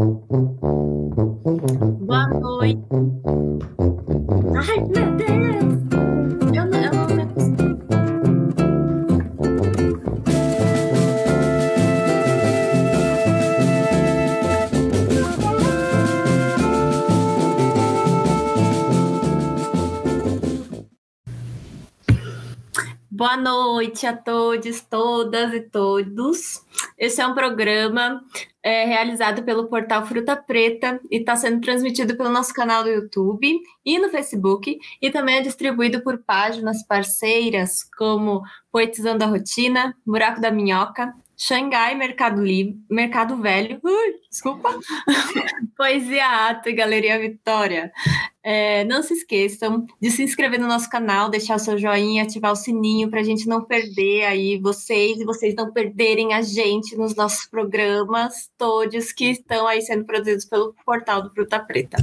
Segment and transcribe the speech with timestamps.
[0.00, 0.16] Boa
[2.28, 2.80] noite.
[4.56, 5.74] Ai, meu Deus!
[6.56, 7.78] Eu não, eu não me acostumo.
[23.10, 26.64] Boa noite a todos, todas e todos.
[27.00, 28.22] Esse é um programa
[28.62, 33.58] é, realizado pelo portal Fruta Preta e está sendo transmitido pelo nosso canal do YouTube
[33.82, 40.42] e no Facebook e também é distribuído por páginas parceiras como Poetizando a Rotina, Buraco
[40.42, 42.42] da Minhoca, Xangai Mercado
[42.90, 44.68] Mercado Velho, ui, desculpa,
[45.74, 47.90] Poesia Ato e Galeria Vitória.
[48.42, 52.52] É, não se esqueçam de se inscrever no nosso canal, deixar o seu joinha, ativar
[52.52, 56.96] o sininho para a gente não perder aí vocês e vocês não perderem a gente
[56.96, 61.98] nos nossos programas, todos que estão aí sendo produzidos pelo portal do Fruta Preta.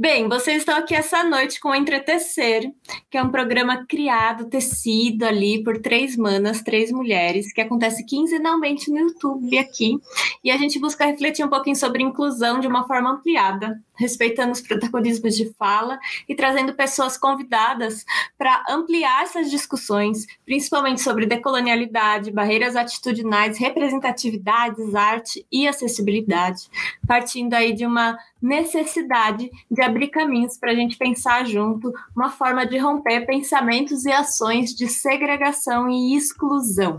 [0.00, 2.70] Bem, vocês estão aqui essa noite com o Entretecer,
[3.10, 8.92] que é um programa criado, tecido ali por três manas, três mulheres, que acontece quinzenalmente
[8.92, 9.98] no YouTube aqui.
[10.44, 14.60] E a gente busca refletir um pouquinho sobre inclusão de uma forma ampliada, respeitando os
[14.60, 15.98] protagonismos de fala
[16.28, 18.04] e trazendo pessoas convidadas
[18.36, 26.68] para ampliar essas discussões, principalmente sobre decolonialidade, barreiras atitudinais, representatividades, arte e acessibilidade,
[27.06, 32.64] partindo aí de uma necessidade de abrir caminhos para a gente pensar junto uma forma
[32.64, 36.98] de romper pensamentos e ações de segregação e exclusão.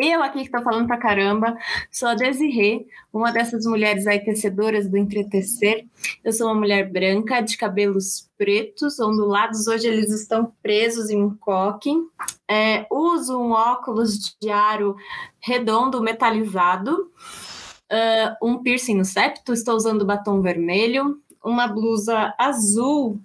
[0.00, 1.58] Eu aqui que estou falando pra caramba,
[1.90, 5.86] sou a Desirê, uma dessas mulheres aí tecedoras do Entretecer.
[6.22, 9.66] Eu sou uma mulher branca, de cabelos pretos, ondulados.
[9.66, 11.90] Hoje eles estão presos em um coque.
[12.48, 14.94] É, uso um óculos de aro
[15.40, 17.10] redondo metalizado.
[17.90, 23.18] Uh, um piercing no septo, estou usando batom vermelho, uma blusa azul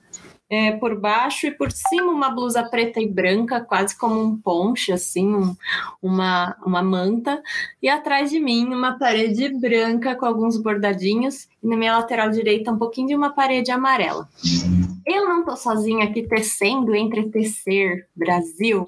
[0.54, 4.92] é, por baixo e por cima uma blusa preta e branca, quase como um ponche,
[4.92, 5.56] assim, um,
[6.00, 7.42] uma, uma manta.
[7.82, 12.72] E atrás de mim uma parede branca com alguns bordadinhos e na minha lateral direita
[12.72, 14.30] um pouquinho de uma parede amarela.
[15.06, 18.88] Eu não estou sozinha aqui tecendo, entretecer Brasil.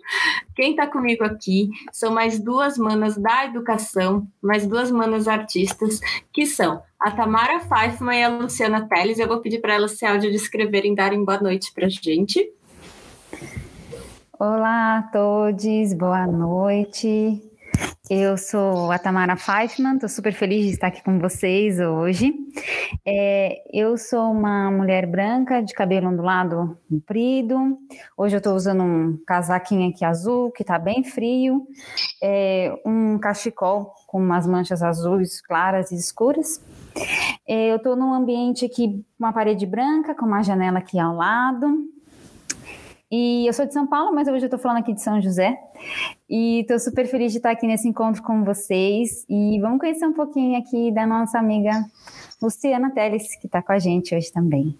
[0.56, 6.00] Quem está comigo aqui são mais duas manas da educação, mais duas manas artistas,
[6.32, 9.20] que são a Tamara Pfeifman e a Luciana Teles.
[9.20, 12.50] Eu vou pedir para elas se áudio descreverem, darem boa noite para a gente.
[14.40, 17.42] Olá a todos, boa noite.
[18.08, 22.36] Eu sou a Tamara Pfeifman, estou super feliz de estar aqui com vocês hoje.
[23.04, 27.80] É, eu sou uma mulher branca de cabelo ondulado comprido.
[28.16, 31.68] Hoje eu estou usando um casaquinho aqui azul, que está bem frio,
[32.22, 36.62] é, um cachecol com umas manchas azuis claras e escuras.
[37.48, 41.90] É, eu estou num ambiente aqui, uma parede branca, com uma janela aqui ao lado.
[43.12, 45.58] E eu sou de São Paulo, mas hoje eu estou falando aqui de São José.
[46.30, 49.26] E estou super feliz de estar aqui nesse encontro com vocês.
[49.30, 51.86] E vamos conhecer um pouquinho aqui da nossa amiga
[52.42, 54.76] Luciana Teles, que está com a gente hoje também.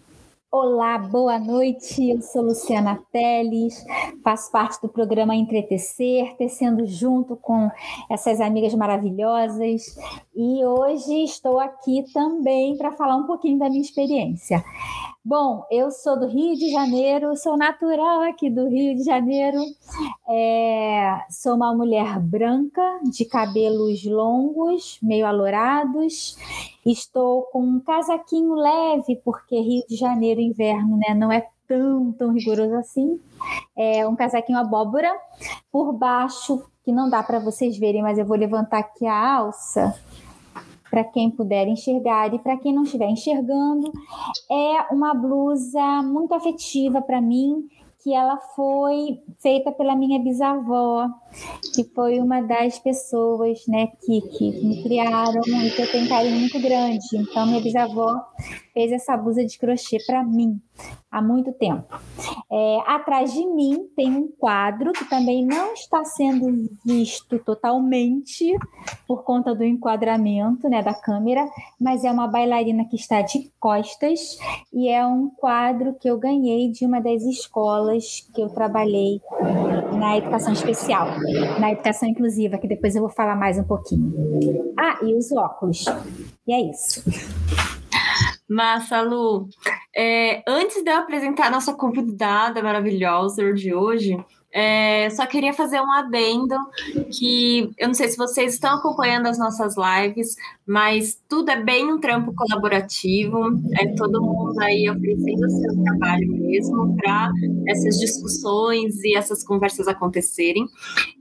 [0.58, 2.12] Olá, boa noite.
[2.12, 3.86] Eu sou Luciana Teles,
[4.24, 7.70] faço parte do programa Entretecer, tecendo junto com
[8.10, 9.84] essas amigas maravilhosas.
[10.34, 14.64] E hoje estou aqui também para falar um pouquinho da minha experiência.
[15.26, 19.60] Bom, eu sou do Rio de Janeiro, sou natural aqui do Rio de Janeiro.
[20.30, 26.38] É, sou uma mulher branca, de cabelos longos, meio alourados.
[26.86, 32.32] Estou com um casaquinho leve, porque Rio de Janeiro, inverno, né, não é tão, tão
[32.32, 33.20] rigoroso assim.
[33.76, 35.12] É um casaquinho abóbora.
[35.72, 40.00] Por baixo, que não dá para vocês verem, mas eu vou levantar aqui a alça
[40.96, 43.92] para quem puder enxergar e para quem não estiver enxergando,
[44.50, 47.68] é uma blusa muito afetiva para mim,
[48.02, 51.10] que ela foi feita pela minha bisavó,
[51.74, 56.40] que foi uma das pessoas né, que, que me criaram e que eu tenho carinho
[56.40, 57.06] muito grande.
[57.14, 58.24] Então, minha bisavó
[58.74, 60.60] fez essa blusa de crochê para mim
[61.10, 61.88] há muito tempo.
[62.52, 68.54] É, atrás de mim tem um quadro que também não está sendo visto totalmente
[69.08, 71.48] por conta do enquadramento né, da câmera,
[71.80, 74.38] mas é uma bailarina que está de costas
[74.74, 79.22] e é um quadro que eu ganhei de uma das escolas que eu trabalhei
[79.98, 81.08] na educação especial,
[81.60, 84.74] na educação inclusiva, que depois eu vou falar mais um pouquinho.
[84.78, 85.86] Ah, e os óculos.
[86.48, 87.04] E é isso.
[88.50, 89.48] Massa, Lu.
[89.96, 94.18] É, antes de eu apresentar a nossa convidada maravilhosa de hoje,
[94.58, 96.56] É, só queria fazer um adendo
[97.12, 100.34] que eu não sei se vocês estão acompanhando as nossas lives,
[100.66, 103.38] mas tudo é bem um trampo colaborativo,
[103.78, 107.34] é todo mundo aí oferecendo o seu trabalho mesmo para
[107.68, 110.66] essas discussões e essas conversas acontecerem.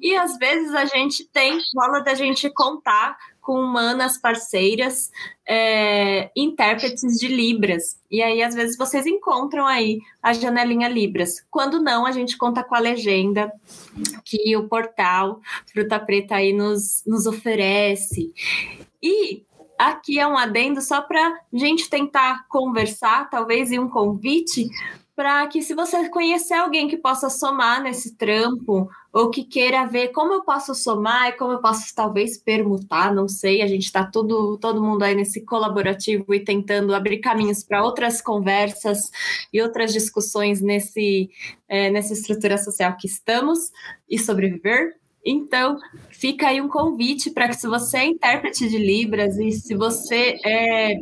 [0.01, 5.13] E às vezes a gente tem, rola da gente contar com humanas parceiras,
[5.47, 8.01] é, intérpretes de Libras.
[8.11, 11.45] E aí, às vezes, vocês encontram aí a janelinha Libras.
[11.51, 13.53] Quando não, a gente conta com a legenda
[14.25, 18.33] que o portal Fruta Preta aí nos, nos oferece.
[19.03, 19.45] E
[19.79, 24.71] aqui é um adendo só para gente tentar conversar, talvez, e um convite
[25.17, 30.09] para que se você conhecer alguém que possa somar nesse trampo ou que queira ver
[30.09, 34.05] como eu posso somar e como eu posso talvez permutar, não sei, a gente está
[34.05, 39.11] todo, todo mundo aí nesse colaborativo e tentando abrir caminhos para outras conversas
[39.53, 41.31] e outras discussões nesse,
[41.69, 43.71] é, nessa estrutura social que estamos
[44.11, 44.97] e sobreviver.
[45.25, 45.79] Então,
[46.25, 50.39] fica aí um convite para que, se você é intérprete de Libras e se você
[50.43, 50.97] é,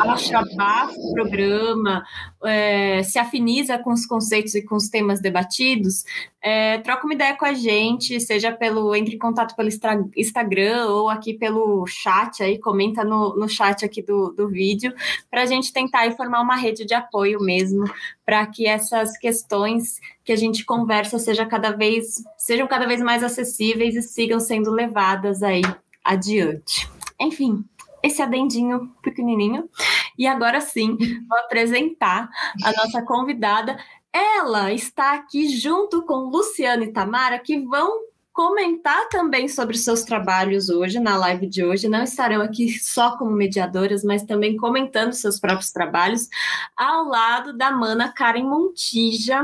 [0.00, 2.04] acha bafo o programa,
[2.44, 6.04] é, se afiniza com os conceitos e com os temas debatidos,
[6.42, 9.70] é, troca uma ideia com a gente, seja pelo entre em contato pelo
[10.14, 14.92] Instagram ou aqui pelo chat aí, comenta no, no chat aqui do, do vídeo,
[15.30, 17.84] para a gente tentar formar uma rede de apoio mesmo,
[18.24, 23.24] para que essas questões que a gente conversa seja cada vez, sejam cada vez mais
[23.24, 25.62] acessíveis e sigam sendo levadas aí
[26.04, 26.88] adiante.
[27.20, 27.64] Enfim,
[28.02, 29.68] esse adendinho pequenininho.
[30.16, 30.96] E agora sim,
[31.28, 32.28] vou apresentar
[32.64, 33.78] a nossa convidada.
[34.12, 40.68] Ela está aqui junto com Luciana e Tamara, que vão comentar também sobre seus trabalhos
[40.68, 41.88] hoje, na live de hoje.
[41.88, 46.28] Não estarão aqui só como mediadoras, mas também comentando seus próprios trabalhos,
[46.76, 49.42] ao lado da mana Karen Montija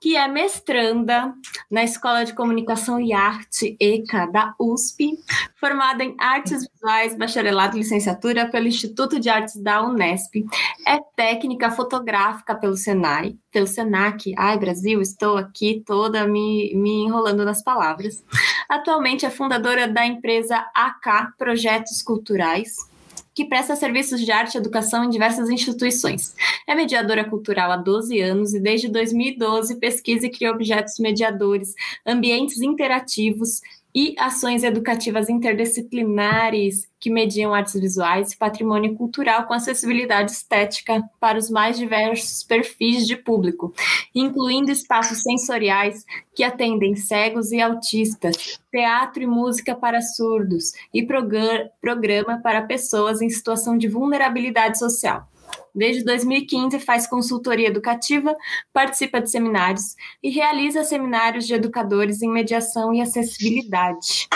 [0.00, 1.32] que é mestranda
[1.70, 5.18] na Escola de Comunicação e Arte ECA da USP,
[5.58, 10.44] formada em Artes Visuais, bacharelado e licenciatura pelo Instituto de Artes da Unesp.
[10.86, 14.34] É técnica fotográfica pelo Senai, pelo Senac.
[14.36, 18.24] Ai, Brasil, estou aqui toda me, me enrolando nas palavras.
[18.68, 22.95] Atualmente é fundadora da empresa AK Projetos Culturais
[23.36, 26.34] que presta serviços de arte e educação em diversas instituições.
[26.66, 31.74] É mediadora cultural há 12 anos e desde 2012 pesquisa e cria objetos mediadores,
[32.06, 33.60] ambientes interativos
[33.96, 41.38] e ações educativas interdisciplinares que mediam artes visuais e patrimônio cultural com acessibilidade estética para
[41.38, 43.72] os mais diversos perfis de público,
[44.14, 46.04] incluindo espaços sensoriais
[46.34, 53.30] que atendem cegos e autistas, teatro e música para surdos e programa para pessoas em
[53.30, 55.26] situação de vulnerabilidade social.
[55.74, 58.34] Desde 2015 faz consultoria educativa,
[58.72, 64.28] participa de seminários e realiza seminários de educadores em mediação e acessibilidade.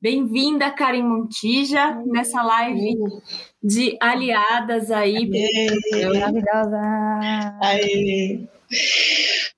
[0.00, 2.98] Bem-vinda, Karen Montija, nessa live
[3.62, 5.30] de aliadas aí.
[5.90, 7.58] Maravilhosa!
[7.62, 8.40] Aê.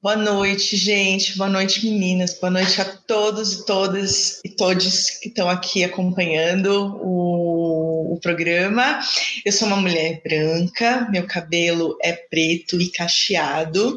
[0.01, 1.37] Boa noite, gente.
[1.37, 2.39] Boa noite, meninas.
[2.39, 9.01] Boa noite a todos e todas e todos que estão aqui acompanhando o, o, programa.
[9.45, 13.97] Eu sou uma mulher branca, meu cabelo é preto e cacheado,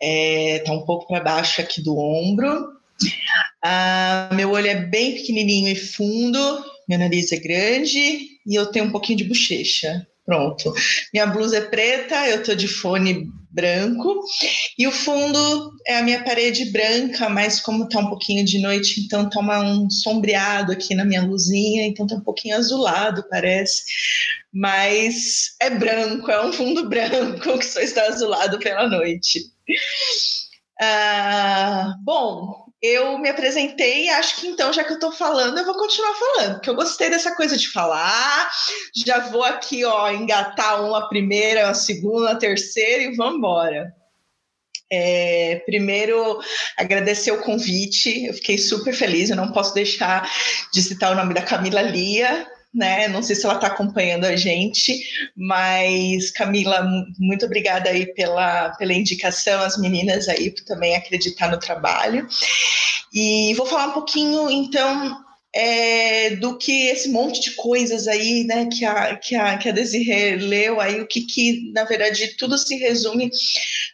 [0.00, 2.68] é, tá um pouco para baixo aqui do ombro.
[3.62, 8.86] Ah, meu olho é bem pequenininho e fundo, meu nariz é grande e eu tenho
[8.86, 10.06] um pouquinho de bochecha.
[10.24, 10.72] Pronto.
[11.12, 14.22] Minha blusa é preta, eu tô de fone branco
[14.78, 19.00] e o fundo é a minha parede branca, mas como tá um pouquinho de noite,
[19.00, 23.82] então tá um sombreado aqui na minha luzinha, então tá um pouquinho azulado, parece.
[24.52, 29.40] Mas é branco, é um fundo branco que só está azulado pela noite.
[30.80, 35.64] Ah, bom, eu me apresentei e acho que então, já que eu estou falando, eu
[35.64, 38.50] vou continuar falando, porque eu gostei dessa coisa de falar.
[39.04, 43.94] Já vou aqui, ó, engatar uma primeira, uma segunda, uma terceira e vamos embora.
[44.92, 46.40] É, primeiro,
[46.76, 49.30] agradecer o convite, eu fiquei super feliz.
[49.30, 50.28] Eu não posso deixar
[50.72, 53.08] de citar o nome da Camila Lia, né?
[53.08, 54.98] Não sei se ela está acompanhando a gente,
[55.36, 56.86] mas Camila,
[57.18, 62.26] muito obrigada aí pela, pela indicação, as meninas aí por também acreditar no trabalho.
[63.12, 65.20] E vou falar um pouquinho, então,
[65.52, 69.72] é, do que esse monte de coisas aí, né, que a, que a, que a
[69.72, 73.30] Desirê leu aí, o que, que, na verdade, tudo se resume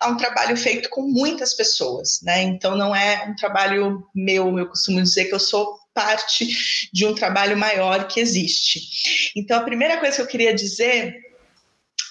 [0.00, 4.68] a um trabalho feito com muitas pessoas, né, então não é um trabalho meu, eu
[4.68, 6.46] costumo dizer que eu sou parte
[6.92, 9.32] de um trabalho maior que existe.
[9.34, 11.24] Então, a primeira coisa que eu queria dizer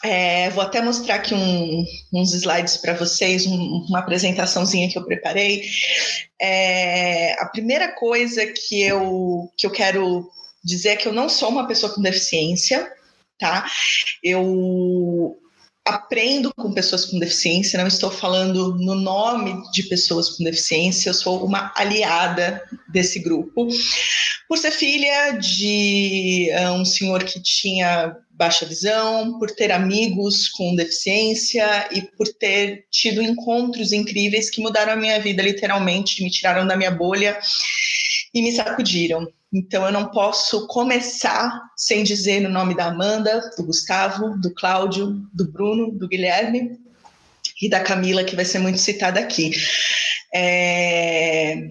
[0.03, 5.05] É, vou até mostrar aqui um, uns slides para vocês, um, uma apresentaçãozinha que eu
[5.05, 5.63] preparei.
[6.39, 10.29] É, a primeira coisa que eu, que eu quero
[10.63, 12.87] dizer é que eu não sou uma pessoa com deficiência,
[13.39, 13.65] tá?
[14.21, 15.35] Eu
[15.85, 21.13] aprendo com pessoas com deficiência, não estou falando no nome de pessoas com deficiência, eu
[21.13, 23.67] sou uma aliada desse grupo.
[24.49, 30.75] Por ser filha de uh, um senhor que tinha baixa visão, por ter amigos com
[30.75, 36.67] deficiência e por ter tido encontros incríveis que mudaram a minha vida, literalmente, me tiraram
[36.67, 37.37] da minha bolha
[38.33, 39.27] e me sacudiram.
[39.55, 45.25] Então eu não posso começar sem dizer o nome da Amanda, do Gustavo, do Cláudio,
[45.33, 46.77] do Bruno, do Guilherme
[47.61, 49.51] e da Camila, que vai ser muito citada aqui.
[50.33, 51.69] É...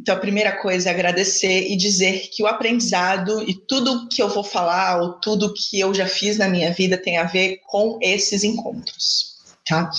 [0.00, 4.28] Então, a primeira coisa é agradecer e dizer que o aprendizado e tudo que eu
[4.28, 7.98] vou falar, ou tudo que eu já fiz na minha vida, tem a ver com
[8.00, 9.34] esses encontros.
[9.66, 9.90] Tá?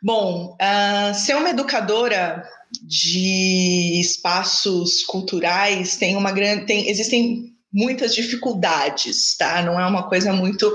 [0.00, 2.44] Bom, uh, ser uma educadora
[2.80, 6.66] de espaços culturais tem uma grande.
[6.66, 9.62] Tem, existem muitas dificuldades, tá?
[9.62, 10.72] Não é uma coisa muito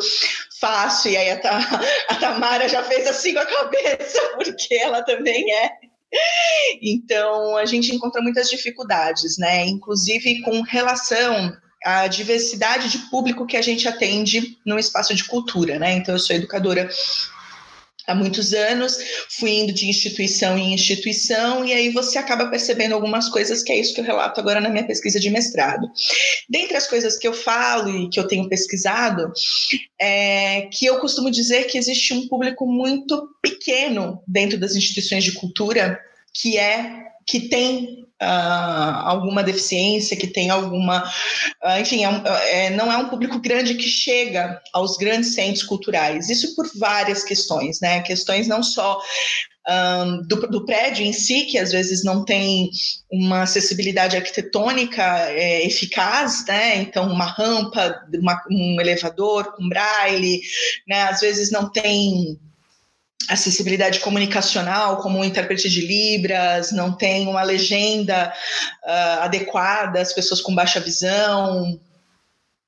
[0.59, 1.11] fácil.
[1.11, 1.35] E aí a,
[2.09, 5.71] a Tamara já fez assim com a cabeça, porque ela também é.
[6.81, 9.65] Então, a gente encontra muitas dificuldades, né?
[9.65, 15.77] Inclusive com relação à diversidade de público que a gente atende no espaço de cultura,
[15.77, 15.93] né?
[15.93, 16.89] Então, eu sou educadora
[18.07, 18.97] há muitos anos,
[19.37, 23.77] fui indo de instituição em instituição, e aí você acaba percebendo algumas coisas, que é
[23.77, 25.87] isso que eu relato agora na minha pesquisa de mestrado.
[26.49, 29.31] Dentre as coisas que eu falo e que eu tenho pesquisado,
[29.99, 35.33] é que eu costumo dizer que existe um público muito pequeno dentro das instituições de
[35.33, 35.99] cultura
[36.33, 41.03] que é que tem uh, alguma deficiência, que tem alguma.
[41.63, 45.63] Uh, enfim, é um, é, não é um público grande que chega aos grandes centros
[45.63, 46.29] culturais.
[46.29, 48.01] Isso por várias questões, né?
[48.01, 49.01] Questões não só.
[49.69, 52.69] Um, do, do, prédio em si, que às vezes não tem
[53.11, 56.77] uma acessibilidade arquitetônica é, eficaz, né?
[56.77, 60.39] Então, uma rampa, uma, um elevador com braille,
[60.87, 61.03] né?
[61.03, 62.39] Às vezes não tem
[63.27, 68.33] acessibilidade comunicacional, como um intérprete de Libras, não tem uma legenda
[68.85, 71.79] uh, adequada, as pessoas com baixa visão.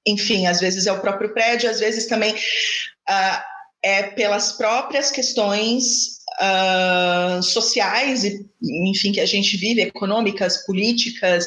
[0.06, 3.44] Enfim, às vezes é o próprio prédio, às vezes também uh,
[3.82, 11.46] é pelas próprias questões uh, sociais e, enfim, que a gente vive, econômicas, políticas,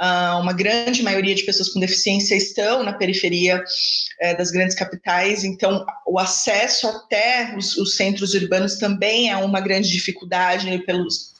[0.00, 5.44] uh, uma grande maioria de pessoas com deficiência estão na periferia uh, das grandes capitais,
[5.44, 11.35] então o acesso até os, os centros urbanos também é uma grande dificuldade pelos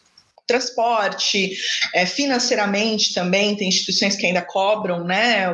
[0.46, 1.56] transporte,
[1.92, 5.52] é, financeiramente também, tem instituições que ainda cobram, né,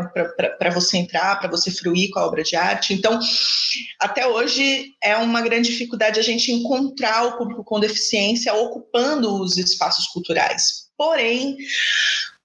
[0.59, 2.93] para você entrar, para você fruir com a obra de arte.
[2.93, 3.19] Então,
[3.99, 9.57] até hoje é uma grande dificuldade a gente encontrar o público com deficiência ocupando os
[9.57, 10.89] espaços culturais.
[10.97, 11.57] Porém,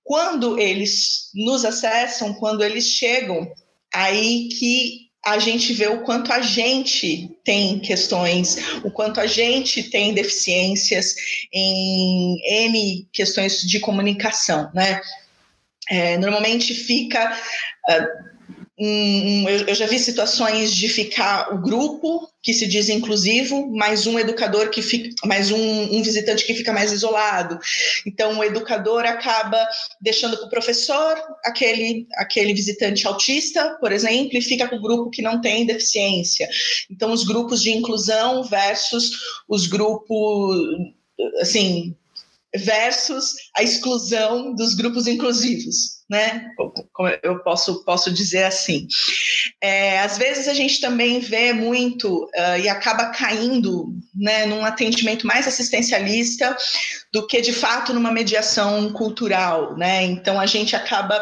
[0.03, 3.45] quando eles nos acessam, quando eles chegam,
[3.93, 9.83] aí que a gente vê o quanto a gente tem questões, o quanto a gente
[9.83, 11.15] tem deficiências
[11.51, 15.01] em N questões de comunicação, né?
[15.89, 17.37] É, normalmente fica.
[17.89, 18.36] Uh,
[18.79, 24.05] um, eu, eu, já vi situações de ficar o grupo que se diz inclusivo, mais
[24.05, 27.57] um educador que fica, mais um, um visitante que fica mais isolado.
[28.05, 29.57] Então o educador acaba
[29.99, 35.09] deixando para o professor aquele, aquele visitante autista, por exemplo, e fica com o grupo
[35.09, 36.47] que não tem deficiência.
[36.89, 39.11] Então os grupos de inclusão versus
[39.49, 40.55] os grupos
[41.41, 41.95] assim
[42.55, 46.51] versus a exclusão dos grupos inclusivos né?
[46.55, 48.87] Como eu posso, posso dizer assim.
[49.61, 55.27] É, às vezes a gente também vê muito uh, e acaba caindo né, num atendimento
[55.27, 56.55] mais assistencialista
[57.11, 60.03] do que de fato numa mediação cultural, né?
[60.03, 61.21] Então a gente acaba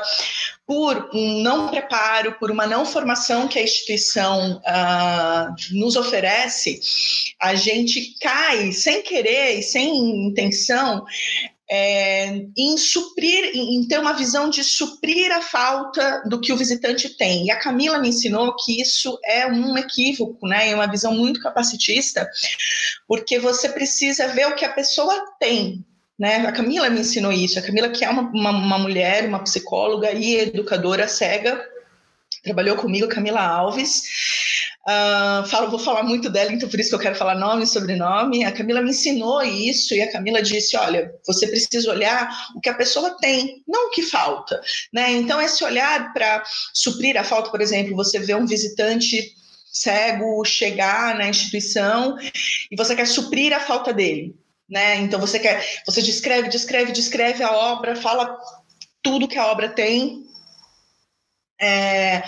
[0.68, 6.80] por um não preparo, por uma não formação que a instituição uh, nos oferece,
[7.40, 11.06] a gente cai sem querer e sem intenção
[11.70, 17.10] é, em suprir, em ter uma visão de suprir a falta do que o visitante
[17.10, 17.46] tem.
[17.46, 20.70] E a Camila me ensinou que isso é um equívoco, né?
[20.70, 22.30] É uma visão muito capacitista,
[23.08, 25.84] porque você precisa ver o que a pessoa tem.
[26.18, 26.38] Né?
[26.48, 27.60] A Camila me ensinou isso.
[27.60, 31.62] A Camila, que é uma, uma, uma mulher, uma psicóloga e educadora cega,
[32.44, 34.04] trabalhou comigo, Camila Alves.
[34.88, 37.68] Uh, falo, vou falar muito dela, então por isso que eu quero falar nome e
[37.68, 38.46] sobrenome.
[38.46, 42.70] A Camila me ensinou isso e a Camila disse: olha, você precisa olhar o que
[42.70, 44.62] a pessoa tem, não o que falta.
[44.94, 45.14] Né?
[45.14, 49.34] Então, esse olhar para suprir a falta, por exemplo, você vê um visitante
[49.76, 52.16] cego chegar na instituição
[52.72, 54.34] e você quer suprir a falta dele,
[54.70, 54.96] né?
[54.98, 58.38] Então você quer, você descreve, descreve, descreve a obra, fala
[59.02, 60.24] tudo que a obra tem.
[61.60, 62.24] É,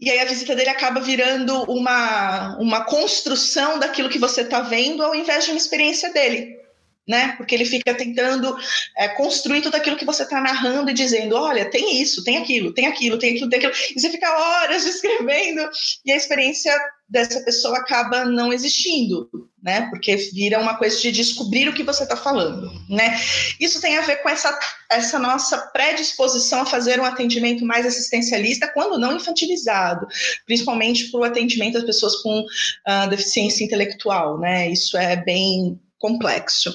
[0.00, 5.02] e aí a visita dele acaba virando uma, uma construção daquilo que você está vendo,
[5.02, 6.59] ao invés de uma experiência dele
[7.08, 7.34] né?
[7.36, 8.56] Porque ele fica tentando
[8.96, 12.72] é, construir tudo aquilo que você está narrando e dizendo: olha, tem isso, tem aquilo,
[12.72, 13.74] tem aquilo, tem aquilo, tem aquilo.
[13.96, 15.68] E você fica horas descrevendo
[16.04, 16.74] e a experiência
[17.08, 19.28] dessa pessoa acaba não existindo,
[19.60, 19.88] né?
[19.90, 23.20] Porque vira uma coisa de descobrir o que você está falando, né?
[23.58, 24.56] Isso tem a ver com essa,
[24.88, 30.06] essa nossa predisposição a fazer um atendimento mais assistencialista, quando não infantilizado,
[30.46, 34.70] principalmente para o atendimento das pessoas com uh, deficiência intelectual, né?
[34.70, 36.74] Isso é bem complexo.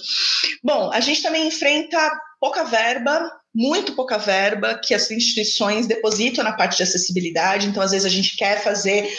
[0.64, 1.98] Bom, a gente também enfrenta
[2.40, 7.92] pouca verba, muito pouca verba que as instituições depositam na parte de acessibilidade, então às
[7.92, 9.12] vezes a gente quer fazer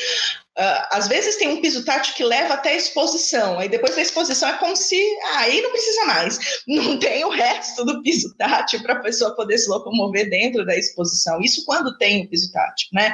[0.59, 4.01] Uh, às vezes tem um piso tátil que leva até a exposição, aí depois da
[4.01, 8.35] exposição é como se ah, aí não precisa mais, não tem o resto do piso
[8.39, 11.43] tátil para a pessoa poder se locomover dentro da exposição.
[11.43, 13.13] Isso quando tem o piso tátil, né?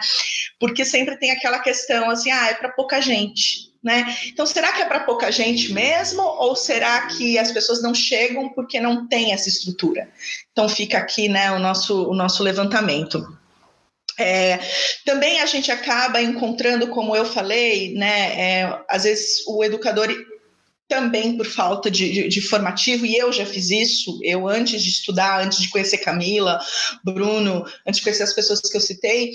[0.61, 3.72] Porque sempre tem aquela questão assim, ah, é para pouca gente.
[3.83, 4.17] Né?
[4.27, 6.23] Então, será que é para pouca gente mesmo?
[6.23, 10.09] Ou será que as pessoas não chegam porque não tem essa estrutura?
[10.53, 13.27] Então, fica aqui né, o, nosso, o nosso levantamento.
[14.19, 14.61] É,
[15.05, 20.09] também a gente acaba encontrando, como eu falei, né, é, às vezes o educador
[20.93, 24.91] também por falta de, de, de, formativo, e eu já fiz isso, eu antes de
[24.91, 26.61] estudar, antes de conhecer Camila,
[27.03, 29.33] Bruno, antes de conhecer as pessoas que eu citei,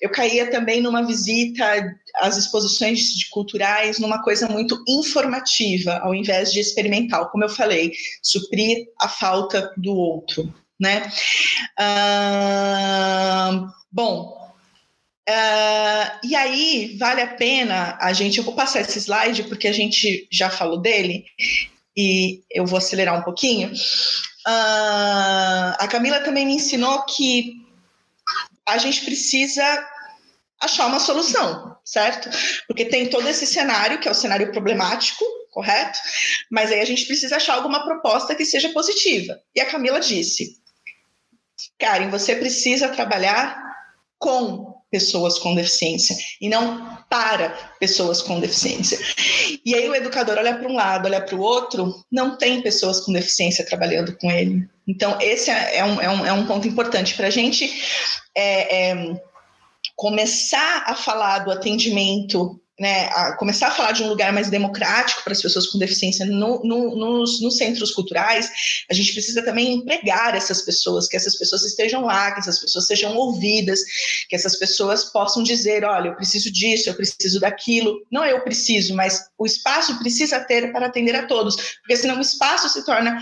[0.00, 1.64] eu caía também numa visita
[2.20, 7.90] às exposições de culturais, numa coisa muito informativa, ao invés de experimental, como eu falei,
[8.22, 11.10] suprir a falta do outro, né?
[11.76, 14.39] Ah, bom,
[15.30, 18.38] Uh, e aí, vale a pena a gente.
[18.38, 21.24] Eu vou passar esse slide porque a gente já falou dele
[21.96, 23.70] e eu vou acelerar um pouquinho.
[23.70, 27.64] Uh, a Camila também me ensinou que
[28.66, 29.62] a gente precisa
[30.60, 32.28] achar uma solução, certo?
[32.66, 35.98] Porque tem todo esse cenário, que é o cenário problemático, correto?
[36.50, 39.40] Mas aí a gente precisa achar alguma proposta que seja positiva.
[39.54, 40.56] E a Camila disse:
[41.78, 43.62] Karen, você precisa trabalhar
[44.18, 48.98] com pessoas com deficiência e não para pessoas com deficiência.
[49.64, 53.00] E aí o educador olha para um lado, olha para o outro, não tem pessoas
[53.00, 54.68] com deficiência trabalhando com ele.
[54.86, 57.70] Então, esse é, é um, é um, é um ponto importante para a gente
[58.34, 59.22] é, é,
[59.94, 65.22] começar a falar do atendimento né, a começar a falar de um lugar mais democrático
[65.22, 68.50] para as pessoas com deficiência no, no, nos, nos, centros culturais,
[68.90, 72.86] a gente precisa também empregar essas pessoas, que essas pessoas estejam lá, que essas pessoas
[72.86, 73.80] sejam ouvidas,
[74.30, 78.00] que essas pessoas possam dizer, olha, eu preciso disso, eu preciso daquilo.
[78.10, 82.22] Não eu preciso, mas o espaço precisa ter para atender a todos, porque senão o
[82.22, 83.18] espaço se torna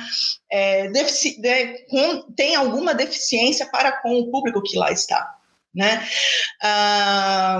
[0.52, 5.34] é, de, com, tem alguma deficiência para com o público que lá está.
[5.74, 6.08] Né?
[6.62, 7.58] Ah,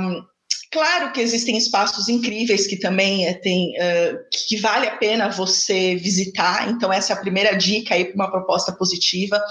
[0.71, 5.97] Claro que existem espaços incríveis que também é, tem, uh, que vale a pena você
[5.97, 6.69] visitar.
[6.69, 9.43] Então, essa é a primeira dica aí para uma proposta positiva.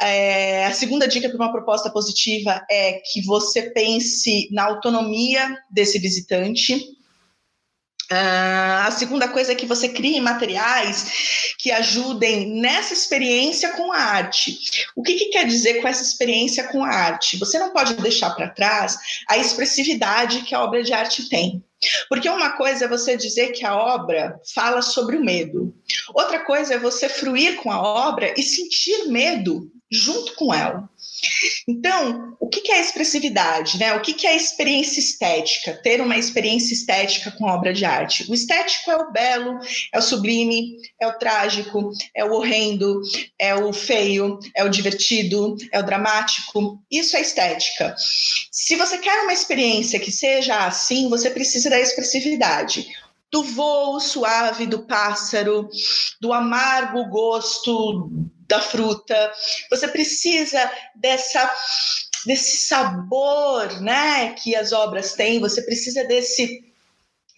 [0.00, 5.98] É, a segunda dica para uma proposta positiva é que você pense na autonomia desse
[5.98, 6.80] visitante.
[8.12, 13.98] Uh, a segunda coisa é que você crie materiais que ajudem nessa experiência com a
[13.98, 14.58] arte.
[14.96, 17.38] O que, que quer dizer com essa experiência com a arte?
[17.38, 21.62] Você não pode deixar para trás a expressividade que a obra de arte tem.
[22.08, 25.72] Porque uma coisa é você dizer que a obra fala sobre o medo,
[26.12, 30.88] outra coisa é você fruir com a obra e sentir medo junto com ela.
[31.68, 33.78] Então, o que é expressividade?
[33.78, 33.94] Né?
[33.94, 35.74] O que é experiência estética?
[35.82, 38.30] Ter uma experiência estética com obra de arte.
[38.30, 39.58] O estético é o belo,
[39.92, 43.00] é o sublime, é o trágico, é o horrendo,
[43.38, 46.80] é o feio, é o divertido, é o dramático.
[46.90, 47.94] Isso é estética.
[48.50, 52.88] Se você quer uma experiência que seja assim, você precisa da expressividade
[53.30, 55.70] do voo suave do pássaro,
[56.20, 58.10] do amargo gosto
[58.50, 59.32] da fruta.
[59.70, 61.50] Você precisa dessa
[62.26, 65.40] desse sabor, né, que as obras têm.
[65.40, 66.68] Você precisa desse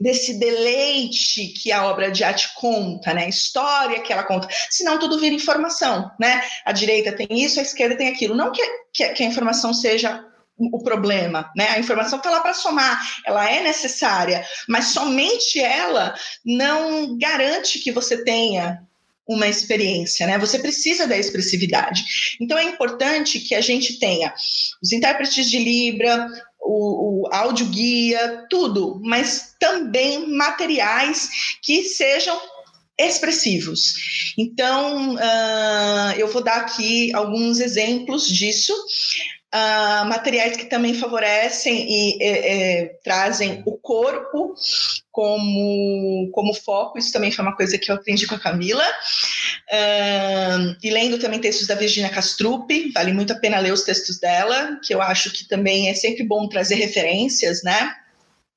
[0.01, 3.27] desse deleite que a obra de arte conta, né?
[3.27, 4.49] A história que ela conta.
[4.69, 6.43] Senão tudo vira informação, né?
[6.65, 8.35] A direita tem isso, a esquerda tem aquilo.
[8.35, 10.25] Não que, que, que a informação seja
[10.59, 11.69] o problema, né?
[11.71, 17.93] A informação está lá para somar, ela é necessária, mas somente ela não garante que
[17.93, 18.83] você tenha
[19.27, 20.39] uma experiência, né?
[20.39, 22.05] Você precisa da expressividade.
[22.41, 24.35] Então é importante que a gente tenha
[24.83, 26.29] os intérpretes de Libra,
[26.61, 31.29] o, o áudio guia, tudo, mas também materiais
[31.63, 32.41] que sejam
[32.99, 33.95] expressivos.
[34.39, 38.75] Então, uh, eu vou dar aqui alguns exemplos disso.
[39.55, 44.55] Uh, materiais que também favorecem e é, é, trazem o corpo
[45.11, 48.83] como, como foco, isso também foi uma coisa que eu aprendi com a Camila.
[49.71, 54.19] Uh, e lendo também textos da Virginia Castrup, vale muito a pena ler os textos
[54.19, 57.95] dela, que eu acho que também é sempre bom trazer referências, né?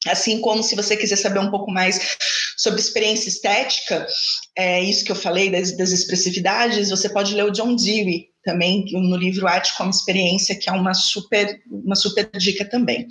[0.07, 2.15] Assim como se você quiser saber um pouco mais
[2.55, 4.07] sobre experiência estética,
[4.55, 8.85] é isso que eu falei das, das expressividades, você pode ler o John Dewey também
[8.91, 13.07] no livro Arte como Experiência, que é uma super, uma super dica também.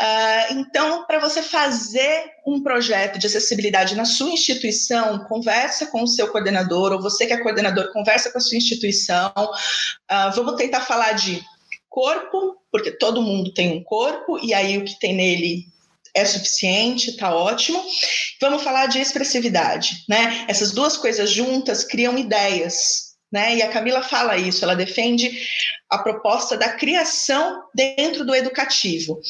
[0.00, 6.08] Uh, então, para você fazer um projeto de acessibilidade na sua instituição, conversa com o
[6.08, 9.32] seu coordenador, ou você que é coordenador, conversa com a sua instituição.
[9.36, 11.40] Uh, vamos tentar falar de
[11.88, 15.66] corpo, porque todo mundo tem um corpo, e aí o que tem nele
[16.14, 17.82] é suficiente, está ótimo.
[18.40, 20.44] Vamos falar de expressividade, né?
[20.48, 23.56] Essas duas coisas juntas criam ideias, né?
[23.56, 25.30] E a Camila fala isso, ela defende
[25.88, 29.20] a proposta da criação dentro do educativo,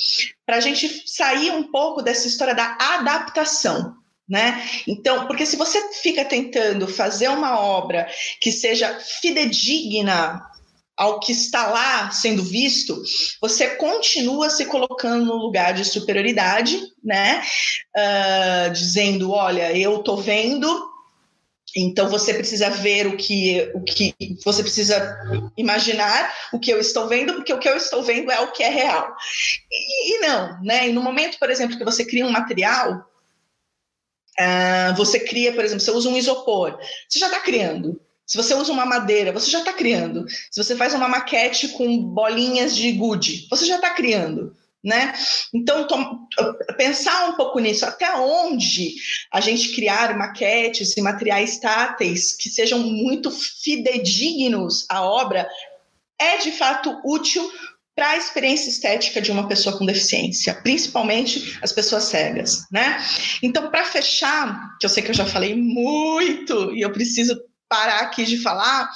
[0.44, 3.94] para a gente sair um pouco dessa história da adaptação.
[4.28, 4.66] Né?
[4.86, 8.08] Então, porque se você fica tentando fazer uma obra
[8.40, 10.40] que seja fidedigna
[10.96, 13.02] ao que está lá sendo visto,
[13.40, 17.42] você continua se colocando no lugar de superioridade, né?
[17.96, 20.91] Uh, dizendo, olha, eu estou vendo,
[21.74, 25.18] então você precisa ver o que, o que você precisa
[25.56, 28.62] imaginar o que eu estou vendo, porque o que eu estou vendo é o que
[28.62, 29.14] é real.
[29.70, 30.88] E, e não, né?
[30.88, 33.08] E no momento, por exemplo, que você cria um material,
[34.38, 38.00] uh, você cria, por exemplo, você usa um isopor, você já está criando.
[38.26, 40.26] Se você usa uma madeira, você já está criando.
[40.50, 44.56] Se você faz uma maquete com bolinhas de gude, você já está criando.
[44.84, 45.12] Né?
[45.54, 45.86] Então,
[46.76, 48.96] pensar um pouco nisso, até onde
[49.32, 55.48] a gente criar maquetes e materiais táteis que sejam muito fidedignos à obra
[56.20, 57.48] é de fato útil
[57.94, 63.04] para a experiência estética de uma pessoa com deficiência, principalmente as pessoas cegas, né?
[63.42, 68.00] Então, para fechar, que eu sei que eu já falei muito e eu preciso parar
[68.00, 68.90] aqui de falar,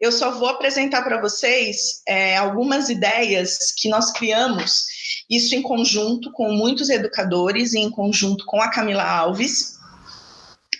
[0.00, 4.86] eu só vou apresentar para vocês é, algumas ideias que nós criamos
[5.28, 9.78] isso em conjunto com muitos educadores e em conjunto com a Camila Alves.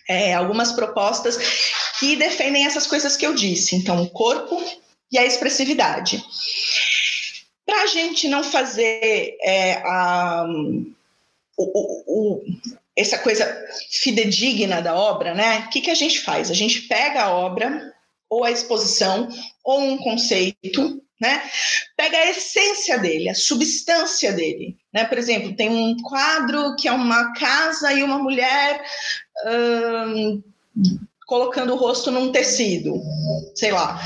[0.08, 1.38] É, algumas propostas
[2.00, 3.76] que defendem essas coisas que eu disse.
[3.76, 4.60] Então, o corpo
[5.12, 6.24] e a expressividade.
[7.64, 10.44] Para a gente não fazer é, a,
[11.56, 12.44] o, o,
[12.96, 13.46] essa coisa
[13.90, 15.64] fidedigna da obra, né?
[15.66, 16.50] O que, que a gente faz?
[16.50, 17.94] A gente pega a obra,
[18.30, 19.28] ou a exposição,
[19.64, 21.42] ou um conceito, né?
[21.96, 25.04] Pega a essência dele, a substância dele, né?
[25.04, 28.82] Por exemplo, tem um quadro que é uma casa e uma mulher
[29.44, 30.42] hum,
[31.26, 33.02] colocando o rosto num tecido,
[33.54, 34.00] sei lá,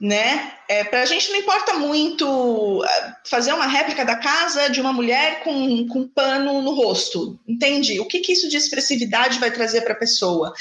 [0.00, 0.54] né?
[0.68, 4.92] É, para a gente não importa muito é, fazer uma réplica da casa de uma
[4.92, 8.00] mulher com, com pano no rosto, entende?
[8.00, 10.54] O que, que isso de expressividade vai trazer para a pessoa?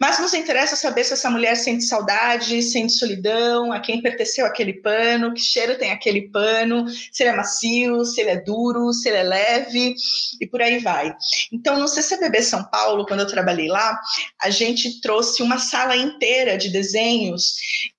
[0.00, 4.74] Mas nos interessa saber se essa mulher sente saudade, sente solidão, a quem pertenceu aquele
[4.74, 9.08] pano, que cheiro tem aquele pano, se ele é macio, se ele é duro, se
[9.08, 9.94] ele é leve
[10.40, 11.12] e por aí vai.
[11.52, 13.98] Então, no CCBB São Paulo, quando eu trabalhei lá,
[14.40, 17.54] a gente trouxe uma sala inteira de desenhos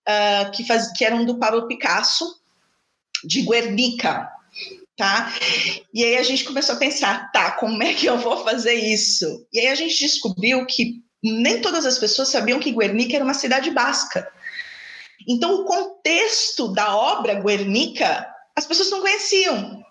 [0.10, 2.39] uh, que, faz, que eram do Pablo Picasso,
[3.24, 4.30] de Guernica,
[4.98, 5.34] tá?
[5.93, 9.45] E aí a gente começou a pensar, tá, como é que eu vou fazer isso?
[9.54, 13.34] E aí a gente descobriu que nem todas as pessoas sabiam que Guernica era uma
[13.34, 14.30] cidade basca.
[15.28, 19.84] Então, o contexto da obra Guernica, as pessoas não conheciam.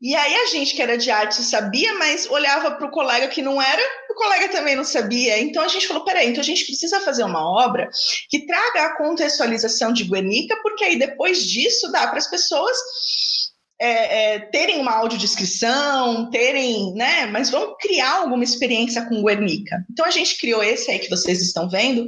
[0.00, 3.42] E aí a gente que era de arte sabia, mas olhava para o colega que
[3.42, 5.40] não era, o colega também não sabia.
[5.40, 7.88] Então a gente falou: peraí, então a gente precisa fazer uma obra
[8.28, 12.76] que traga a contextualização de Guernica, porque aí depois disso dá para as pessoas
[13.80, 17.26] é, é, terem uma audiodescrição, terem, né?
[17.26, 19.84] Mas vamos criar alguma experiência com Guernica.
[19.90, 22.06] Então a gente criou esse aí que vocês estão vendo,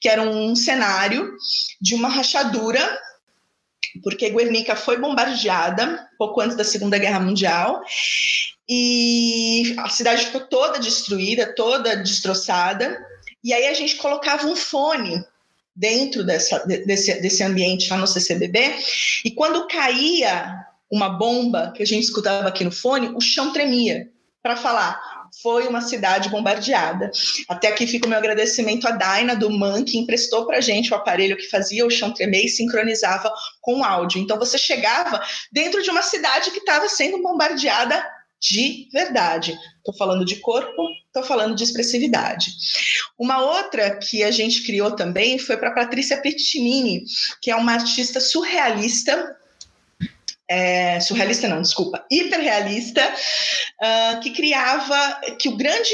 [0.00, 1.32] que era um cenário
[1.80, 2.98] de uma rachadura
[4.02, 7.82] porque Guernica foi bombardeada pouco antes da Segunda Guerra Mundial
[8.68, 12.98] e a cidade ficou toda destruída, toda destroçada.
[13.42, 15.24] E aí a gente colocava um fone
[15.74, 18.74] dentro dessa, desse, desse ambiente lá no CCBB
[19.24, 24.10] e quando caía uma bomba que a gente escutava aqui no fone, o chão tremia.
[24.42, 25.00] para falar
[25.42, 27.10] foi uma cidade bombardeada.
[27.48, 30.96] Até aqui fica o meu agradecimento à Daina do MAN, que emprestou para gente o
[30.96, 33.32] aparelho que fazia o chão tremer e sincronizava
[33.68, 34.18] com áudio.
[34.18, 38.02] Então você chegava dentro de uma cidade que estava sendo bombardeada
[38.40, 39.58] de verdade.
[39.76, 42.50] Estou falando de corpo, estou falando de expressividade.
[43.18, 47.04] Uma outra que a gente criou também foi para Patrícia Pettinini,
[47.42, 49.36] que é uma artista surrealista
[50.50, 55.92] é, surrealista não, desculpa, hiperrealista, uh, que criava, que o grande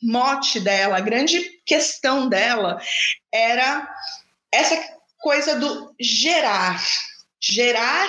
[0.00, 2.80] mote dela, a grande questão dela
[3.34, 3.92] era
[4.52, 4.95] essa
[5.26, 6.80] coisa do gerar,
[7.40, 8.08] gerar,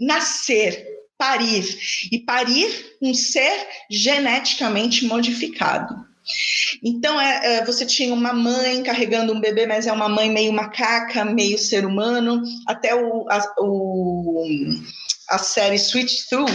[0.00, 0.82] nascer,
[1.18, 1.78] parir,
[2.10, 3.52] e parir um ser
[3.90, 5.94] geneticamente modificado.
[6.82, 10.54] Então, é, é, você tinha uma mãe carregando um bebê, mas é uma mãe meio
[10.54, 12.42] macaca, meio ser humano.
[12.66, 14.42] Até o, a, o,
[15.32, 16.46] a série Switch Through,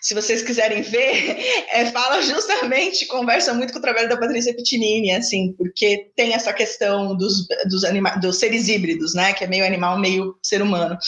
[0.00, 1.38] se vocês quiserem ver,
[1.72, 6.52] é, fala justamente, conversa muito com o trabalho da Patrícia Pittinini, assim, porque tem essa
[6.52, 9.32] questão dos, dos, anima dos seres híbridos, né?
[9.32, 10.98] Que é meio animal, meio ser humano.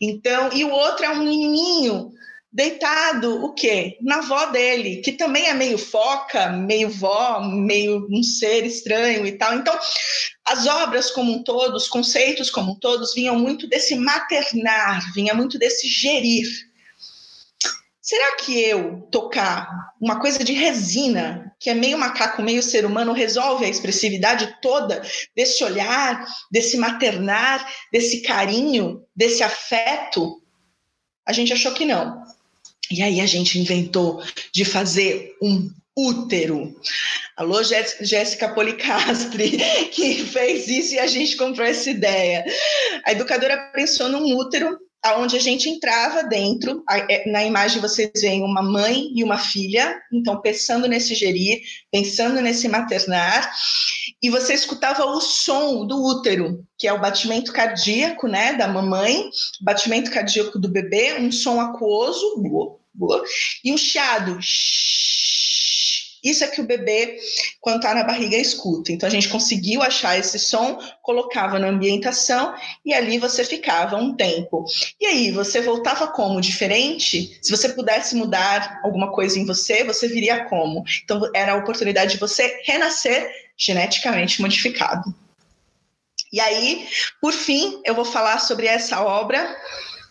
[0.00, 2.10] Então, e o outro é um menininho
[2.52, 3.96] deitado o quê?
[4.00, 9.32] Na avó dele, que também é meio foca, meio vó, meio um ser estranho e
[9.32, 9.54] tal.
[9.54, 9.78] Então,
[10.44, 15.32] as obras como um todo, os conceitos como um todos vinham muito desse maternar, vinha
[15.32, 16.46] muito desse gerir.
[18.00, 19.68] Será que eu tocar
[20.00, 25.00] uma coisa de resina, que é meio macaco, meio ser humano, resolve a expressividade toda
[25.36, 30.42] desse olhar, desse maternar, desse carinho, desse afeto?
[31.24, 32.24] A gente achou que não.
[32.90, 34.22] E aí a gente inventou
[34.52, 36.74] de fazer um útero.
[37.36, 39.58] Alô, Jéssica Policastri,
[39.92, 42.44] que fez isso e a gente comprou essa ideia.
[43.04, 48.42] A educadora pensou num útero aonde a gente entrava dentro, é, na imagem vocês veem
[48.42, 53.50] uma mãe e uma filha, então pensando nesse gerir, pensando nesse maternar,
[54.22, 59.30] e você escutava o som do útero, que é o batimento cardíaco, né, da mamãe,
[59.62, 62.36] batimento cardíaco do bebê, um som aquoso,
[63.64, 64.38] e um chiado.
[66.22, 67.18] Isso é que o bebê,
[67.60, 68.92] quando está na barriga, escuta.
[68.92, 74.14] Então a gente conseguiu achar esse som, colocava na ambientação e ali você ficava um
[74.14, 74.64] tempo.
[75.00, 76.40] E aí, você voltava como?
[76.40, 77.38] Diferente?
[77.40, 80.84] Se você pudesse mudar alguma coisa em você, você viria como?
[81.02, 85.14] Então era a oportunidade de você renascer geneticamente modificado.
[86.32, 86.86] E aí,
[87.20, 89.56] por fim, eu vou falar sobre essa obra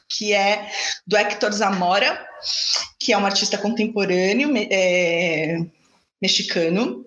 [0.10, 0.72] que é
[1.06, 2.28] do Hector Zamora,
[3.00, 5.58] que é um artista contemporâneo é,
[6.22, 7.06] mexicano.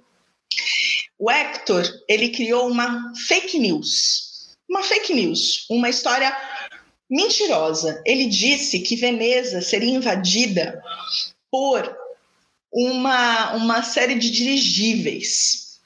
[1.19, 6.35] O Hector, ele criou uma fake news, uma fake news, uma história
[7.11, 8.03] mentirosa.
[8.07, 10.83] Ele disse que Veneza seria invadida
[11.51, 11.97] por
[12.73, 15.81] uma, uma série de dirigíveis.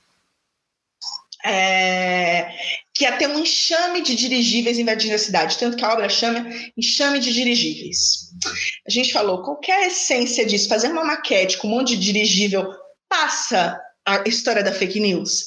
[1.45, 2.53] É,
[2.97, 6.49] que ia ter um enxame de dirigíveis invadindo a cidade, tanto que a obra chama
[6.77, 8.31] enxame de dirigíveis.
[8.87, 10.67] A gente falou, qual é essência disso?
[10.67, 12.73] Fazer uma maquete com um monte de dirigível
[13.07, 15.47] passa a história da fake news,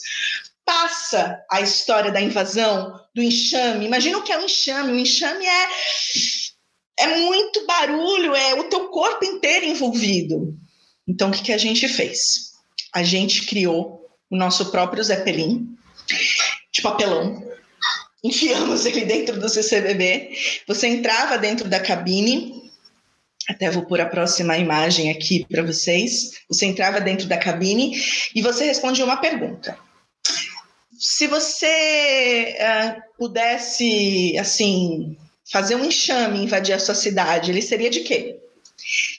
[0.64, 3.86] passa a história da invasão, do enxame.
[3.86, 4.92] Imagina o que é um enxame.
[4.92, 5.68] O enxame é,
[7.00, 10.56] é muito barulho, é o teu corpo inteiro envolvido.
[11.08, 12.52] Então, o que, que a gente fez?
[12.94, 15.68] A gente criou o nosso próprio Zeppelin,
[16.80, 17.44] de papelão.
[18.24, 20.32] Enfiamos ele dentro do CCBB.
[20.68, 22.70] Você entrava dentro da cabine.
[23.48, 26.40] Até vou pôr a próxima imagem aqui para vocês.
[26.48, 28.02] Você entrava dentro da cabine
[28.36, 29.78] e você respondia uma pergunta.
[30.98, 35.18] Se você uh, pudesse, assim,
[35.50, 38.39] fazer um enxame, invadir a sua cidade, ele seria de quê?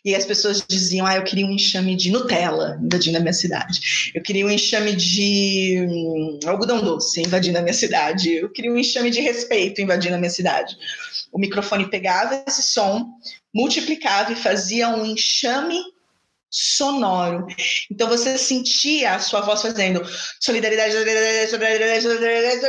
[0.04, 4.12] E as pessoas diziam: ah, eu queria um enxame de Nutella invadindo a minha cidade.
[4.14, 8.34] Eu queria um enxame de hum, algodão doce invadindo a minha cidade.
[8.34, 10.76] Eu queria um enxame de respeito invadindo a minha cidade.
[11.32, 13.06] O microfone pegava esse som,
[13.54, 15.80] multiplicava e fazia um enxame
[16.50, 17.46] sonoro.
[17.90, 20.02] Então você sentia a sua voz fazendo
[20.40, 22.60] solidariedade, solidariedade, solidariedade, solidariedade,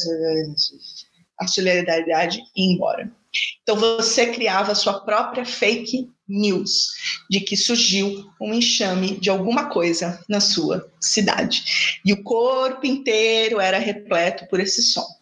[0.00, 0.60] solidariedade,
[1.40, 3.21] a solidariedade ir embora.
[3.62, 6.88] Então você criava sua própria fake news
[7.30, 12.00] de que surgiu um enxame de alguma coisa na sua cidade.
[12.04, 15.02] E o corpo inteiro era repleto por esse som.
[15.02, 15.16] O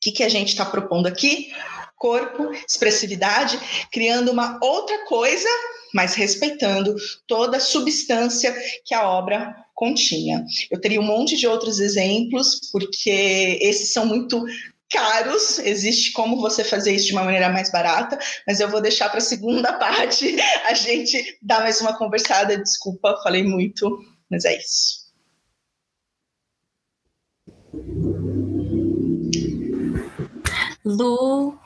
[0.00, 1.52] que, que a gente está propondo aqui?
[1.96, 3.58] Corpo, expressividade,
[3.90, 5.48] criando uma outra coisa,
[5.94, 6.94] mas respeitando
[7.26, 10.44] toda a substância que a obra continha.
[10.70, 14.44] Eu teria um monte de outros exemplos, porque esses são muito
[14.94, 19.08] caros, existe como você fazer isso de uma maneira mais barata, mas eu vou deixar
[19.08, 22.56] para a segunda parte a gente dar mais uma conversada.
[22.56, 23.98] Desculpa, falei muito,
[24.30, 25.04] mas é isso.
[30.84, 31.58] Lu,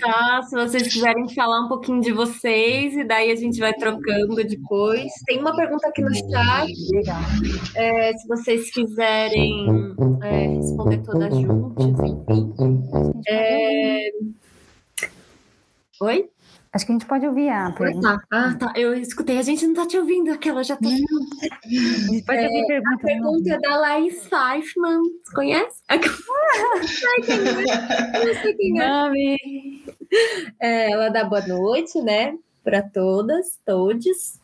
[0.00, 0.42] tá?
[0.42, 5.10] Se vocês quiserem falar um pouquinho de vocês, e daí a gente vai trocando depois.
[5.26, 6.72] Tem uma pergunta aqui no chat.
[7.74, 13.22] É, se vocês quiserem é, responder todas juntas, enfim.
[13.28, 14.10] É...
[16.00, 16.28] Oi?
[16.76, 18.20] Acho que a gente pode ouvir a pergunta.
[18.30, 18.72] Ah, tá.
[18.76, 19.38] Eu escutei.
[19.38, 20.86] A gente não tá te ouvindo, aquela já tá.
[20.86, 22.94] A gente pode É, ouvir pergunta.
[22.94, 25.00] A pergunta é da Laís Feifman.
[25.34, 25.82] Conhece?
[25.88, 28.26] Não sei quem é.
[28.26, 28.88] Não sei quem é.
[28.88, 29.84] Nome.
[30.60, 32.36] É, ela dá boa noite, né?
[32.62, 34.38] Para todas, todes.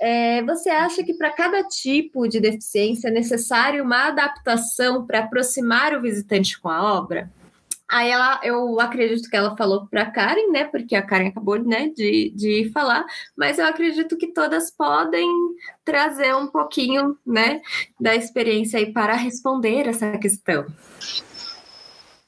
[0.00, 5.94] É, você acha que para cada tipo de deficiência é necessário uma adaptação para aproximar
[5.94, 7.30] o visitante com a obra?
[7.88, 10.64] Aí ela, eu acredito que ela falou para Karen, né?
[10.64, 13.04] Porque a Karen acabou né, de, de falar,
[13.36, 15.28] mas eu acredito que todas podem
[15.84, 17.60] trazer um pouquinho, né,
[18.00, 20.66] da experiência aí para responder essa questão.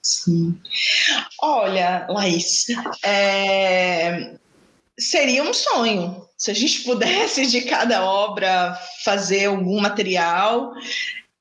[0.02, 0.58] Sim.
[1.42, 2.66] Olha, Laís,
[3.04, 4.38] é,
[4.98, 10.72] seria um sonho se a gente pudesse de cada obra fazer algum material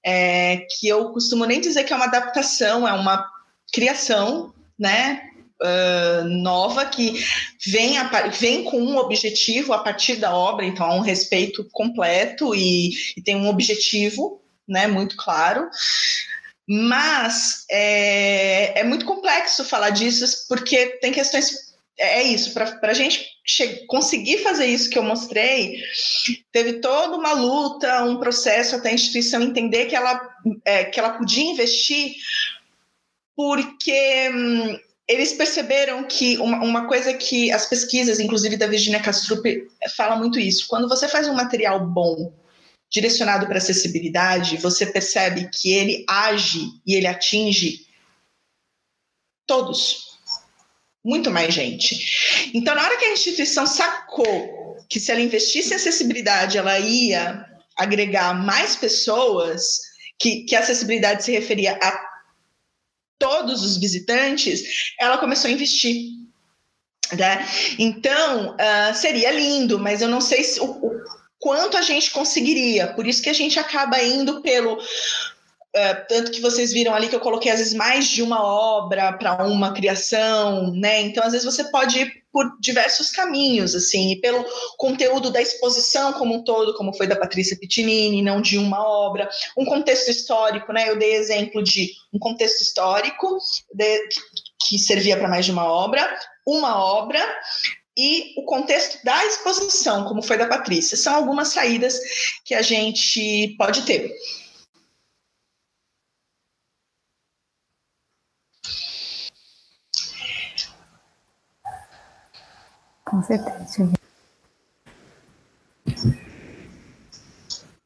[0.03, 3.29] é, que eu costumo nem dizer que é uma adaptação, é uma
[3.71, 5.23] criação, né?
[5.59, 7.19] Uh, nova que
[7.65, 12.53] vem, a, vem com um objetivo a partir da obra, então há um respeito completo
[12.53, 14.85] e, e tem um objetivo, né?
[14.85, 15.67] Muito claro.
[16.67, 21.67] Mas é, é muito complexo falar disso, porque tem questões.
[21.97, 23.25] É isso, para a gente
[23.87, 25.81] conseguir fazer isso que eu mostrei,
[26.51, 30.21] teve toda uma luta, um processo até a instituição entender que ela,
[30.63, 32.13] é, que ela podia investir,
[33.37, 39.45] porque hum, eles perceberam que uma, uma, coisa que as pesquisas, inclusive da Virginia Castrup,
[39.95, 40.67] fala muito isso.
[40.67, 42.33] Quando você faz um material bom,
[42.89, 47.85] direcionado para acessibilidade, você percebe que ele age e ele atinge
[49.45, 50.17] todos,
[51.05, 52.49] muito mais gente.
[52.53, 57.45] Então, na hora que a instituição sacou que se ela investisse em acessibilidade, ela ia
[57.77, 59.79] agregar mais pessoas,
[60.19, 62.06] que, que acessibilidade se referia a
[63.19, 66.17] todos os visitantes, ela começou a investir.
[67.17, 67.47] Né?
[67.79, 71.01] Então, uh, seria lindo, mas eu não sei se, o, o
[71.39, 72.87] quanto a gente conseguiria.
[72.87, 74.77] Por isso que a gente acaba indo pelo.
[75.77, 79.13] Uh, tanto que vocês viram ali que eu coloquei às vezes mais de uma obra
[79.13, 81.01] para uma criação, né?
[81.01, 84.43] Então, às vezes você pode ir por diversos caminhos, assim, e pelo
[84.77, 89.29] conteúdo da exposição como um todo, como foi da Patrícia Pitinini, não de uma obra,
[89.55, 90.89] um contexto histórico, né?
[90.89, 93.37] Eu dei exemplo de um contexto histórico
[93.71, 93.99] de,
[94.67, 96.09] que servia para mais de uma obra,
[96.45, 97.19] uma obra,
[97.95, 100.97] e o contexto da exposição, como foi da Patrícia.
[100.97, 101.99] São algumas saídas
[102.45, 104.11] que a gente pode ter.
[113.09, 113.89] Com certeza.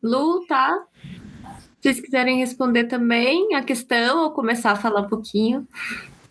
[0.02, 0.84] Lu, tá?
[1.80, 5.68] Se vocês quiserem responder também a questão ou começar a falar um pouquinho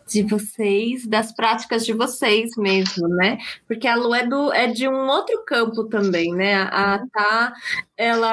[0.09, 3.39] de vocês, das práticas de vocês mesmo, né?
[3.69, 6.55] Porque a Lu é, do, é de um outro campo também, né?
[6.55, 7.53] A Tá,
[7.97, 8.33] ela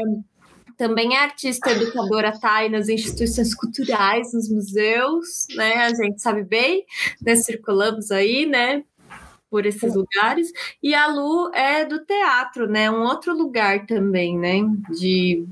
[0.75, 5.85] também é artista educadora Thay nas instituições culturais, nos museus, né?
[5.85, 6.83] A gente sabe bem,
[7.21, 7.35] né?
[7.35, 8.83] Circulamos aí, né?
[9.49, 10.51] Por esses lugares.
[10.83, 12.91] E a Lu é do teatro, né?
[12.91, 14.59] Um outro lugar também, né?
[14.99, 15.45] De.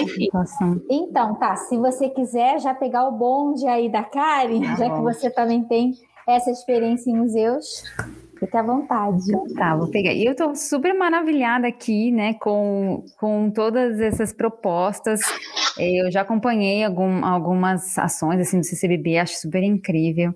[0.00, 0.28] Enfim.
[0.90, 1.56] Então, tá.
[1.56, 4.96] Se você quiser já pegar o bonde aí da Karen, Tá já bom.
[4.96, 5.92] que você também tem
[6.28, 7.82] essa experiência em museus,
[8.38, 9.24] fique à vontade.
[9.56, 10.12] Tá, vou pegar.
[10.12, 15.20] E eu tô super maravilhada aqui, né, com, com todas essas propostas.
[15.78, 20.34] Eu já acompanhei algum, algumas ações, assim, do CCBB, acho super incrível.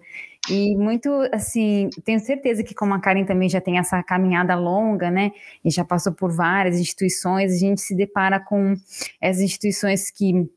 [0.50, 5.10] E muito, assim, tenho certeza que como a Karen também já tem essa caminhada longa,
[5.10, 5.30] né,
[5.64, 8.74] e já passou por várias instituições, a gente se depara com
[9.20, 10.48] essas instituições que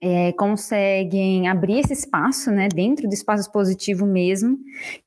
[0.00, 4.58] é, conseguem abrir esse espaço, né, dentro do espaço expositivo mesmo,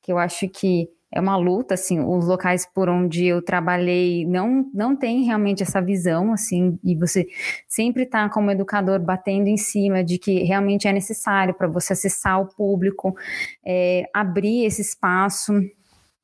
[0.02, 4.66] que eu acho que é uma luta, assim, os locais por onde eu trabalhei não,
[4.74, 7.28] não tem realmente essa visão, assim, e você
[7.68, 12.42] sempre está como educador batendo em cima de que realmente é necessário para você acessar
[12.42, 13.16] o público,
[13.64, 15.54] é, abrir esse espaço,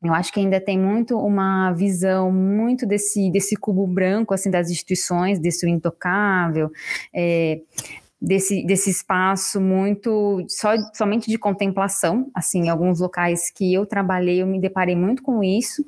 [0.02, 4.72] eu acho que ainda tem muito uma visão muito desse, desse cubo branco, assim, das
[4.72, 6.72] instituições, desse intocável,
[7.14, 7.60] é,
[8.22, 14.47] desse, desse espaço muito só, somente de contemplação, assim, alguns locais que eu trabalhei, eu
[14.47, 15.86] me deparei muito com isso,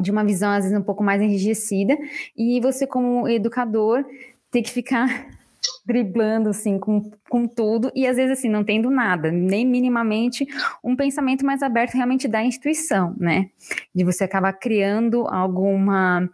[0.00, 1.96] de uma visão às vezes um pouco mais enrijecida,
[2.36, 4.04] e você como educador
[4.50, 5.06] ter que ficar
[5.84, 10.46] driblando assim com, com tudo e às vezes assim não tendo nada, nem minimamente
[10.82, 13.50] um pensamento mais aberto realmente da instituição, né?
[13.94, 16.28] De você acabar criando alguma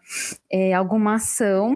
[0.51, 1.75] é, alguma ação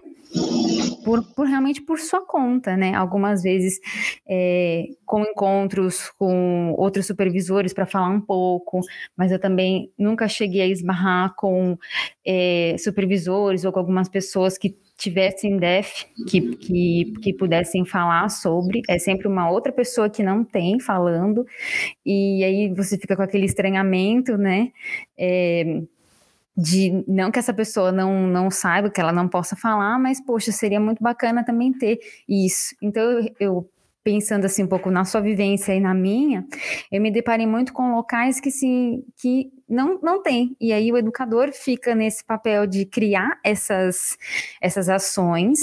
[1.04, 2.94] por, por, realmente por sua conta, né?
[2.94, 3.80] Algumas vezes
[4.28, 8.80] é, com encontros com outros supervisores para falar um pouco,
[9.16, 11.78] mas eu também nunca cheguei a esbarrar com
[12.26, 18.82] é, supervisores ou com algumas pessoas que tivessem DEF que, que, que pudessem falar sobre,
[18.88, 21.46] é sempre uma outra pessoa que não tem falando,
[22.04, 24.72] e aí você fica com aquele estranhamento, né?
[25.16, 25.82] É,
[26.60, 30.50] de não que essa pessoa não, não saiba, que ela não possa falar, mas poxa,
[30.50, 32.74] seria muito bacana também ter isso.
[32.82, 33.70] Então eu,
[34.02, 36.44] pensando assim um pouco na sua vivência e na minha,
[36.90, 40.56] eu me deparei muito com locais que se que não não tem.
[40.60, 44.16] E aí o educador fica nesse papel de criar essas
[44.60, 45.60] essas ações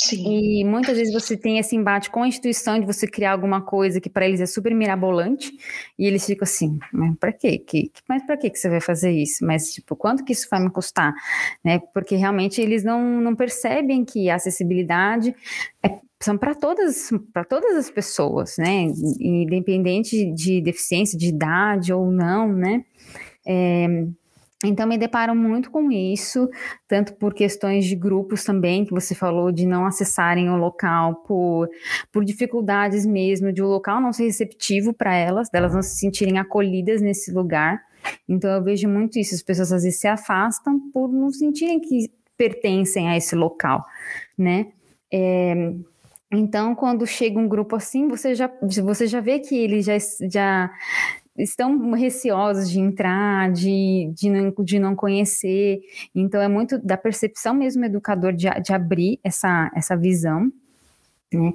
[0.00, 0.60] Sim.
[0.60, 4.00] E muitas vezes você tem esse embate com a instituição de você criar alguma coisa
[4.00, 5.52] que para eles é super mirabolante
[5.98, 7.58] e eles ficam assim, mas para quê?
[7.58, 9.44] Que, mas para que você vai fazer isso?
[9.46, 11.14] Mas tipo, quanto que isso vai me custar?
[11.64, 11.78] Né?
[11.92, 15.34] Porque realmente eles não, não percebem que a acessibilidade
[15.82, 18.86] é, são para todas para todas as pessoas, né?
[19.20, 22.84] Independente de deficiência, de idade ou não, né?
[23.46, 23.86] É,
[24.64, 26.48] então, me deparo muito com isso,
[26.88, 31.68] tanto por questões de grupos também, que você falou de não acessarem o local por,
[32.12, 36.38] por dificuldades mesmo, de o local não ser receptivo para elas, delas não se sentirem
[36.38, 37.80] acolhidas nesse lugar.
[38.28, 42.10] Então, eu vejo muito isso, as pessoas às vezes se afastam por não sentirem que
[42.36, 43.84] pertencem a esse local,
[44.36, 44.72] né?
[45.12, 45.72] É,
[46.32, 48.50] então, quando chega um grupo assim, você já,
[48.82, 49.96] você já vê que ele já,
[50.30, 50.70] já
[51.36, 55.80] estão receosos de entrar, de, de, não, de não conhecer.
[56.14, 60.52] Então, é muito da percepção mesmo educador de, de abrir essa, essa visão.
[61.32, 61.52] Né?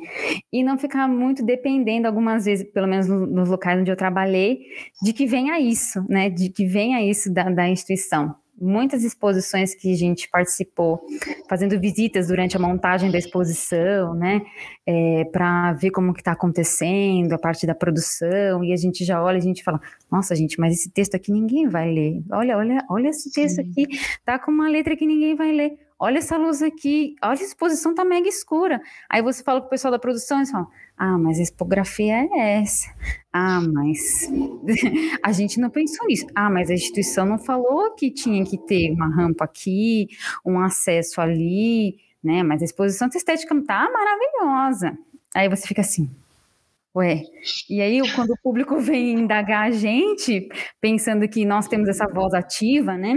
[0.51, 4.59] E não ficar muito dependendo, algumas vezes, pelo menos nos locais onde eu trabalhei,
[5.01, 6.29] de que venha isso, né?
[6.29, 11.01] De que venha isso da, da instituição muitas exposições que a gente participou,
[11.47, 14.41] fazendo visitas durante a montagem da exposição, né,
[14.85, 19.21] é, para ver como que está acontecendo, a parte da produção, e a gente já
[19.21, 19.79] olha, a gente fala,
[20.11, 23.69] nossa gente, mas esse texto aqui ninguém vai ler, olha, olha, olha esse texto Sim.
[23.69, 23.87] aqui,
[24.25, 27.93] tá com uma letra que ninguém vai ler, olha essa luz aqui, olha a exposição
[27.93, 30.67] tá mega escura, aí você fala com o pessoal da produção, eles falam,
[30.99, 32.93] ah, mas a expografia é essa.
[33.31, 34.29] Ah, mas
[35.23, 36.27] a gente não pensou nisso.
[36.35, 40.09] Ah, mas a instituição não falou que tinha que ter uma rampa aqui,
[40.45, 42.43] um acesso ali, né?
[42.43, 44.97] Mas a exposição estética tá maravilhosa.
[45.33, 46.09] Aí você fica assim,
[46.93, 47.21] Ué,
[47.69, 50.49] e aí quando o público vem indagar a gente,
[50.81, 53.15] pensando que nós temos essa voz ativa, né?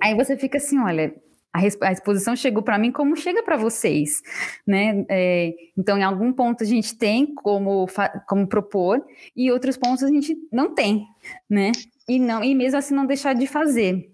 [0.00, 1.12] Aí você fica assim, olha,
[1.52, 4.22] a, exposição chegou para mim como chega para vocês,
[4.66, 5.04] né?
[5.08, 7.86] É, então, em algum ponto a gente tem como,
[8.26, 9.04] como propor
[9.36, 11.06] e outros pontos a gente não tem,
[11.48, 11.72] né?
[12.08, 14.10] E não e mesmo assim não deixar de fazer.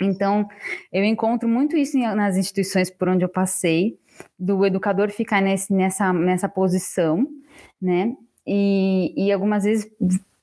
[0.00, 0.48] Então,
[0.90, 3.98] eu encontro muito isso nas instituições por onde eu passei,
[4.38, 7.26] do educador ficar nesse, nessa, nessa posição,
[7.80, 8.16] né?
[8.46, 9.90] E, e algumas vezes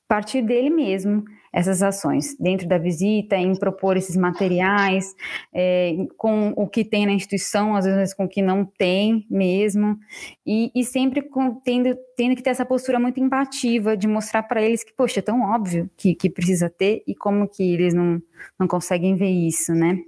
[0.06, 5.14] partir dele mesmo, essas ações dentro da visita, em propor esses materiais,
[5.52, 9.98] é, com o que tem na instituição, às vezes com o que não tem mesmo,
[10.46, 14.62] e, e sempre com, tendo, tendo que ter essa postura muito empativa de mostrar para
[14.62, 18.20] eles que, poxa, é tão óbvio que, que precisa ter e como que eles não,
[18.58, 19.98] não conseguem ver isso, né?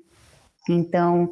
[0.68, 1.30] Então,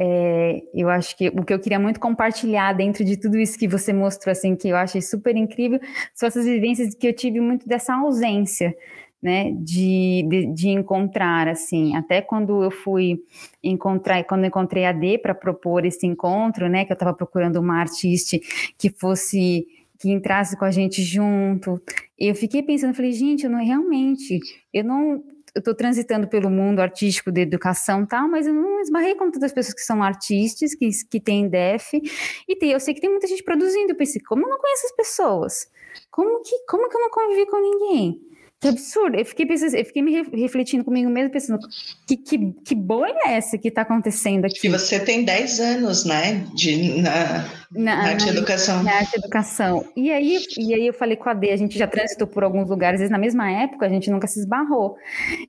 [0.00, 3.66] é, eu acho que o que eu queria muito compartilhar dentro de tudo isso que
[3.66, 5.80] você mostrou, assim, que eu achei super incrível,
[6.14, 8.76] são essas vivências que eu tive muito dessa ausência,
[9.22, 13.20] né, de, de, de, encontrar, assim, até quando eu fui
[13.62, 17.80] encontrar, quando encontrei a D para propor esse encontro, né, que eu estava procurando uma
[17.80, 18.38] artista
[18.78, 19.66] que fosse,
[19.98, 21.82] que entrasse com a gente junto,
[22.16, 24.38] eu fiquei pensando, falei, gente, eu não, realmente,
[24.72, 29.16] eu não, eu estou transitando pelo mundo artístico de educação tal, mas eu não esbarrei
[29.16, 32.00] com todas as pessoas que são artistas, que, que têm DEF,
[32.48, 34.86] e tem, eu sei que tem muita gente produzindo, eu pensei, como eu não conheço
[34.86, 35.68] as pessoas?
[36.10, 38.27] Como que, como que eu não convivi com ninguém?
[38.60, 39.16] Que absurdo.
[39.16, 41.60] Eu fiquei, pensando, eu fiquei me refletindo comigo mesmo, pensando,
[42.06, 44.60] que, que, que boa é essa que está acontecendo aqui?
[44.60, 48.82] Que você tem 10 anos, né, de, na, na, na arte educação.
[48.82, 49.88] Na arte educação.
[49.96, 52.68] E aí, e aí eu falei com a D, a gente já transitou por alguns
[52.68, 54.96] lugares, às vezes na mesma época a gente nunca se esbarrou.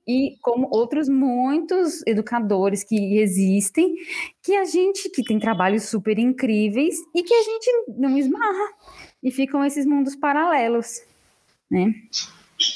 [0.07, 3.95] E como outros muitos educadores que existem,
[4.43, 8.69] que a gente, que tem trabalhos super incríveis e que a gente não esbarra.
[9.23, 11.01] E ficam esses mundos paralelos,
[11.69, 11.91] né?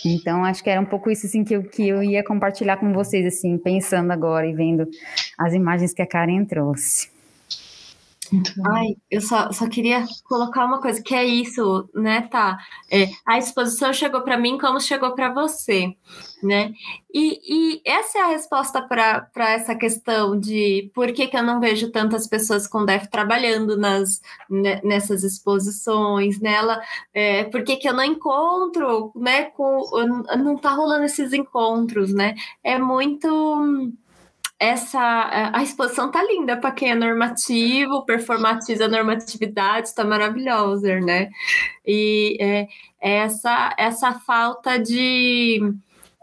[0.06, 2.94] Então, acho que era um pouco isso assim, que, eu, que eu ia compartilhar com
[2.94, 4.88] vocês, assim, pensando agora e vendo
[5.38, 7.13] as imagens que a Karen trouxe.
[8.66, 12.58] Ai, eu só, só queria colocar uma coisa, que é isso, né, tá?
[12.92, 15.96] É, a exposição chegou para mim como chegou para você,
[16.42, 16.74] né?
[17.14, 17.40] E,
[17.76, 21.92] e, essa é a resposta para essa questão de por que, que eu não vejo
[21.92, 24.20] tantas pessoas com DEF trabalhando nas,
[24.50, 26.82] né, nessas exposições, nela,
[27.14, 29.82] é, por que, que eu não encontro, né, com,
[30.38, 32.34] não tá rolando esses encontros, né?
[32.64, 33.94] É muito
[34.64, 41.30] essa a exposição tá linda para quem é normativo, performatiza a normatividade, está maravilhosa, né?
[41.86, 42.68] E é,
[43.02, 45.60] essa essa falta de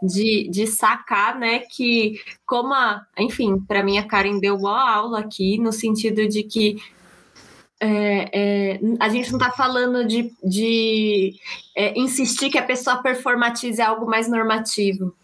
[0.01, 5.19] de, de sacar, né, que como a, enfim, para mim a Karen deu boa aula
[5.19, 6.77] aqui, no sentido de que
[7.79, 11.35] é, é, a gente não está falando de, de
[11.77, 15.15] é, insistir que a pessoa performatize algo mais normativo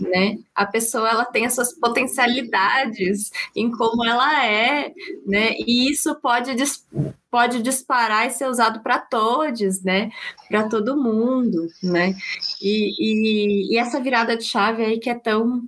[0.00, 0.38] né?
[0.54, 4.92] A pessoa ela tem as suas potencialidades em como ela é,
[5.26, 5.54] né?
[5.66, 6.84] E isso pode dis
[7.30, 10.10] pode disparar e ser usado para todos, né?
[10.48, 12.14] Para todo mundo, né?
[12.60, 15.62] E, e, e essa virada de chave aí que é tão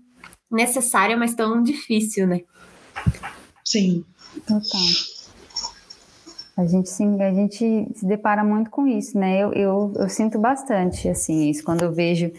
[0.50, 2.40] necessária, mas tão difícil, né?
[3.64, 4.04] Sim.
[4.46, 4.80] Total.
[6.60, 9.42] A gente, sim, a gente se depara muito com isso, né?
[9.42, 12.30] Eu, eu, eu sinto bastante, assim, isso quando eu vejo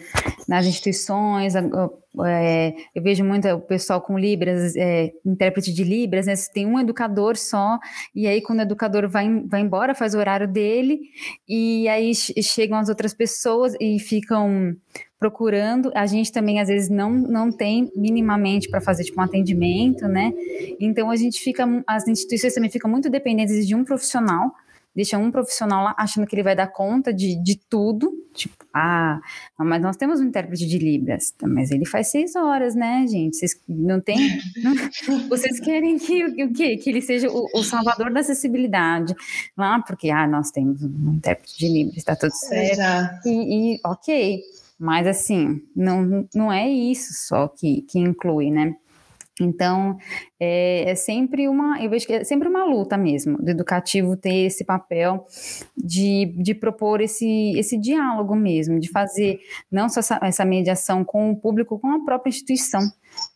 [0.47, 6.35] nas instituições, é, eu vejo muito o pessoal com Libras, é, intérprete de Libras, né?
[6.53, 7.79] Tem um educador só,
[8.13, 10.99] e aí quando o educador vai, vai embora, faz o horário dele,
[11.49, 14.75] e aí chegam as outras pessoas e ficam
[15.21, 15.91] procurando.
[15.93, 20.33] A gente também, às vezes, não, não tem minimamente para fazer tipo, um atendimento, né?
[20.79, 24.51] Então, a gente fica, as instituições também ficam muito dependentes de um profissional,
[24.95, 28.11] deixam um profissional lá achando que ele vai dar conta de, de tudo.
[28.33, 29.21] Tipo, ah,
[29.59, 33.37] não, mas nós temos um intérprete de Libras, mas ele faz seis horas, né, gente?
[33.37, 34.17] Vocês não tem.
[34.63, 36.77] Não, vocês querem que o quê?
[36.77, 39.13] Que ele seja o, o, salvador da acessibilidade
[39.55, 43.27] lá, porque ah, nós temos um intérprete de Libras, está tudo certo.
[43.27, 44.41] E, e ok.
[44.81, 48.75] Mas, assim, não, não é isso só que, que inclui, né?
[49.39, 49.95] Então,
[50.39, 54.47] é, é, sempre uma, eu vejo que é sempre uma luta mesmo, do educativo ter
[54.47, 55.23] esse papel
[55.77, 59.39] de, de propor esse, esse diálogo mesmo, de fazer
[59.71, 62.81] não só essa, essa mediação com o público, com a própria instituição,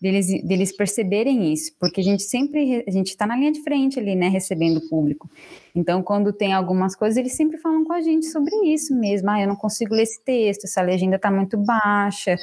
[0.01, 3.99] deles, deles perceberem isso, porque a gente sempre, a gente está na linha de frente
[3.99, 5.29] ali, né, recebendo o público.
[5.73, 9.29] Então, quando tem algumas coisas, eles sempre falam com a gente sobre isso mesmo.
[9.29, 12.38] Ah, eu não consigo ler esse texto, essa legenda está muito baixa,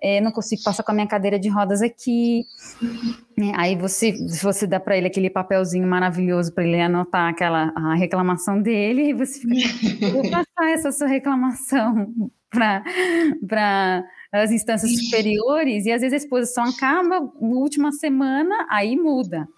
[0.00, 2.44] é, não consigo passar com a minha cadeira de rodas aqui.
[3.38, 4.12] É, aí você,
[4.42, 9.14] você dá para ele aquele papelzinho maravilhoso para ele anotar aquela a reclamação dele, e
[9.14, 12.12] você fica, vou passar essa sua reclamação
[13.48, 19.48] para as instâncias superiores, e às vezes a exposição acaba, na última semana, aí muda.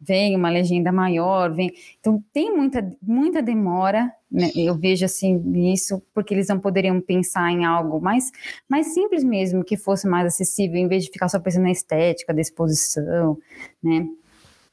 [0.00, 1.72] Vem uma legenda maior, vem.
[1.98, 4.48] Então tem muita, muita demora, né?
[4.54, 8.30] Eu vejo assim isso, porque eles não poderiam pensar em algo mais,
[8.68, 12.32] mais simples mesmo, que fosse mais acessível, em vez de ficar só pensando na estética
[12.32, 13.36] da exposição,
[13.82, 14.06] né?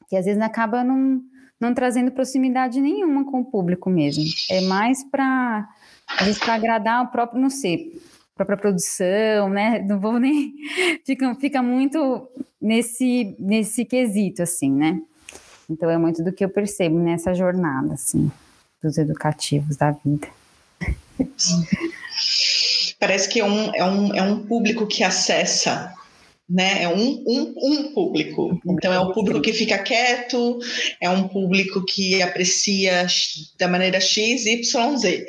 [0.08, 1.20] Que às vezes acaba não,
[1.60, 4.24] não trazendo proximidade nenhuma com o público mesmo.
[4.52, 5.68] É mais para
[6.08, 8.02] às vezes para agradar o próprio, não sei,
[8.36, 9.80] própria produção, né?
[9.80, 10.54] Não vou nem
[11.06, 12.28] fica, fica muito
[12.62, 15.02] nesse nesse quesito assim, né?
[15.70, 18.32] Então é muito do que eu percebo nessa jornada assim
[18.84, 20.28] dos educativos da vida.
[23.00, 25.94] Parece que é um, é um, é um público que acessa
[26.48, 26.84] né?
[26.84, 28.60] É um, um, um público.
[28.66, 30.60] Então é um público que fica quieto,
[31.02, 33.08] é um público que aprecia
[33.58, 35.26] da maneira X, Y, Z.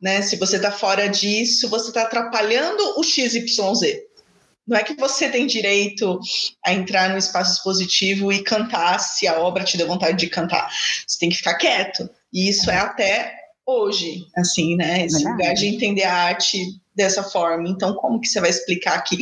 [0.00, 0.22] Né?
[0.22, 4.04] Se você está fora disso, você está atrapalhando o X, Y, Z.
[4.66, 6.20] Não é que você tem direito
[6.62, 10.70] a entrar no espaço expositivo e cantar se a obra te deu vontade de cantar.
[11.06, 12.08] Você tem que ficar quieto.
[12.30, 15.06] E isso é até hoje, assim, né?
[15.06, 16.58] Esse lugar de entender a arte
[16.94, 17.66] dessa forma.
[17.66, 19.16] Então, como que você vai explicar que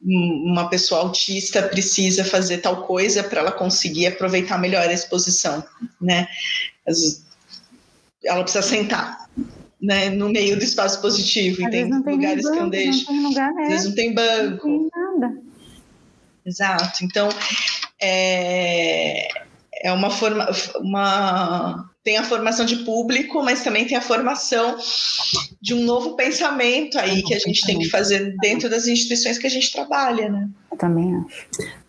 [0.00, 5.64] uma pessoa autista precisa fazer tal coisa para ela conseguir aproveitar melhor a exposição,
[6.00, 6.28] né?
[8.24, 9.28] Ela precisa sentar.
[9.80, 11.62] né, no meio do espaço positivo.
[11.62, 12.98] Às e tem, tem lugares banco, que eu deixo.
[12.98, 13.62] Não tem lugar, né?
[13.62, 14.68] Às vezes não tem banco.
[14.68, 15.42] Não tem nada.
[16.44, 17.04] Exato.
[17.04, 17.28] Então,
[18.00, 19.28] é,
[19.82, 20.48] é uma forma.
[20.80, 24.76] Uma, tem a formação de público, mas também tem a formação
[25.60, 29.46] de um novo pensamento aí que a gente tem que fazer dentro das instituições que
[29.46, 30.48] a gente trabalha, né?
[30.70, 31.46] Eu também acho.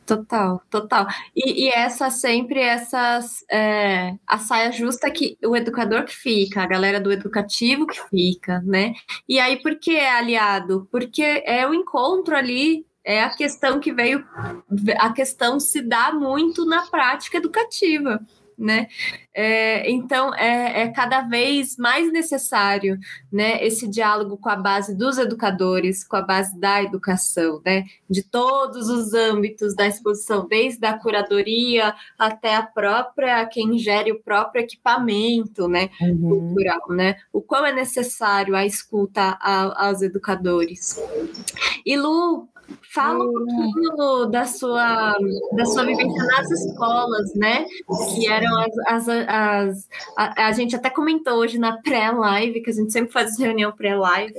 [0.10, 1.06] Total, total.
[1.36, 6.68] E, e essa sempre essas é, a saia justa que o educador que fica, a
[6.68, 8.94] galera do educativo que fica, né?
[9.28, 10.88] E aí por que é aliado?
[10.92, 14.26] Porque é o encontro ali é a questão que veio,
[14.98, 18.20] a questão se dá muito na prática educativa
[18.60, 18.88] né?
[19.34, 23.00] É, então é, é, cada vez mais necessário,
[23.32, 28.22] né, esse diálogo com a base dos educadores, com a base da educação, né, de
[28.22, 34.62] todos os âmbitos da exposição, desde a curadoria até a própria quem gere o próprio
[34.62, 36.20] equipamento, né, uhum.
[36.20, 37.16] cultural, né?
[37.32, 41.00] O quão é necessário a escuta a, aos educadores.
[41.86, 42.50] E Lu,
[42.94, 45.16] Fala um pouquinho da sua,
[45.54, 47.66] da sua vivência nas escolas, né?
[48.14, 48.78] Que eram as.
[48.88, 53.38] as, as a, a, gente até comentou hoje na pré-live, que a gente sempre faz
[53.38, 54.34] reunião pré-live,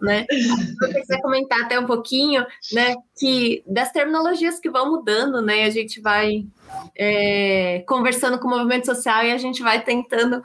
[0.00, 0.26] né?
[0.28, 2.94] Se quiser comentar até um pouquinho, né?
[3.18, 5.64] Que das terminologias que vão mudando, né?
[5.64, 6.46] A gente vai
[6.96, 10.42] é, conversando com o movimento social e a gente vai tentando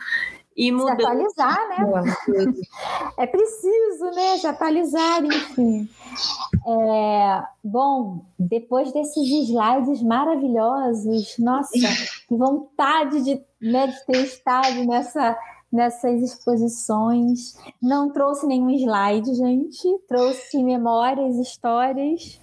[0.55, 0.95] e mudando.
[0.97, 2.13] Se atualizar, né?
[3.17, 4.37] é preciso, né?
[4.37, 5.89] Se atualizar, enfim.
[6.65, 11.71] É, bom, depois desses slides maravilhosos, nossa,
[12.27, 15.37] que vontade de, né, de ter estado nessa,
[15.71, 17.57] nessas exposições.
[17.81, 22.39] Não trouxe nenhum slide, gente, trouxe memórias, histórias.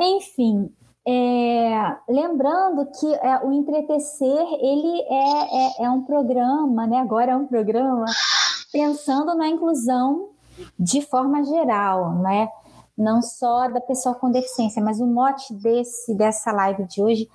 [0.00, 0.72] Enfim,
[1.06, 6.98] é, lembrando que é, o Entretecer ele é, é, é, um programa, né?
[6.98, 8.04] agora é um programa
[8.72, 10.30] pensando na inclusão
[10.78, 12.48] de forma geral, né?
[12.96, 17.28] não só da pessoa com deficiência, mas o mote desse dessa live de hoje,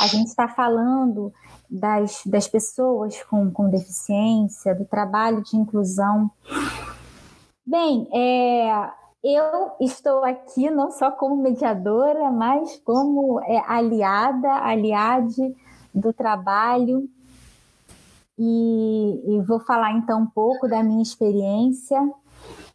[0.00, 1.32] a gente está falando
[1.68, 6.30] das, das pessoas com, com deficiência, do trabalho de inclusão.
[7.66, 8.90] Bem, é,
[9.22, 15.54] eu estou aqui não só como mediadora, mas como é, aliada, aliade
[15.92, 17.08] do trabalho.
[18.38, 22.00] E, e, vou falar então um pouco da minha experiência.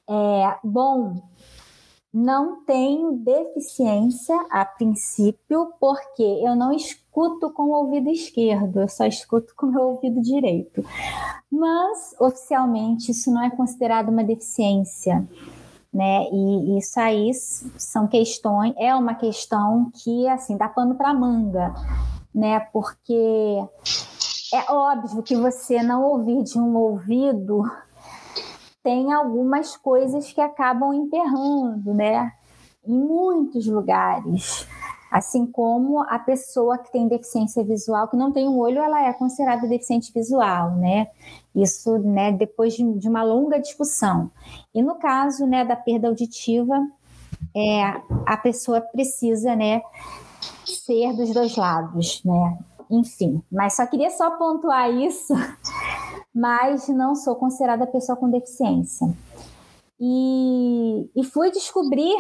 [0.10, 1.24] É, bom,
[2.14, 9.06] não tenho deficiência a princípio, porque eu não escuto com o ouvido esquerdo, eu só
[9.06, 10.84] escuto com o meu ouvido direito.
[11.50, 15.26] Mas, oficialmente, isso não é considerado uma deficiência
[15.94, 16.26] né?
[16.32, 17.32] E isso aí
[17.78, 21.74] são questões, é uma questão que assim dá pano para manga,
[22.34, 22.60] né?
[22.72, 23.64] Porque
[24.54, 27.64] é óbvio que você não ouvir de um ouvido
[28.84, 32.34] tem algumas coisas que acabam emperrando, né?
[32.86, 34.68] Em muitos lugares.
[35.14, 39.14] Assim como a pessoa que tem deficiência visual, que não tem um olho, ela é
[39.14, 41.08] considerada deficiente visual, né?
[41.56, 44.32] Isso, né, depois de, de uma longa discussão.
[44.74, 46.74] E no caso, né, da perda auditiva,
[47.56, 47.84] é,
[48.26, 49.84] a pessoa precisa, né,
[50.66, 52.58] ser dos dois lados, né?
[52.90, 55.36] Enfim, mas só queria só pontuar isso,
[56.34, 59.08] mas não sou considerada pessoa com deficiência.
[60.00, 62.16] E, e fui descobrir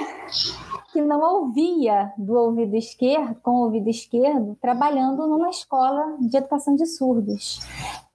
[0.93, 6.75] que não ouvia do ouvido esquerdo, com o ouvido esquerdo, trabalhando numa escola de educação
[6.75, 7.59] de surdos.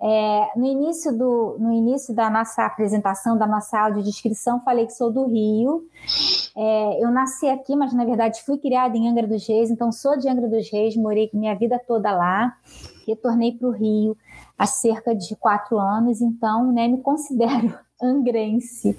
[0.00, 5.12] É, no, início do, no início da nossa apresentação, da nossa audiodescrição, falei que sou
[5.12, 5.82] do Rio.
[6.56, 10.16] É, eu nasci aqui, mas na verdade fui criada em Angra dos Reis, então sou
[10.16, 12.56] de Angra dos Reis, morei minha vida toda lá,
[13.08, 14.16] retornei para o Rio
[14.56, 18.96] há cerca de quatro anos, então né, me considero angrense.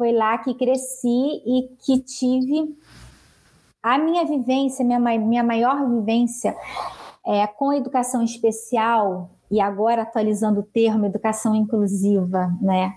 [0.00, 2.74] Foi lá que cresci e que tive
[3.82, 6.56] a minha vivência, minha, minha maior vivência
[7.26, 12.94] é, com educação especial, e agora atualizando o termo educação inclusiva, né?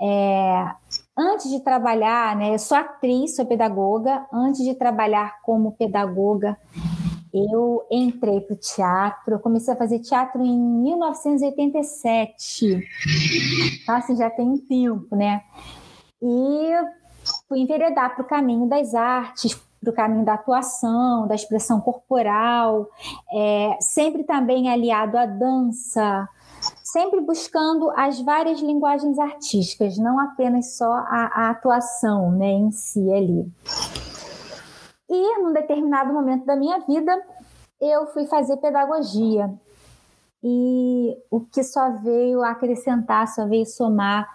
[0.00, 0.72] É,
[1.16, 4.26] antes de trabalhar, né, eu sou atriz, sou pedagoga.
[4.32, 6.56] Antes de trabalhar como pedagoga,
[7.32, 9.34] eu entrei para o teatro.
[9.34, 12.82] Eu comecei a fazer teatro em 1987.
[13.82, 15.42] Então, assim, já tem um tempo, né?
[16.22, 16.70] E
[17.46, 22.88] fui enveredar para o caminho das artes, para o caminho da atuação, da expressão corporal,
[23.32, 26.28] é, sempre também aliado à dança,
[26.82, 33.12] sempre buscando as várias linguagens artísticas, não apenas só a, a atuação né, em si
[33.12, 33.46] ali.
[35.08, 37.22] E num determinado momento da minha vida,
[37.80, 39.52] eu fui fazer pedagogia.
[40.42, 44.28] e o que só veio acrescentar, só veio somar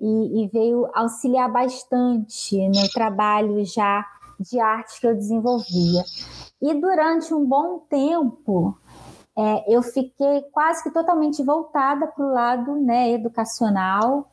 [0.00, 4.04] e, e veio auxiliar bastante no trabalho já
[4.42, 6.02] de arte que eu desenvolvia.
[6.60, 8.76] E durante um bom tempo,
[9.36, 14.30] é, eu fiquei quase que totalmente voltada para o lado né, educacional,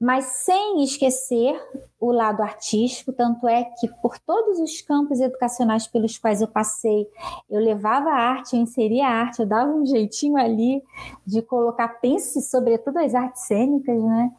[0.00, 1.56] mas sem esquecer
[2.00, 7.06] o lado artístico, tanto é que por todos os campos educacionais pelos quais eu passei,
[7.48, 10.82] eu levava a arte, eu inseria a arte, eu dava um jeitinho ali
[11.24, 14.32] de colocar, pense sobretudo as artes cênicas, né?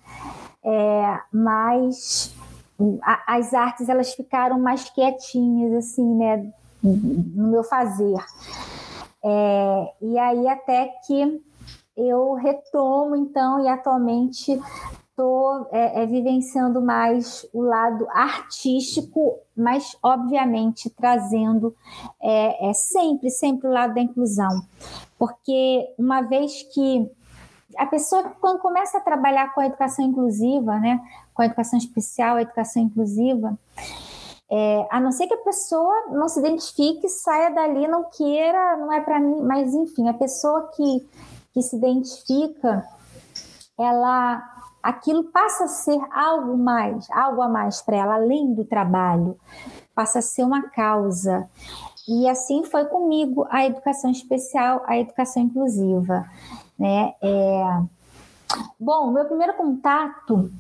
[0.65, 2.36] É, mas
[3.28, 6.52] as artes elas ficaram mais quietinhas, assim, né?
[6.82, 8.18] No meu fazer.
[9.24, 11.42] É, e aí até que
[11.96, 14.60] eu retomo, então, e atualmente
[15.10, 21.74] estou é, é, vivenciando mais o lado artístico, mas obviamente trazendo
[22.22, 24.62] é, é, sempre, sempre o lado da inclusão.
[25.18, 27.10] Porque uma vez que
[27.78, 31.00] a pessoa, quando começa a trabalhar com a educação inclusiva, né,
[31.34, 33.58] com a educação especial, a educação inclusiva,
[34.52, 38.92] é, a não ser que a pessoa não se identifique, saia dali, não queira, não
[38.92, 41.10] é para mim, mas enfim, a pessoa que,
[41.54, 42.88] que se identifica,
[43.78, 44.42] ela
[44.84, 49.40] aquilo passa a ser algo mais, algo a mais para ela, além do trabalho,
[49.96, 51.50] passa a ser uma causa.
[52.08, 56.30] E assim foi comigo a educação especial, a educação inclusiva.
[56.78, 57.14] Né?
[57.22, 57.82] É...
[58.78, 60.52] Bom, meu primeiro contato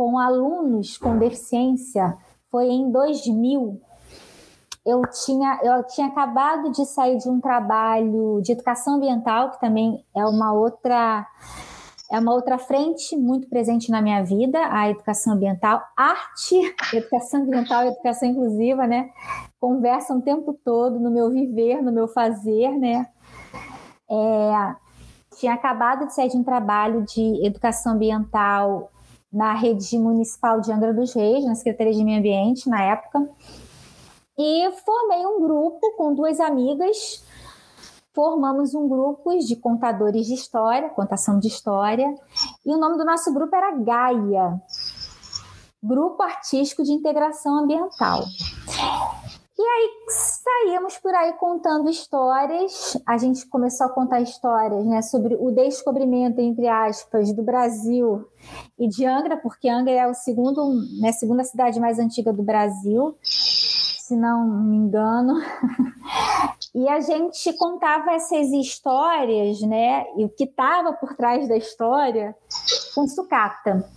[0.00, 2.16] com alunos com deficiência
[2.50, 3.78] foi em 2000.
[4.86, 10.02] Eu tinha, eu tinha acabado de sair de um trabalho de educação ambiental, que também
[10.16, 11.26] é uma outra
[12.10, 17.84] é uma outra frente muito presente na minha vida, a educação ambiental, arte, educação ambiental
[17.84, 19.10] e educação inclusiva, né?
[19.60, 23.06] Conversam o tempo todo no meu viver, no meu fazer, né?
[24.10, 24.74] É,
[25.38, 28.90] tinha acabado de sair de um trabalho de educação ambiental
[29.32, 33.28] na rede municipal de Angra dos Reis, na Secretaria de Meio Ambiente, na época,
[34.36, 37.24] e formei um grupo com duas amigas.
[38.12, 42.12] Formamos um grupo de contadores de história, contação de história,
[42.66, 44.60] e o nome do nosso grupo era Gaia,
[45.82, 48.24] Grupo Artístico de Integração Ambiental.
[49.60, 52.96] E aí saímos por aí contando histórias.
[53.06, 58.26] A gente começou a contar histórias né, sobre o descobrimento, entre aspas, do Brasil
[58.78, 63.14] e de Angra, porque Angra é segundo, né, a segunda cidade mais antiga do Brasil
[63.22, 65.34] se não me engano.
[66.74, 70.04] e a gente contava essas histórias, né?
[70.16, 72.34] E o que estava por trás da história
[72.92, 73.88] com sucata.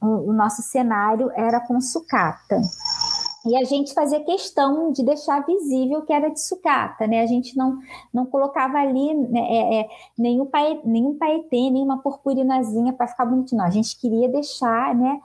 [0.00, 2.60] O, o nosso cenário era com sucata.
[3.44, 7.20] E a gente fazia questão de deixar visível que era de sucata, né?
[7.22, 7.78] A gente não,
[8.12, 13.58] não colocava ali né, é, é, nenhum, pae, nenhum paetê, nenhuma purpurinazinha para ficar bonitinho.
[13.58, 15.20] Não, a gente queria deixar né,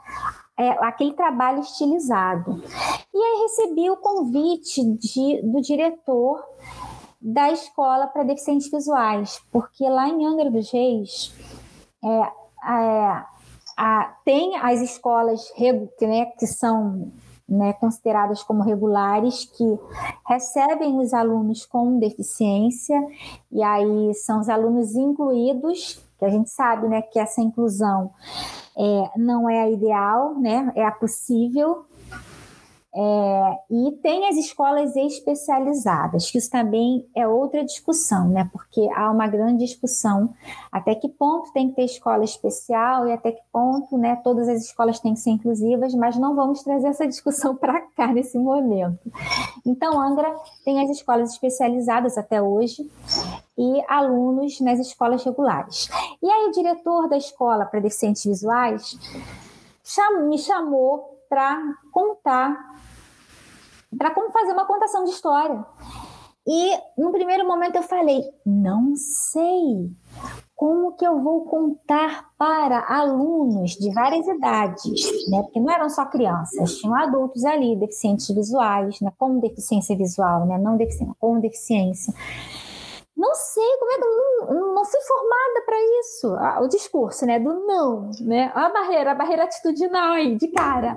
[0.57, 2.61] é, aquele trabalho estilizado.
[3.13, 6.43] E aí recebi o convite de, do diretor
[7.21, 11.33] da escola para deficientes visuais, porque lá em Angra dos Reis
[12.03, 13.23] é, é,
[13.77, 15.51] a, tem as escolas
[16.01, 17.11] né, que são
[17.47, 19.79] né, consideradas como regulares, que
[20.27, 22.99] recebem os alunos com deficiência,
[23.51, 28.11] e aí são os alunos incluídos, que a gente sabe né, que essa inclusão
[28.77, 30.71] é, não é a ideal, né?
[30.75, 31.86] É a possível.
[32.99, 38.49] É, e tem as escolas especializadas, que isso também é outra discussão, né?
[38.51, 40.33] Porque há uma grande discussão
[40.71, 44.15] até que ponto tem que ter escola especial e até que ponto, né?
[44.23, 48.07] Todas as escolas têm que ser inclusivas, mas não vamos trazer essa discussão para cá
[48.07, 49.11] nesse momento.
[49.63, 50.35] Então, Angra
[50.65, 52.89] tem as escolas especializadas até hoje
[53.55, 55.87] e alunos nas escolas regulares.
[56.19, 58.97] E aí o diretor da escola para deficientes visuais
[60.27, 62.57] me chamou para contar,
[63.95, 65.65] para como fazer uma contação de história.
[66.49, 69.91] E no primeiro momento eu falei, não sei
[70.55, 75.43] como que eu vou contar para alunos de várias idades, né?
[75.43, 79.11] Porque não eram só crianças, tinham adultos ali, deficientes visuais, né?
[79.19, 80.57] Com deficiência visual, né?
[80.57, 82.13] Não deficiência, com deficiência.
[83.17, 86.35] Não sei como é que eu não, não fui formada para isso.
[86.35, 88.51] Ah, o discurso, né, do não, né?
[88.53, 90.95] A barreira, a barreira atitudinal aí, de cara.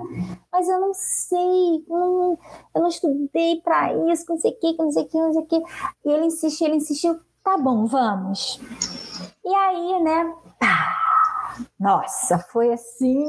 [0.51, 2.37] Mas eu não sei, eu
[2.75, 5.45] não estudei para isso, não sei o que, não sei o que, não sei o
[5.47, 5.63] que.
[6.05, 8.61] E ele insistiu, ele insistiu, tá bom, vamos.
[9.43, 10.95] E aí, né, pá,
[11.79, 13.25] nossa, foi assim,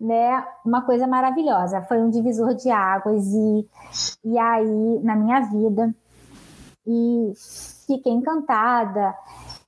[0.00, 1.82] né, uma coisa maravilhosa.
[1.82, 3.68] Foi um divisor de águas e,
[4.24, 5.94] e aí, na minha vida,
[6.84, 7.32] e
[7.88, 9.14] fiquei encantada.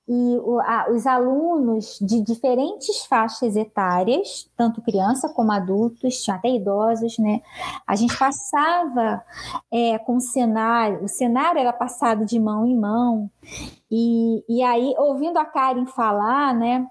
[0.07, 7.17] e o, a, os alunos de diferentes faixas etárias, tanto criança como adultos, até idosos,
[7.17, 7.41] né?
[7.85, 9.23] A gente passava
[9.71, 13.29] é, com o cenário, o cenário era passado de mão em mão,
[13.89, 16.87] e, e aí, ouvindo a Karen falar, né?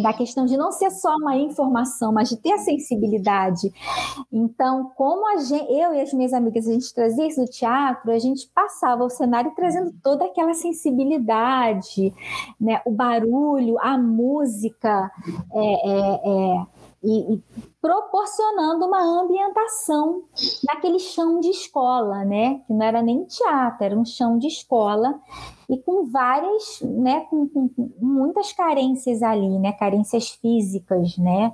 [0.00, 3.72] Da questão de não ser só uma informação, mas de ter a sensibilidade.
[4.32, 8.10] Então, como a gente, eu e as minhas amigas, a gente trazia isso do teatro,
[8.10, 12.12] a gente passava o cenário trazendo toda aquela sensibilidade,
[12.60, 12.80] né?
[12.84, 15.10] o barulho, a música,
[15.54, 16.66] é, é, é,
[17.02, 17.42] e, e,
[17.82, 20.22] proporcionando uma ambientação
[20.64, 22.60] naquele chão de escola, né?
[22.60, 25.20] Que não era nem teatro, era um chão de escola
[25.68, 27.70] e com várias, né, com, com,
[28.00, 31.52] muitas carências ali, né, carências físicas, né.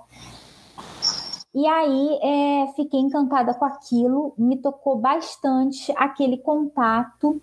[1.54, 7.40] E aí é, fiquei encantada com aquilo, me tocou bastante aquele contato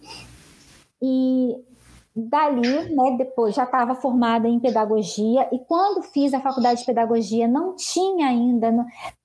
[1.02, 1.56] e
[2.16, 7.46] dali, né, depois já estava formada em pedagogia e quando fiz a faculdade de pedagogia
[7.46, 8.72] não tinha ainda,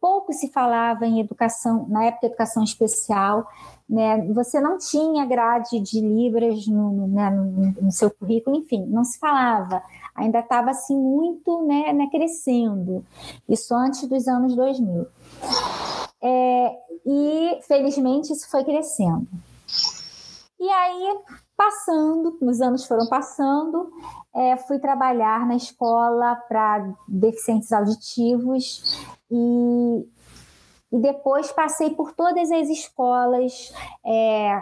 [0.01, 3.47] pouco se falava em educação, na época educação especial,
[3.89, 4.25] né?
[4.35, 9.19] Você não tinha grade de libras no, né, no, no seu currículo, enfim, não se
[9.19, 9.83] falava.
[10.15, 13.05] Ainda estava assim muito né, né, crescendo.
[13.49, 15.07] Isso antes dos anos 2000.
[16.23, 16.73] É,
[17.05, 19.27] e felizmente isso foi crescendo.
[20.61, 21.19] E aí,
[21.61, 23.93] passando, os anos foram passando,
[24.35, 28.99] é, fui trabalhar na escola para deficientes auditivos
[29.31, 30.09] e
[30.93, 33.73] e depois passei por todas as escolas
[34.05, 34.61] é,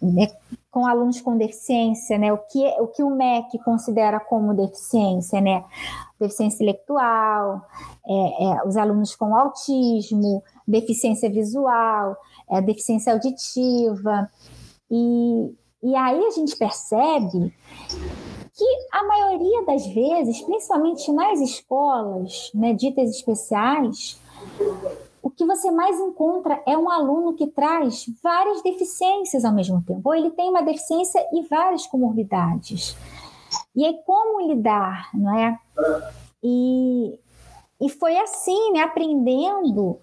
[0.00, 0.28] né,
[0.70, 2.32] com alunos com deficiência, né?
[2.32, 5.62] O que, o que o MEC considera como deficiência, né?
[6.18, 7.60] Deficiência intelectual,
[8.06, 12.16] é, é, os alunos com autismo, deficiência visual,
[12.48, 14.30] é, deficiência auditiva.
[14.90, 17.52] E, e aí a gente percebe
[18.54, 24.20] que a maioria das vezes, principalmente nas escolas né, ditas especiais,
[25.22, 30.02] o que você mais encontra é um aluno que traz várias deficiências ao mesmo tempo,
[30.04, 32.96] ou ele tem uma deficiência e várias comorbidades.
[33.74, 35.58] E aí, como lidar, não é?
[36.42, 37.18] E,
[37.80, 39.98] e foi assim, né, aprendendo,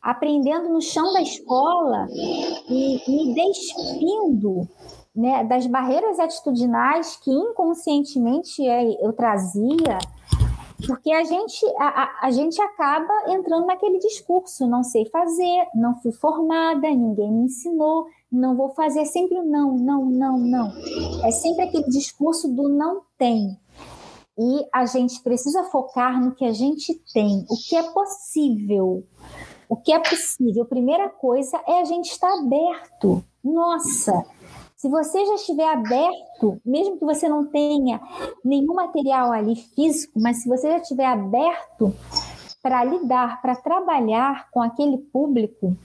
[0.00, 4.68] aprendendo no chão da escola e me despindo
[5.14, 8.62] né, das barreiras atitudinais que inconscientemente
[9.00, 9.98] eu trazia
[10.86, 15.94] porque a gente, a, a, a, gente acaba entrando naquele discurso, não sei fazer, não
[16.00, 20.72] fui formada, ninguém me ensinou, não vou fazer, é sempre o não, não, não, não.
[21.24, 23.58] É sempre aquele discurso do não tem.
[24.38, 29.04] E a gente precisa focar no que a gente tem, o que é possível.
[29.68, 33.22] O que é possível, primeira coisa é a gente estar aberto.
[33.42, 34.24] Nossa,
[34.82, 38.00] se você já estiver aberto, mesmo que você não tenha
[38.44, 41.94] nenhum material ali físico, mas se você já estiver aberto
[42.60, 45.76] para lidar, para trabalhar com aquele público,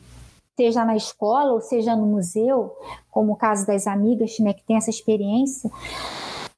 [0.56, 2.76] seja na escola ou seja no museu,
[3.12, 5.70] como o caso das amigas, né, que tem essa experiência,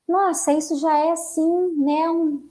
[0.08, 2.42] nossa, isso já é assim, né, um,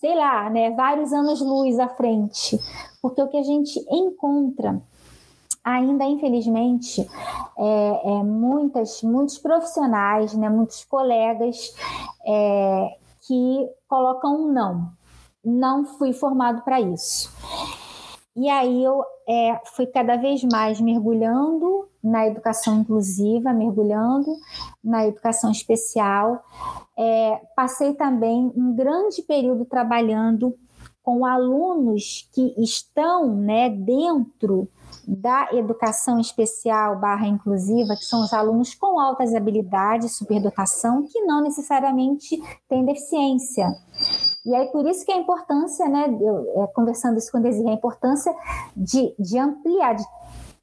[0.00, 2.58] sei lá, né, vários anos luz à frente,
[3.00, 4.82] porque o que a gente encontra
[5.68, 7.06] ainda infelizmente
[7.58, 11.74] é, é, muitas, muitos profissionais, né, muitos colegas
[12.26, 12.96] é,
[13.26, 14.92] que colocam um não.
[15.44, 17.30] Não fui formado para isso.
[18.34, 24.34] E aí eu é, fui cada vez mais mergulhando na educação inclusiva, mergulhando
[24.82, 26.42] na educação especial.
[26.96, 30.54] É, passei também um grande período trabalhando
[31.02, 34.68] com alunos que estão né, dentro
[35.08, 41.40] da educação especial barra inclusiva, que são os alunos com altas habilidades, superdotação, que não
[41.42, 42.38] necessariamente
[42.68, 43.66] têm deficiência.
[44.44, 47.70] E aí, por isso que a importância, né, eu, é, conversando isso com o Desirê,
[47.70, 48.34] a importância
[48.76, 50.04] de, de ampliar, de,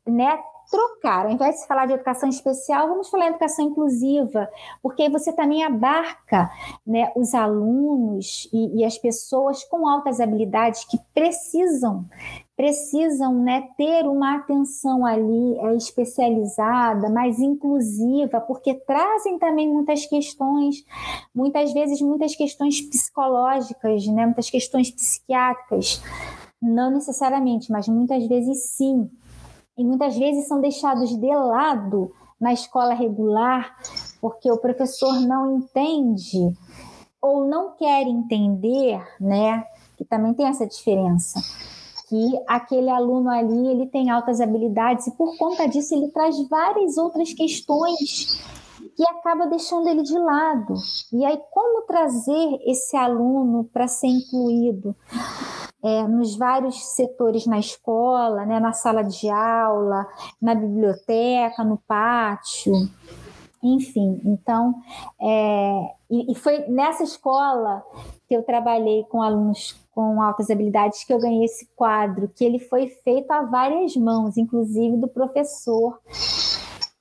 [0.06, 0.38] né,
[0.76, 1.26] trocar.
[1.26, 4.50] Ao invés de falar de educação especial, vamos falar de educação inclusiva,
[4.82, 6.50] porque aí você também abarca
[6.86, 12.06] né, os alunos e, e as pessoas com altas habilidades que precisam
[12.56, 20.86] precisam né, ter uma atenção ali é, especializada, mais inclusiva, porque trazem também muitas questões,
[21.36, 26.02] muitas vezes muitas questões psicológicas, né, muitas questões psiquiátricas,
[26.62, 29.10] não necessariamente, mas muitas vezes sim
[29.78, 33.76] e muitas vezes são deixados de lado na escola regular
[34.22, 36.52] porque o professor não entende
[37.22, 39.64] ou não quer entender, né?
[39.98, 41.40] Que também tem essa diferença.
[42.08, 46.98] Que aquele aluno ali ele tem altas habilidades e por conta disso ele traz várias
[46.98, 48.40] outras questões
[48.96, 50.74] que acaba deixando ele de lado.
[51.12, 54.96] E aí, como trazer esse aluno para ser incluído?
[55.86, 60.08] É, nos vários setores na escola, né, na sala de aula,
[60.42, 62.74] na biblioteca, no pátio,
[63.62, 64.20] enfim.
[64.26, 64.74] Então,
[65.22, 67.84] é, e, e, foi nessa escola
[68.28, 72.60] que eu trabalhei com alunos com altas habilidades que eu ganhei esse quadro, que ele
[72.60, 75.98] foi feito a várias mãos, inclusive do professor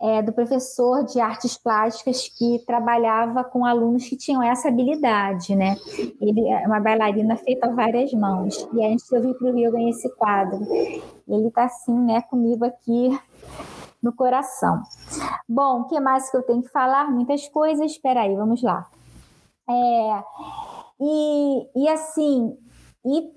[0.05, 5.77] é, do professor de artes plásticas que trabalhava com alunos que tinham essa habilidade, né?
[6.21, 8.69] Ele é uma bailarina feita a várias mãos.
[8.75, 10.61] E antes de eu para o Rio, eu ganhei esse quadro.
[11.27, 13.19] Ele está assim, né, comigo aqui
[14.03, 14.83] no coração.
[15.49, 17.11] Bom, o que mais que eu tenho que falar?
[17.11, 17.91] Muitas coisas.
[17.91, 18.87] Espera aí, vamos lá.
[19.67, 20.23] É,
[21.01, 22.55] e, e assim,
[23.07, 23.33] e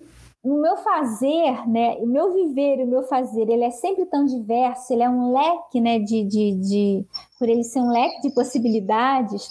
[0.48, 4.94] no meu fazer, né, o meu viver, o meu fazer, ele é sempre tão diverso,
[4.94, 7.06] ele é um leque, né, de, de, de
[7.38, 9.50] por ele ser um leque de possibilidades,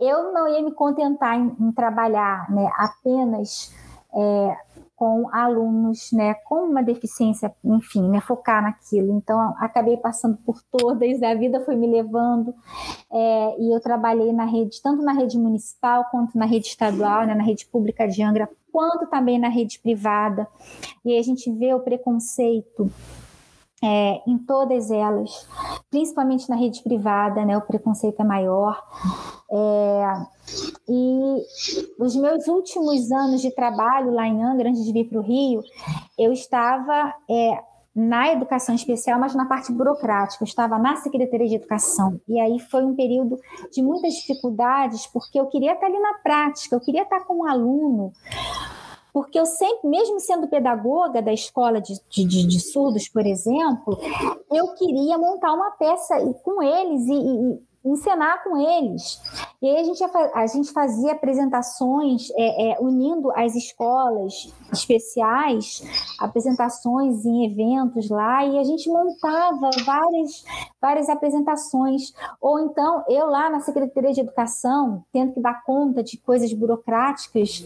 [0.00, 3.70] eu não ia me contentar em, em trabalhar, né, apenas
[4.14, 4.56] é,
[4.96, 9.12] com alunos, né, com uma deficiência, enfim, né, focar naquilo.
[9.18, 12.54] Então, acabei passando por todas, a vida foi me levando,
[13.12, 17.34] é, e eu trabalhei na rede, tanto na rede municipal quanto na rede estadual, né,
[17.34, 20.46] na rede pública de Angra, quanto também na rede privada.
[21.02, 22.92] E aí a gente vê o preconceito
[23.82, 25.48] é, em todas elas,
[25.90, 28.78] principalmente na rede privada, né, o preconceito é maior.
[29.50, 30.12] É,
[30.86, 31.42] e
[31.98, 35.62] os meus últimos anos de trabalho lá em Angra, antes de vir para o Rio,
[36.18, 37.58] eu estava é,
[37.96, 40.44] na educação especial, mas na parte burocrática.
[40.44, 42.20] Eu estava na Secretaria de Educação.
[42.28, 43.40] E aí foi um período
[43.72, 47.48] de muitas dificuldades, porque eu queria estar ali na prática, eu queria estar com um
[47.48, 48.12] aluno.
[49.14, 53.98] Porque eu sempre, mesmo sendo pedagoga da escola de, de, de surdos, por exemplo,
[54.52, 59.20] eu queria montar uma peça com eles e, e encenar com eles.
[59.62, 65.82] E aí a gente, a gente fazia apresentações é, é, unindo as escolas especiais,
[66.20, 70.44] apresentações em eventos lá, e a gente montava várias,
[70.80, 72.12] várias apresentações.
[72.40, 77.64] Ou então, eu lá na Secretaria de Educação, tendo que dar conta de coisas burocráticas,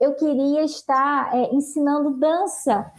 [0.00, 2.90] eu queria estar é, ensinando dança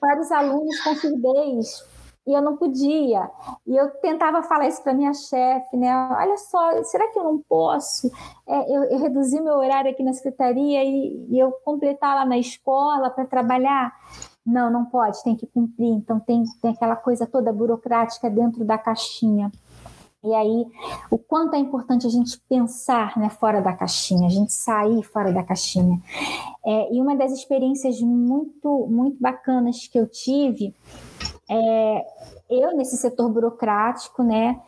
[0.00, 1.84] para os alunos com surdez
[2.26, 3.30] e eu não podia.
[3.66, 5.92] E eu tentava falar isso para minha chefe, né?
[6.12, 8.10] Olha só, será que eu não posso
[8.46, 12.38] é, eu, eu reduzir meu horário aqui na secretaria e, e eu completar lá na
[12.38, 13.92] escola para trabalhar?
[14.44, 15.88] Não, não pode, tem que cumprir.
[15.88, 19.50] Então tem, tem aquela coisa toda burocrática dentro da caixinha.
[20.22, 20.66] E aí,
[21.10, 25.32] o quanto é importante a gente pensar né, fora da caixinha, a gente sair fora
[25.32, 25.98] da caixinha.
[26.62, 30.74] É, e uma das experiências muito, muito bacanas que eu tive
[31.50, 32.06] é,
[32.48, 34.60] eu nesse setor burocrático, né?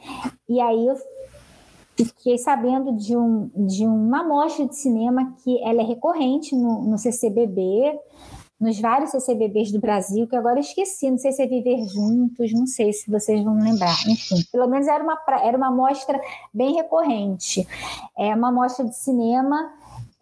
[0.48, 0.96] E aí eu
[1.96, 6.98] fiquei sabendo de, um, de uma mostra de cinema que ela é recorrente no, no
[6.98, 7.98] CCBB,
[8.60, 12.52] nos vários CCBBs do Brasil, que agora eu esqueci, não sei se é Viver Juntos,
[12.52, 13.94] não sei se vocês vão lembrar.
[14.08, 16.20] Enfim, pelo menos era uma, era uma mostra
[16.54, 17.66] bem recorrente.
[18.16, 19.72] É uma mostra de cinema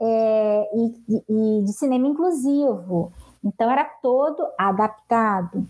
[0.01, 3.13] é, e, e de cinema inclusivo.
[3.45, 5.67] Então era todo adaptado.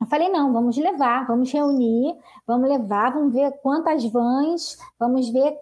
[0.00, 2.14] Eu falei, não, vamos levar, vamos reunir,
[2.46, 5.56] vamos levar, vamos ver quantas vans, vamos ver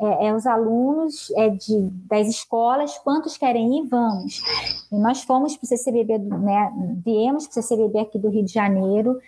[0.00, 4.42] é, é, os alunos é, de, das escolas, quantos querem ir, vamos.
[4.90, 6.72] E nós fomos para o CCBB, né,
[7.04, 9.18] viemos para o CCBB aqui do Rio de Janeiro,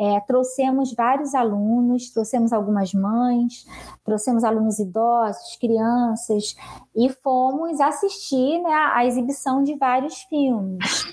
[0.00, 3.66] é, trouxemos vários alunos, trouxemos algumas mães,
[4.02, 6.56] trouxemos alunos idosos, crianças,
[6.96, 11.04] e fomos assistir né, a exibição de vários filmes.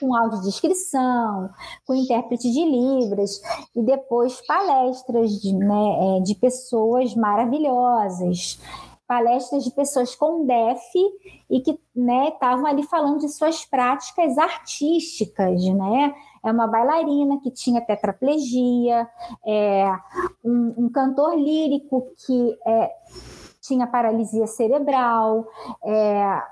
[0.00, 1.50] Com audiodescrição,
[1.86, 3.40] com intérprete de Libras,
[3.74, 8.27] e depois palestras de, né, é, de pessoas maravilhosas,
[9.08, 10.92] palestras de pessoas com DEF
[11.50, 16.14] e que estavam né, ali falando de suas práticas artísticas, né?
[16.44, 19.08] É uma bailarina que tinha tetraplegia,
[19.46, 19.90] é,
[20.44, 22.92] um, um cantor lírico que é,
[23.62, 25.46] tinha paralisia cerebral,
[25.82, 26.42] é,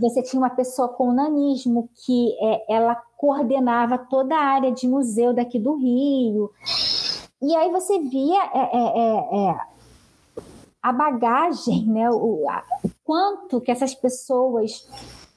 [0.00, 5.34] você tinha uma pessoa com nanismo que é, ela coordenava toda a área de museu
[5.34, 6.50] daqui do Rio.
[7.42, 9.75] E aí você via é, é, é, é
[10.88, 12.10] a bagagem, né?
[12.10, 14.86] o, a, o quanto que essas pessoas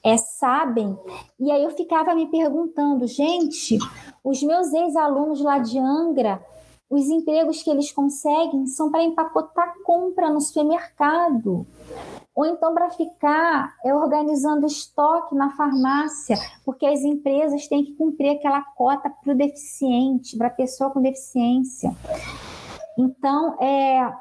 [0.03, 0.97] é, sabem.
[1.39, 3.77] E aí eu ficava me perguntando, gente,
[4.23, 6.43] os meus ex-alunos lá de Angra,
[6.89, 11.65] os empregos que eles conseguem são para empacotar compra no supermercado
[12.39, 18.29] ou então para ficar é, organizando estoque na farmácia, porque as empresas têm que cumprir
[18.29, 21.93] aquela cota para o deficiente, para a pessoa com deficiência.
[22.97, 24.13] Então, é,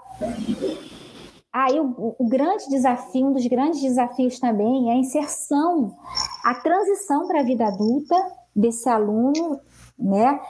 [1.52, 5.96] Aí o, o, grande desafio, um dos grandes desafios também é a inserção,
[6.44, 8.14] a transição para a vida adulta
[8.54, 9.58] desse aluno,
[9.98, 10.40] né?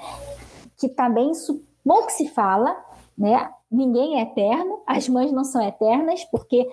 [0.77, 2.77] Que também isso pouco se fala,
[3.17, 3.51] né?
[3.71, 6.69] Ninguém é eterno, as mães não são eternas, porque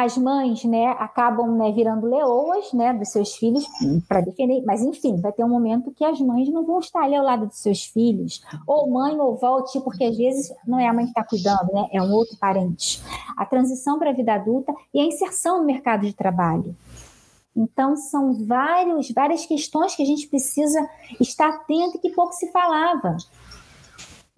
[0.00, 3.66] as mães, né, acabam né, virando leoas, né, dos seus filhos
[4.06, 4.62] para defender.
[4.64, 7.48] Mas enfim, vai ter um momento que as mães não vão estar ali ao lado
[7.48, 11.10] dos seus filhos, ou mãe ou volte, porque às vezes não é a mãe que
[11.10, 13.02] está cuidando, né, é um outro parente.
[13.36, 16.76] A transição para a vida adulta e a inserção no mercado de trabalho.
[17.56, 20.88] Então, são vários, várias questões que a gente precisa
[21.20, 23.16] estar atento e que pouco se falava.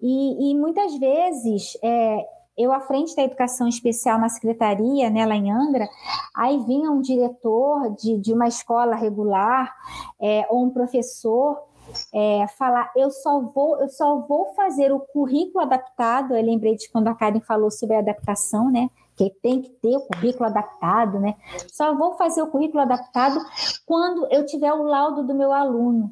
[0.01, 2.25] E, e muitas vezes, é,
[2.57, 5.87] eu à frente da educação especial na secretaria, né, lá em Angra,
[6.35, 9.73] aí vinha um diretor de, de uma escola regular
[10.21, 11.71] é, ou um professor
[12.13, 16.35] é, falar, eu só vou, eu só vou fazer o currículo adaptado.
[16.35, 18.89] Eu lembrei de quando a Karen falou sobre a adaptação, né?
[19.15, 21.35] Que tem que ter o currículo adaptado, né?
[21.67, 23.39] Só vou fazer o currículo adaptado
[23.85, 26.11] quando eu tiver o laudo do meu aluno.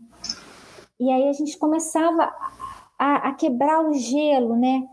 [0.99, 2.31] E aí a gente começava
[2.97, 4.83] a, a quebrar o gelo, né?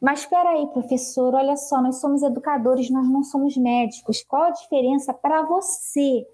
[0.00, 4.22] Mas espera aí, professor, olha só, nós somos educadores, nós não somos médicos.
[4.22, 6.24] Qual a diferença para você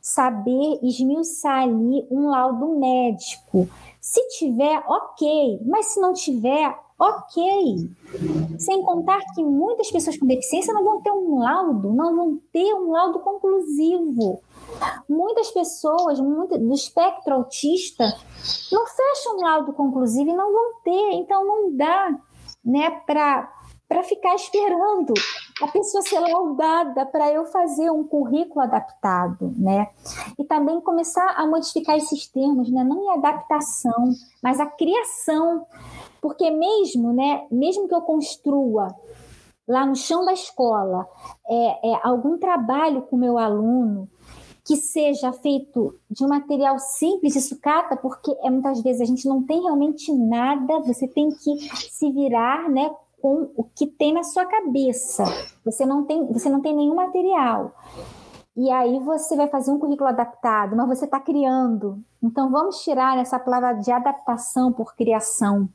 [0.00, 3.68] saber esmiuçar ali um laudo médico?
[4.00, 7.90] Se tiver, ok, mas se não tiver, ok.
[8.56, 12.72] Sem contar que muitas pessoas com deficiência não vão ter um laudo, não vão ter
[12.74, 14.40] um laudo conclusivo.
[15.08, 18.04] Muitas pessoas muito, do espectro autista
[18.70, 22.16] não fecham um laudo conclusivo e não vão ter, então não dá
[22.64, 25.14] né, para ficar esperando
[25.60, 29.88] a pessoa ser laudada para eu fazer um currículo adaptado, né?
[30.38, 32.82] E também começar a modificar esses termos, né?
[32.82, 35.66] Não em adaptação, mas a criação,
[36.20, 37.46] porque mesmo, né?
[37.50, 38.94] Mesmo que eu construa
[39.68, 41.06] lá no chão da escola
[41.48, 44.08] é, é algum trabalho com meu aluno
[44.64, 49.26] que seja feito de um material simples e sucata, porque é, muitas vezes a gente
[49.26, 51.58] não tem realmente nada, você tem que
[51.90, 52.90] se virar né,
[53.20, 55.24] com o que tem na sua cabeça.
[55.64, 57.72] Você não tem, você não tem nenhum material.
[58.54, 62.02] E aí você vai fazer um currículo adaptado, mas você está criando.
[62.22, 65.68] Então vamos tirar essa palavra de adaptação por criação.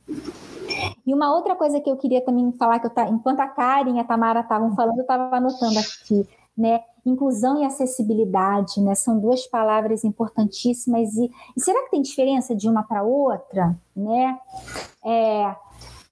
[1.05, 3.95] E uma outra coisa que eu queria também falar, que eu tá, enquanto a Karen
[3.95, 6.81] e a Tamara estavam falando, eu estava anotando aqui, né?
[7.09, 8.93] Inclusão e acessibilidade, né?
[8.93, 11.15] São duas palavras importantíssimas.
[11.15, 14.37] E, e será que tem diferença de uma para outra, né?
[15.05, 15.55] É,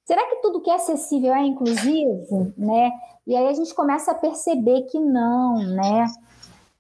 [0.06, 2.92] será que tudo que é acessível é inclusivo, né?
[3.28, 6.06] E aí a gente começa a perceber que não, né?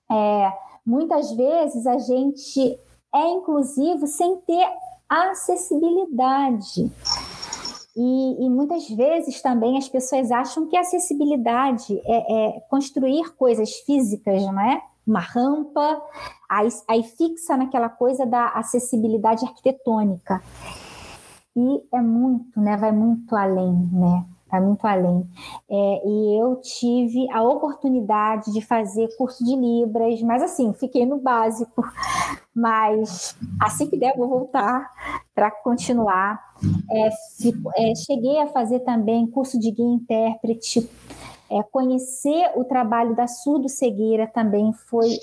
[0.09, 0.53] É,
[0.85, 2.79] muitas vezes a gente
[3.13, 4.67] é inclusivo sem ter
[5.09, 6.91] acessibilidade.
[7.95, 13.73] E, e, muitas vezes também as pessoas acham que a acessibilidade é, é construir coisas
[13.85, 14.81] físicas, não é?
[15.07, 16.01] Uma rampa,
[16.49, 20.41] aí, aí fixa naquela coisa da acessibilidade arquitetônica.
[21.55, 22.75] E é muito, né?
[22.75, 24.25] Vai muito além, né?
[24.55, 25.27] Vai muito além.
[25.69, 31.17] É, e eu tive a oportunidade de fazer curso de Libras, mas assim, fiquei no
[31.17, 31.83] básico.
[32.57, 34.89] Mas assim que der, vou voltar
[35.33, 36.39] para continuar.
[36.89, 40.89] É, fico, é, cheguei a fazer também curso de guia intérprete.
[41.51, 45.19] É, conhecer o trabalho da surdo-cegueira também foi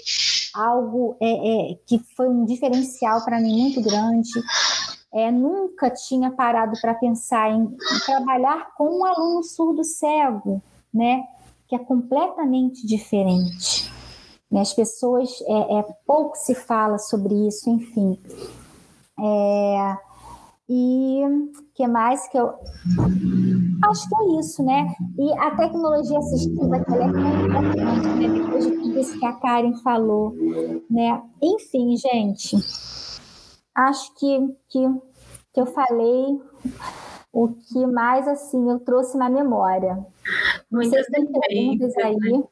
[0.54, 4.30] algo é, é, que foi um diferencial para mim muito grande.
[5.14, 11.22] É, nunca tinha parado para pensar em, em, trabalhar com um aluno surdo cego, né?
[11.68, 13.92] Que é completamente diferente.
[14.50, 14.60] Né?
[14.60, 18.18] As pessoas é, é, pouco se fala sobre isso, enfim.
[19.18, 19.96] É,
[20.74, 21.22] e
[21.74, 22.54] que mais que eu
[23.84, 24.94] acho que é isso, né?
[25.18, 28.28] E a tecnologia assistiva que ela é muito importante, né?
[28.28, 30.34] Depois de tudo isso que a Karen falou,
[30.90, 31.22] né?
[31.42, 32.56] Enfim, gente,
[33.74, 34.38] acho que,
[34.70, 34.80] que,
[35.52, 36.40] que eu falei
[37.30, 40.06] o que mais assim eu trouxe na memória.
[40.70, 42.16] Muitas perguntas aí.
[42.16, 42.44] Né?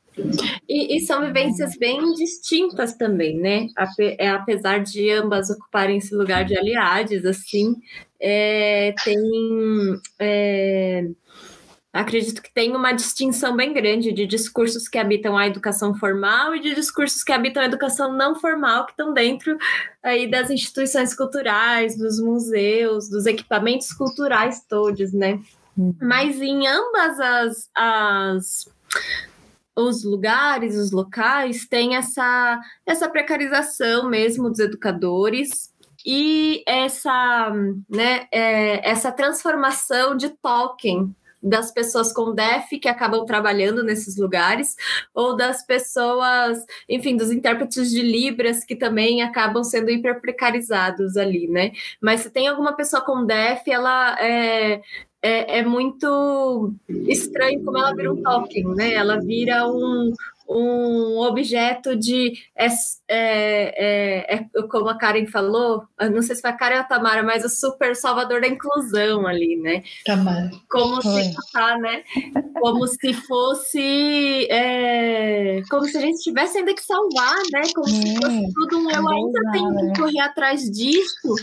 [0.69, 3.67] E, e, são vivências bem distintas também, né?
[4.19, 7.77] É, apesar de ambas ocuparem esse lugar de aliados, assim,
[8.21, 9.19] é, tem.
[10.19, 11.07] É,
[11.93, 16.61] acredito que tem uma distinção bem grande de discursos que habitam a educação formal e
[16.61, 19.57] de discursos que habitam a educação não formal, que estão dentro
[20.03, 25.41] aí das instituições culturais, dos museus, dos equipamentos culturais todos, né?
[25.77, 25.95] Uhum.
[26.01, 28.69] Mas em ambas as, as
[29.89, 35.71] os lugares, os locais, tem essa, essa precarização mesmo dos educadores
[36.05, 37.53] e essa,
[37.89, 44.77] né, é, essa transformação de token das pessoas com DEF que acabam trabalhando nesses lugares,
[45.15, 46.59] ou das pessoas,
[46.89, 51.73] enfim, dos intérpretes de Libras que também acabam sendo hiper precarizados ali, né?
[52.01, 54.83] Mas se tem alguma pessoa com DEF, ela é,
[55.23, 58.95] é, é, muito estranho como ela vira um token, né?
[58.95, 60.13] Ela vira um,
[60.51, 62.33] um objeto de.
[62.57, 62.67] É,
[63.09, 66.85] é, é, é, como a Karen falou, não sei se foi a Karen ou a
[66.85, 69.83] Tamara, mas o super salvador da inclusão ali, né?
[70.05, 70.51] Tamara.
[70.69, 72.03] Como se tá, né?
[72.61, 74.49] Como se fosse.
[74.51, 77.63] É, como se a gente tivesse ainda que salvar, né?
[77.73, 78.91] Como se fosse tudo um.
[78.91, 81.35] Eu ainda tenho que correr atrás disso,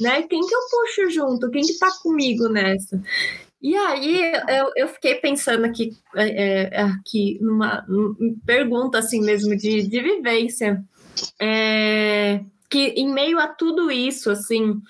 [0.00, 0.22] né?
[0.22, 1.50] Quem que eu puxo junto?
[1.50, 3.00] Quem que tá comigo nessa?
[3.64, 8.14] E aí eu, eu fiquei pensando aqui, é, é aqui numa, numa,
[8.44, 10.84] pergunta assim mesmo de, de vivência.
[11.40, 14.82] É, que em meio a tudo isso, assim,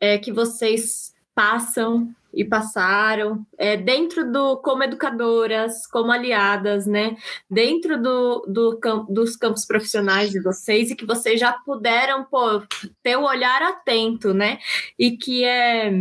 [0.00, 7.16] é, que vocês passam e passaram é, dentro do como educadoras, como aliadas, né?
[7.48, 12.60] Dentro do, do dos campos profissionais de vocês e que vocês já puderam pô,
[13.04, 14.58] ter o olhar atento, né?
[14.98, 15.92] E que é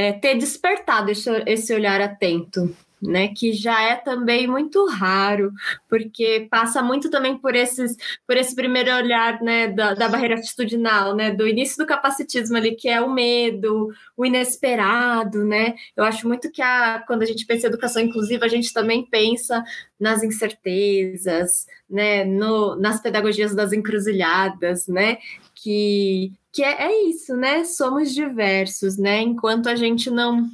[0.00, 5.52] é, ter despertado esse, esse olhar atento, né, que já é também muito raro,
[5.88, 7.96] porque passa muito também por esses,
[8.26, 12.74] por esse primeiro olhar, né, da, da, barreira atitudinal, né, do início do capacitismo ali,
[12.74, 17.46] que é o medo, o inesperado, né, eu acho muito que a, quando a gente
[17.46, 19.64] pensa em educação inclusiva, a gente também pensa
[19.98, 25.18] nas incertezas, né, no, nas pedagogias das encruzilhadas, né,
[25.54, 27.64] que que é, é isso, né?
[27.64, 29.20] Somos diversos, né?
[29.20, 30.50] Enquanto a gente não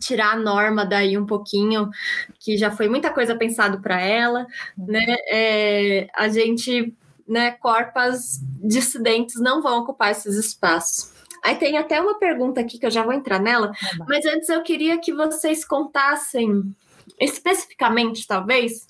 [0.00, 1.90] tirar a norma daí um pouquinho,
[2.38, 4.46] que já foi muita coisa pensado para ela,
[4.76, 5.16] né?
[5.28, 6.94] É, a gente,
[7.26, 11.12] né, corpas dissidentes não vão ocupar esses espaços.
[11.42, 13.72] Aí tem até uma pergunta aqui que eu já vou entrar nela,
[14.06, 16.74] mas antes eu queria que vocês contassem
[17.20, 18.86] especificamente, talvez,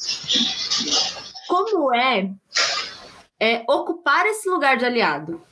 [1.48, 2.30] como é,
[3.40, 5.42] é ocupar esse lugar de aliado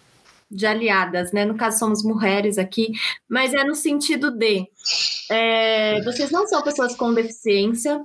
[0.50, 1.44] de aliadas, né?
[1.44, 2.92] No caso, somos mulheres aqui,
[3.28, 4.66] mas é no sentido de
[5.30, 8.04] é, vocês não são pessoas com deficiência,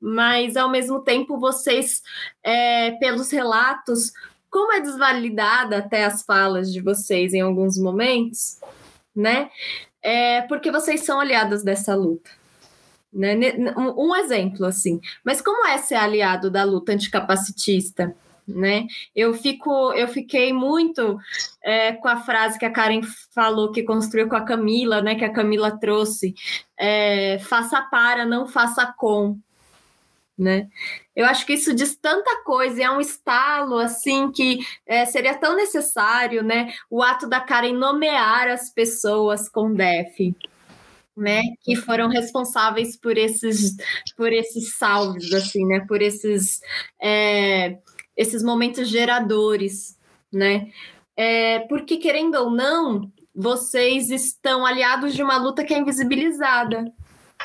[0.00, 2.02] mas ao mesmo tempo vocês,
[2.42, 4.12] é, pelos relatos,
[4.50, 8.58] como é desvalidada até as falas de vocês em alguns momentos,
[9.14, 9.50] né?
[10.02, 12.30] É porque vocês são aliadas dessa luta.
[13.12, 13.36] Né?
[13.76, 15.00] Um exemplo, assim.
[15.24, 18.14] Mas como é ser aliado da luta anticapacitista?
[18.46, 18.86] Né?
[19.14, 21.18] Eu fico, eu fiquei muito
[21.62, 23.00] é, com a frase que a Karen
[23.34, 25.14] falou que construiu com a Camila, né?
[25.14, 26.34] Que a Camila trouxe,
[26.78, 29.38] é, faça para, não faça com,
[30.38, 30.68] né?
[31.14, 35.56] Eu acho que isso diz tanta coisa, é um estalo assim que é, seria tão
[35.56, 36.72] necessário, né?
[36.90, 40.34] O ato da Karen nomear as pessoas com DEF.
[41.16, 43.76] Né, que foram responsáveis por esses
[44.16, 46.58] por esses salves assim, né, por esses
[47.00, 47.78] é,
[48.16, 49.98] esses momentos geradores,
[50.32, 50.70] né?
[51.16, 56.92] É, porque, querendo ou não, vocês estão aliados de uma luta que é invisibilizada,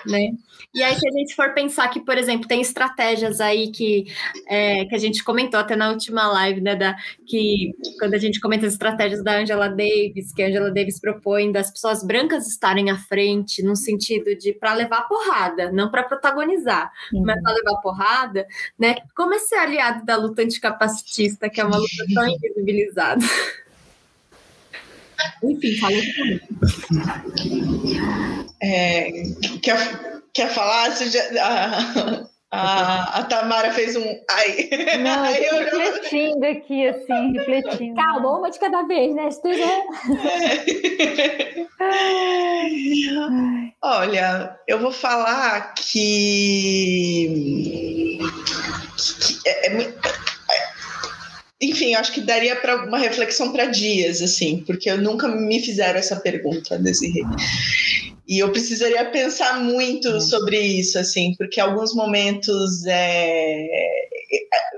[0.05, 0.31] né?
[0.73, 4.05] E aí, se a gente for pensar que, por exemplo, tem estratégias aí que,
[4.47, 6.75] é, que a gente comentou até na última live, né?
[6.75, 6.95] Da,
[7.25, 11.51] que quando a gente comenta as estratégias da Angela Davis, que a Angela Davis propõe
[11.51, 16.91] das pessoas brancas estarem à frente, no sentido de para levar porrada, não para protagonizar,
[17.13, 17.23] uhum.
[17.25, 18.47] mas para levar porrada,
[18.77, 18.95] né?
[19.15, 23.25] Como é ser aliado da luta anticapacitista, que é uma luta tão invisibilizada?
[25.43, 25.95] Enfim, fala
[28.61, 29.09] é,
[29.61, 29.77] quer,
[30.33, 30.91] quer falar?
[30.91, 34.03] Você já, a, a, a, Tamara fez um.
[34.29, 34.69] Ai.
[34.99, 37.95] Não, eu tô refletindo aqui, assim, refletindo.
[37.95, 39.31] Calma, uma de cada vez, né?
[39.31, 39.65] Se tu já...
[43.81, 48.19] Olha, eu vou falar que.
[48.97, 49.93] que é, é,
[51.61, 55.99] enfim, acho que daria para uma reflexão para dias, assim, porque eu nunca me fizeram
[55.99, 57.21] essa pergunta, Desirê.
[58.27, 60.21] E eu precisaria pensar muito uhum.
[60.21, 63.67] sobre isso, assim, porque alguns momentos é,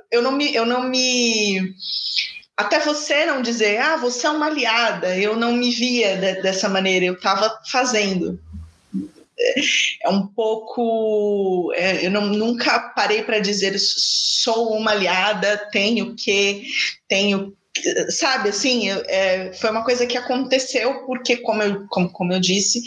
[0.09, 1.73] eu não me, eu não me
[2.57, 6.69] até você não dizer, ah, você é uma aliada, eu não me via de, dessa
[6.69, 8.39] maneira, eu estava fazendo
[10.03, 11.71] é um pouco.
[11.75, 16.63] É, eu não, nunca parei para dizer sou uma aliada, tenho que,
[17.07, 17.53] tenho.
[18.09, 22.81] Sabe, assim, é, foi uma coisa que aconteceu porque, como eu, como, como eu disse,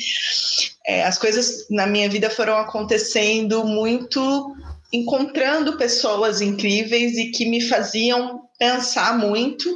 [0.87, 4.55] é, as coisas na minha vida foram acontecendo muito
[4.93, 9.75] encontrando pessoas incríveis e que me faziam pensar muito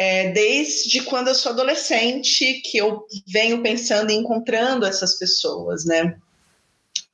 [0.00, 6.16] é, desde quando eu sou adolescente que eu venho pensando e encontrando essas pessoas, né?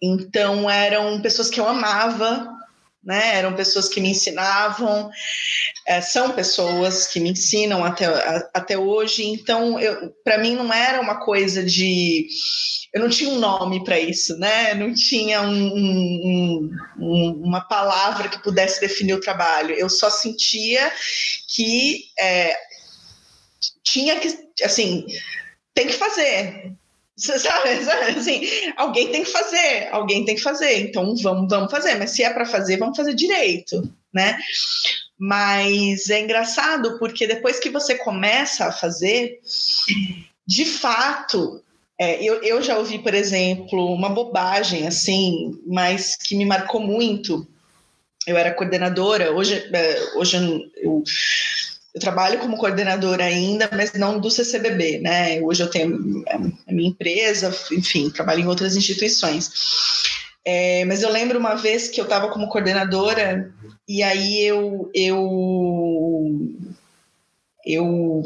[0.01, 2.49] Então eram pessoas que eu amava,
[3.03, 3.39] né?
[3.39, 5.11] Eram pessoas que me ensinavam,
[5.85, 9.25] é, são pessoas que me ensinam até, a, até hoje.
[9.27, 9.75] Então,
[10.23, 12.29] para mim não era uma coisa de
[12.95, 14.75] eu não tinha um nome para isso, né?
[14.75, 19.75] Não tinha um, um, um, uma palavra que pudesse definir o trabalho.
[19.75, 20.93] Eu só sentia
[21.49, 22.57] que é,
[23.97, 24.29] tinha que,
[24.63, 25.07] assim,
[25.75, 26.73] tem que fazer.
[27.17, 27.71] Sabe,
[28.15, 28.43] assim,
[28.77, 32.29] alguém tem que fazer, alguém tem que fazer, então vamos, vamos fazer, mas se é
[32.29, 34.39] para fazer, vamos fazer direito, né?
[35.19, 39.41] Mas é engraçado porque depois que você começa a fazer,
[40.47, 41.63] de fato,
[41.99, 47.47] é, eu, eu já ouvi, por exemplo, uma bobagem assim, mas que me marcou muito.
[48.27, 50.37] Eu era coordenadora, hoje, é, hoje
[50.83, 51.03] eu
[51.97, 55.41] eu trabalho como coordenadora ainda, mas não do CCBB, né?
[55.41, 59.51] Hoje eu tenho a minha empresa, enfim, trabalho em outras instituições.
[60.45, 63.51] É, mas eu lembro uma vez que eu estava como coordenadora
[63.89, 66.39] e aí eu, eu,
[67.65, 68.23] eu,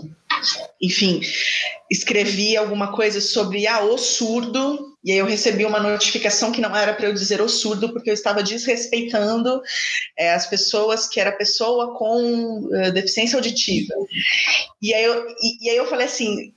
[0.83, 1.21] enfim,
[1.89, 6.77] escrevi alguma coisa sobre ah, o surdo e aí eu recebi uma notificação que não
[6.77, 9.62] era para eu dizer o surdo, porque eu estava desrespeitando
[10.16, 13.94] é, as pessoas que era pessoa com uh, deficiência auditiva.
[14.81, 16.52] E aí, eu, e, e, aí eu falei assim,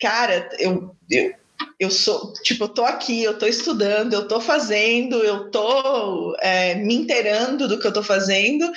[0.00, 1.34] cara, eu, eu
[1.78, 6.74] eu sou, tipo, eu tô aqui, eu tô estudando, eu tô fazendo, eu tô é,
[6.74, 8.70] me inteirando do que eu tô fazendo,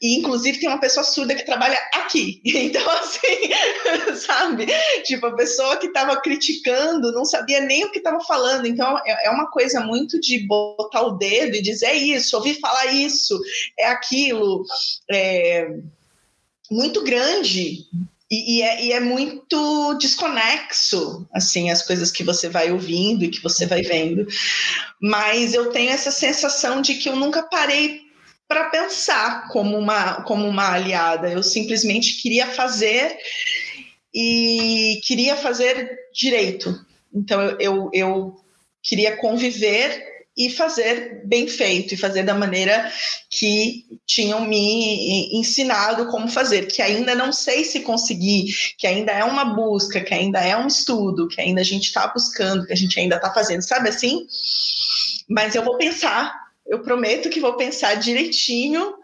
[0.00, 2.42] e inclusive tem uma pessoa surda que trabalha aqui.
[2.66, 4.66] Então, assim, sabe?
[5.04, 8.66] Tipo, a pessoa que estava criticando não sabia nem o que estava falando.
[8.66, 12.58] Então, é, é uma coisa muito de botar o dedo e dizer é isso, ouvir
[12.58, 13.40] falar isso,
[13.78, 14.64] é aquilo.
[15.10, 15.68] É
[16.70, 17.86] muito grande
[18.30, 23.30] e, e, é, e, é, muito desconexo, assim, as coisas que você vai ouvindo e
[23.30, 24.26] que você vai vendo.
[25.00, 28.00] Mas eu tenho essa sensação de que eu nunca parei
[28.48, 31.30] para pensar como uma, como uma aliada.
[31.30, 33.16] Eu simplesmente queria fazer
[34.12, 36.84] e queria fazer direito.
[37.14, 38.36] Então eu, eu, eu
[38.82, 42.92] queria conviver e fazer bem feito e fazer da maneira
[43.30, 49.24] que tinham me ensinado como fazer, que ainda não sei se conseguir, que ainda é
[49.24, 52.76] uma busca, que ainda é um estudo, que ainda a gente está buscando, que a
[52.76, 54.26] gente ainda está fazendo, sabe assim?
[55.28, 58.94] Mas eu vou pensar eu prometo que vou pensar direitinho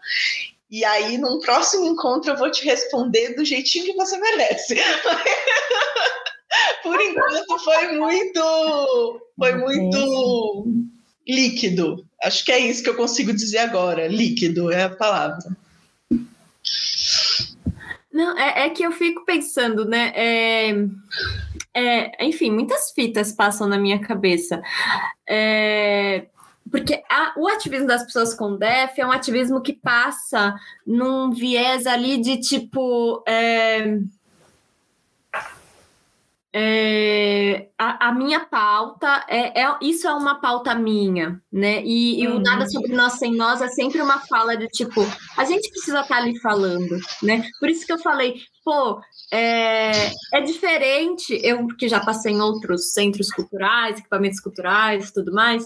[0.69, 4.75] e aí, num próximo encontro, eu vou te responder do jeitinho que você merece.
[6.81, 10.65] Por enquanto, foi muito, foi muito
[11.27, 12.05] líquido.
[12.21, 14.07] Acho que é isso que eu consigo dizer agora.
[14.07, 15.55] Líquido é a palavra.
[18.11, 20.11] Não, é, é que eu fico pensando, né?
[20.15, 20.75] É,
[21.73, 24.61] é, enfim, muitas fitas passam na minha cabeça.
[25.27, 26.27] É,
[26.69, 30.55] porque a, o ativismo das pessoas com DEF é um ativismo que passa
[30.85, 33.23] num viés ali de tipo.
[33.27, 33.97] É,
[36.55, 41.81] é, a, a, minha pauta é, é, isso é uma pauta minha, né?
[41.83, 45.01] E, e o nada sobre nós sem nós é sempre uma fala de tipo,
[45.35, 47.43] a gente precisa estar tá ali falando, né?
[47.59, 49.01] Por isso que eu falei, pô,
[49.31, 55.33] é, é diferente, eu que já passei em outros centros culturais, equipamentos culturais e tudo
[55.33, 55.65] mais,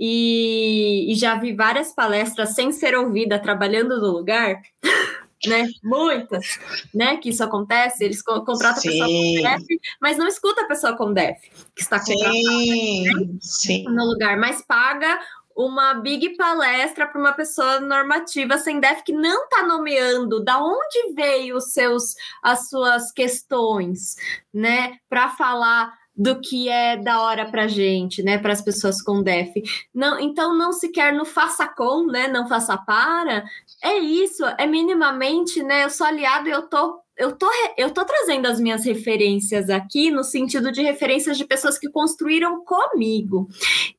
[0.00, 4.56] e, e já vi várias palestras sem ser ouvida trabalhando no lugar.
[5.46, 5.68] né?
[5.82, 6.58] Muitas,
[6.94, 7.16] né?
[7.16, 8.88] Que isso acontece, eles contratam sim.
[8.88, 13.04] a pessoa com DEF, mas não escuta a pessoa com DEF, que está contratada sim,
[13.04, 13.38] né?
[13.40, 13.84] sim.
[13.84, 15.20] no lugar, mas paga
[15.54, 21.12] uma big palestra para uma pessoa normativa sem DEF que não está nomeando da onde
[21.14, 24.16] veio os seus as suas questões,
[24.52, 29.22] né, para falar do que é da hora para gente, né, para as pessoas com
[29.22, 29.60] DEF.
[29.92, 33.44] Não, então não se quer no faça com, né, não faça para.
[33.82, 37.46] É isso, é minimamente, né, eu sou aliado e eu tô eu tô,
[37.76, 42.64] eu tô trazendo as minhas referências aqui no sentido de referências de pessoas que construíram
[42.64, 43.48] comigo.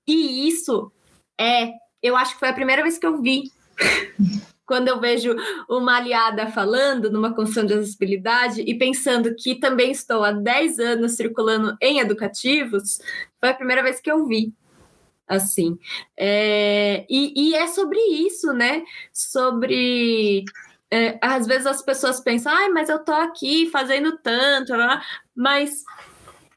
[0.07, 0.91] E isso
[1.39, 1.69] é,
[2.01, 3.43] eu acho que foi a primeira vez que eu vi.
[4.65, 5.35] Quando eu vejo
[5.69, 11.13] uma aliada falando numa construção de acessibilidade e pensando que também estou há 10 anos
[11.13, 12.99] circulando em educativos,
[13.39, 14.53] foi a primeira vez que eu vi
[15.27, 15.77] assim.
[16.17, 18.83] É, e, e, é sobre isso, né?
[19.11, 20.43] Sobre.
[20.91, 24.73] É, às vezes as pessoas pensam, ai, mas eu tô aqui fazendo tanto,
[25.35, 25.83] mas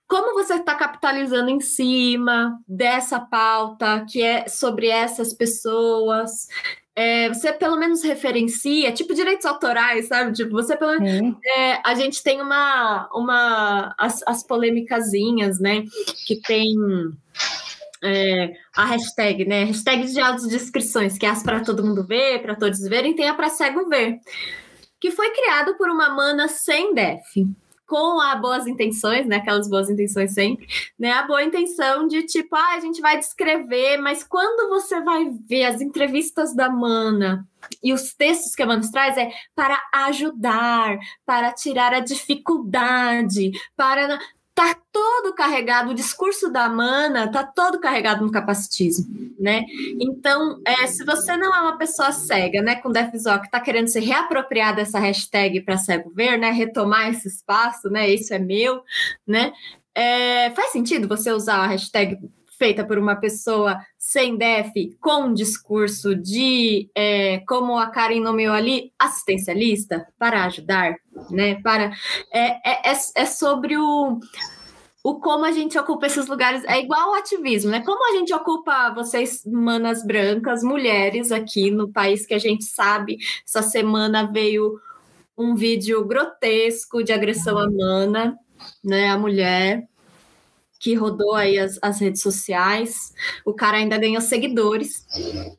[0.07, 6.49] como você está capitalizando em cima dessa pauta que é sobre essas pessoas?
[6.98, 10.32] É, você pelo menos referencia, tipo direitos autorais, sabe?
[10.32, 11.36] Tipo, você pelo menos.
[11.44, 13.06] É, a gente tem uma.
[13.14, 15.85] uma as, as polêmicazinhas, né?
[16.27, 16.74] Que tem
[18.02, 19.64] é, a hashtag, né?
[19.64, 23.35] Hashtag de audiodescrições, que é as para todo mundo ver, para todos verem, tem a
[23.35, 24.18] para cego ver,
[24.98, 27.27] que foi criado por uma mana sem def
[27.87, 29.37] com a boas intenções, né?
[29.37, 30.67] Aquelas boas intenções sempre,
[30.99, 31.13] né?
[31.13, 35.65] A boa intenção de tipo, ah, a gente vai descrever, mas quando você vai ver
[35.65, 37.47] as entrevistas da Mana
[37.83, 44.19] e os textos que a Mana traz é para ajudar, para tirar a dificuldade, para
[44.57, 49.07] tá todo carregado, o discurso da mana tá todo carregado no capacitismo,
[49.39, 49.66] né?
[50.01, 53.89] Então, é, se você não é uma pessoa cega, né, com Defzó, que tá querendo
[53.89, 58.81] se reapropriar dessa hashtag para cego ver, né, retomar esse espaço, né, isso é meu,
[59.27, 59.53] né,
[59.95, 62.19] é, faz sentido você usar a hashtag
[62.59, 68.55] feita por uma pessoa sem DEF, com um discurso de, é, como a Karen nomeou
[68.55, 70.97] ali, assistencialista, para ajudar,
[71.30, 71.60] né?
[71.62, 71.93] Para,
[72.32, 74.18] é, é, é, é sobre o,
[75.02, 76.64] o como a gente ocupa esses lugares.
[76.64, 77.80] É igual o ativismo, né?
[77.80, 83.18] Como a gente ocupa vocês, manas brancas, mulheres aqui no país que a gente sabe,
[83.47, 84.80] essa semana veio
[85.36, 88.38] um vídeo grotesco de agressão à mana,
[88.82, 89.10] né?
[89.10, 89.86] A mulher
[90.87, 93.13] que rodou aí as, as redes sociais.
[93.45, 95.05] O cara ainda ganhou seguidores,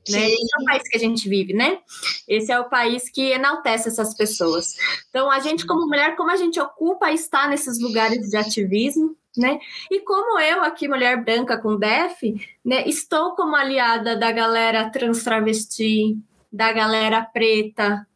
[0.09, 0.25] né?
[0.29, 1.79] Esse é o país que a gente vive, né?
[2.25, 4.77] Esse é o país que enaltece essas pessoas.
[5.09, 9.59] Então, a gente, como mulher, como a gente ocupa estar nesses lugares de ativismo, né?
[9.91, 12.33] E como eu, aqui, mulher branca com DEF,
[12.63, 16.17] né, estou como aliada da galera trans travesti,
[16.49, 18.07] da galera preta,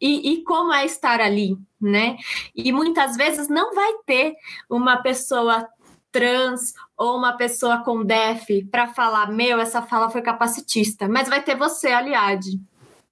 [0.00, 2.16] e, e, como é estar ali, né?
[2.56, 4.34] E muitas vezes não vai ter
[4.68, 5.68] uma pessoa
[6.12, 11.42] trans ou uma pessoa com DEF para falar, meu, essa fala foi capacitista, mas vai
[11.42, 12.60] ter você, aliade.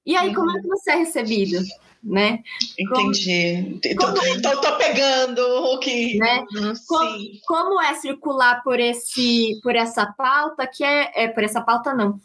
[0.07, 0.35] E aí, uhum.
[0.35, 1.59] como é que você é recebido?
[2.03, 2.43] Né?
[2.79, 3.79] Entendi.
[3.99, 6.17] Como, tô, tô, pegando o que.
[6.17, 6.47] Né?
[6.55, 11.61] Uhum, como, como, é circular por, esse, por essa pauta, que é, é por essa
[11.61, 12.19] pauta, não,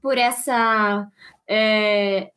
[0.00, 1.08] por essa.
[1.48, 2.30] É,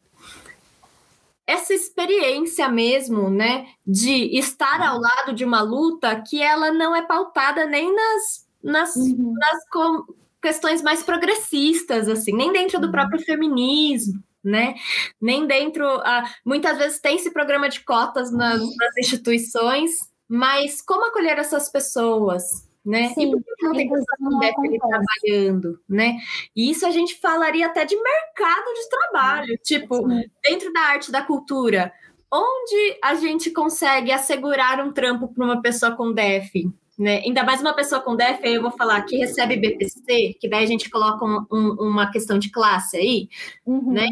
[1.52, 7.02] essa experiência mesmo, né, de estar ao lado de uma luta que ela não é
[7.02, 9.34] pautada nem nas, nas, uhum.
[9.34, 10.06] nas
[10.42, 12.92] questões mais progressistas, assim, nem dentro do uhum.
[12.92, 14.76] próprio feminismo, né?
[15.22, 15.86] Nem dentro.
[15.98, 19.92] Uh, muitas vezes tem esse programa de cotas nas, nas instituições,
[20.28, 22.68] mas como acolher essas pessoas?
[22.86, 23.10] Né?
[23.10, 24.06] Sim, e por que não tem pessoas
[24.80, 26.18] trabalhando, né?
[26.56, 30.24] E isso a gente falaria até de mercado de trabalho, tipo, Sim.
[30.44, 31.94] dentro da arte da cultura,
[32.32, 36.72] onde a gente consegue assegurar um trampo para uma pessoa com DEF?
[36.98, 37.22] Né?
[37.26, 40.64] Ainda mais uma pessoa com DEF, aí eu vou falar que recebe BPC, que daí
[40.64, 43.30] a gente coloca um, um, uma questão de classe aí,
[43.66, 43.94] uhum.
[43.94, 44.08] né?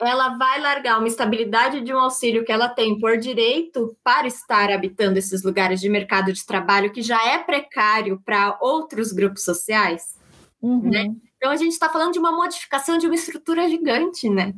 [0.00, 4.70] Ela vai largar uma estabilidade de um auxílio que ela tem por direito para estar
[4.70, 10.16] habitando esses lugares de mercado de trabalho que já é precário para outros grupos sociais,
[10.60, 10.90] uhum.
[10.90, 11.14] né?
[11.36, 14.54] Então a gente está falando de uma modificação de uma estrutura gigante, né?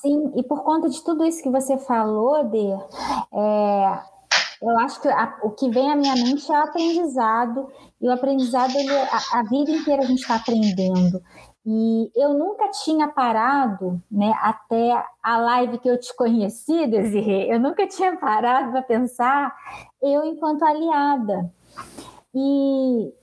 [0.00, 3.98] Sim, e por conta de tudo isso que você falou, De, é,
[4.62, 7.68] eu acho que a, o que vem à minha mente é o aprendizado,
[8.00, 11.22] e o aprendizado, ele, a, a vida inteira a gente está aprendendo.
[11.66, 17.58] E eu nunca tinha parado, né, até a live que eu te conheci, Desirê, eu
[17.58, 19.54] nunca tinha parado para pensar
[20.02, 21.50] eu enquanto aliada.
[22.34, 23.14] E,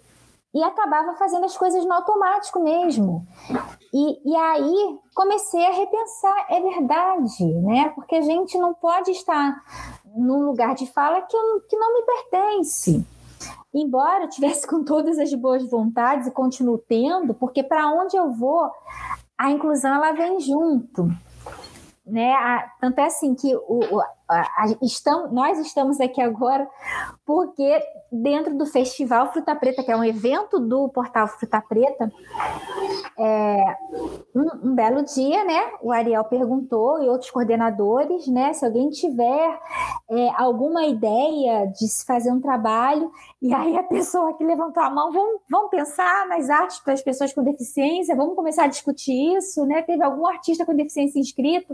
[0.55, 3.27] e acabava fazendo as coisas no automático mesmo.
[3.93, 7.89] E, e aí comecei a repensar, é verdade, né?
[7.89, 9.55] Porque a gente não pode estar
[10.15, 11.37] num lugar de fala que,
[11.69, 13.05] que não me pertence
[13.73, 18.31] embora eu tivesse com todas as boas vontades e continuo tendo, porque para onde eu
[18.31, 18.69] vou,
[19.37, 21.07] a inclusão ela vem junto.
[22.05, 22.33] Né?
[22.33, 24.09] A, tanto é assim que o, a,
[24.81, 26.67] estamos, nós estamos aqui agora
[27.25, 27.81] porque
[28.11, 32.11] dentro do Festival Fruta Preta, que é um evento do portal Fruta Preta,
[33.17, 33.77] é,
[34.35, 35.71] um, um, belo dia, né?
[35.81, 38.51] O Ariel perguntou e outros coordenadores, né?
[38.53, 39.59] Se alguém tiver
[40.09, 44.89] é, alguma ideia de se fazer um trabalho, e aí a pessoa que levantou a
[44.89, 49.37] mão, vamos, vamos pensar nas artes para as pessoas com deficiência, vamos começar a discutir
[49.37, 49.81] isso, né?
[49.81, 51.73] Teve algum artista com deficiência inscrito,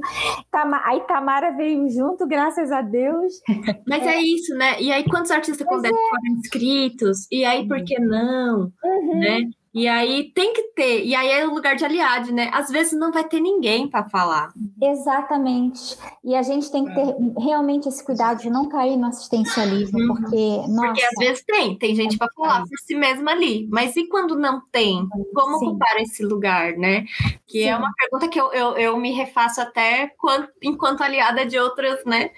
[0.84, 3.34] aí Tamara veio junto, graças a Deus.
[3.88, 4.82] Mas é, é isso, né?
[4.82, 5.90] E aí quantos artistas com é.
[5.90, 7.28] foram inscritos?
[7.32, 8.72] E aí por que não?
[8.84, 9.20] Uhum.
[9.20, 9.50] Né?
[9.78, 12.50] E aí tem que ter, e aí é o lugar de aliado, né?
[12.52, 14.52] Às vezes não vai ter ninguém para falar.
[14.82, 15.96] Exatamente.
[16.24, 20.08] E a gente tem que ter realmente esse cuidado de não cair no assistencialismo, uhum.
[20.08, 23.68] porque, nossa, Porque às vezes tem, tem gente para falar por si mesma ali.
[23.72, 25.08] Mas e quando não tem?
[25.36, 25.68] Como Sim.
[25.68, 27.06] ocupar esse lugar, né?
[27.46, 27.70] Que é Sim.
[27.70, 32.04] é uma pergunta que eu, eu, eu me refaço até quando, enquanto aliada de outras,
[32.04, 32.32] né?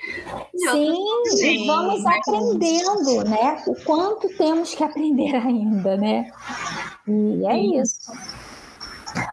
[0.54, 1.40] De Sim, outras...
[1.40, 3.64] Sim, vamos aprendendo, né?
[3.66, 6.30] O quanto temos que aprender ainda, né?
[7.08, 7.82] E é Sim.
[7.82, 8.12] isso.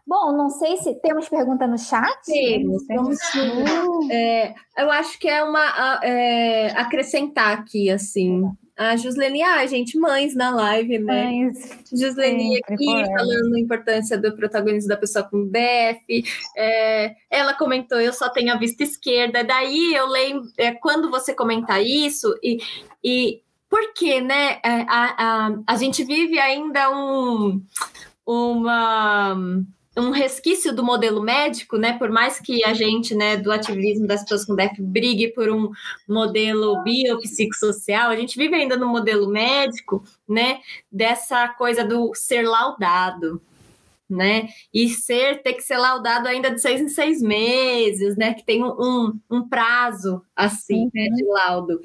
[0.05, 2.19] Bom, não sei se temos pergunta no chat.
[2.25, 3.19] Temos, temos
[4.11, 8.43] é, Eu acho que é uma é, acrescentar aqui, assim.
[8.77, 11.25] A Gislene, ah, gente, mães na live, né?
[11.25, 11.77] Mães.
[11.91, 16.23] Gislene aqui falando a importância do protagonismo da pessoa com DF.
[16.55, 19.43] É, ela comentou, eu só tenho a vista esquerda.
[19.43, 22.59] Daí eu lembro, é, quando você comentar isso, e,
[23.03, 25.15] e porque, né, é, a,
[25.47, 27.61] a, a gente vive ainda um,
[28.25, 29.35] uma
[29.97, 31.97] um resquício do modelo médico, né?
[31.97, 35.71] Por mais que a gente, né, do ativismo das pessoas com DEF brigue por um
[36.07, 40.59] modelo biopsicossocial, a gente vive ainda no modelo médico, né?
[40.91, 43.41] Dessa coisa do ser laudado,
[44.09, 44.47] né?
[44.73, 48.33] E ser, ter que ser laudado ainda de seis em seis meses, né?
[48.33, 51.81] Que tem um, um prazo assim, né, de laudo.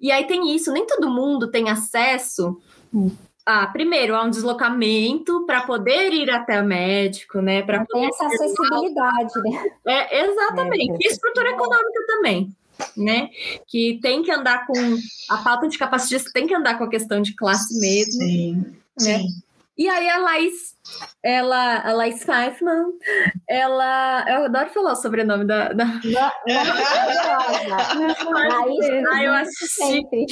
[0.00, 2.60] E aí tem isso, nem todo mundo tem acesso
[3.44, 7.62] ah, primeiro, há um deslocamento para poder ir até o médico, né?
[7.62, 9.70] Para essa acessibilidade, né?
[9.86, 11.04] É, exatamente.
[11.04, 12.54] É, e estrutura econômica também,
[12.96, 13.30] né?
[13.66, 14.74] Que tem que andar com
[15.30, 18.22] a falta de capacidade, tem que andar com a questão de classe mesmo.
[18.22, 18.54] Sim.
[18.54, 19.18] Né?
[19.18, 19.26] Sim.
[19.76, 20.76] E aí a Laís,
[21.22, 22.84] ela, a Laís Pfeifman,
[23.48, 24.24] ela.
[24.28, 25.72] Eu adoro falar o sobrenome da.
[25.72, 25.84] da...
[28.32, 30.26] Laís, ah, eu assisti.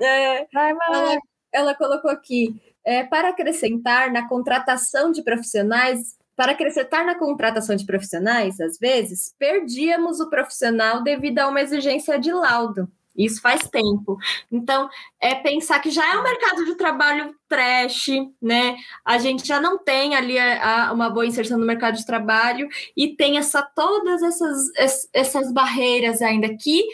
[0.00, 1.18] É, vai, vai
[1.52, 7.84] ela colocou aqui, é, para acrescentar na contratação de profissionais, para acrescentar na contratação de
[7.84, 12.90] profissionais, às vezes, perdíamos o profissional devido a uma exigência de laudo.
[13.16, 14.16] Isso faz tempo.
[14.50, 14.88] Então,
[15.20, 18.08] é pensar que já é um mercado de trabalho trash,
[18.40, 18.76] né?
[19.04, 22.68] A gente já não tem ali a, a, uma boa inserção no mercado de trabalho
[22.96, 26.84] e tem essa todas essas, essas barreiras ainda que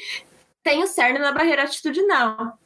[0.62, 2.58] tem o cerne na barreira atitudinal.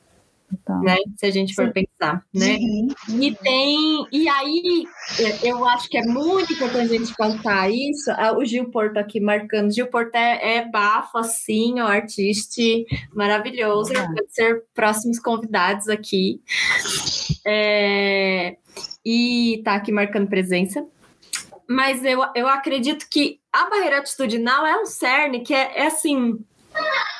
[0.52, 0.96] Então, né?
[1.16, 1.72] Se a gente for sim.
[1.72, 2.56] pensar, né?
[2.56, 2.88] Uhum.
[3.20, 4.84] E tem, e aí
[5.42, 8.10] eu acho que é muito importante a gente contar isso.
[8.36, 9.72] O Gil Porto aqui marcando.
[9.72, 12.62] Gil Porto é, é bafo, assim, o artista
[13.14, 13.92] maravilhoso.
[13.92, 14.14] Uhum.
[14.14, 16.40] Pode ser próximos convidados aqui.
[17.46, 18.56] É,
[19.04, 20.84] e tá aqui marcando presença.
[21.68, 26.38] Mas eu, eu acredito que a barreira atitudinal é um cerne que é, é assim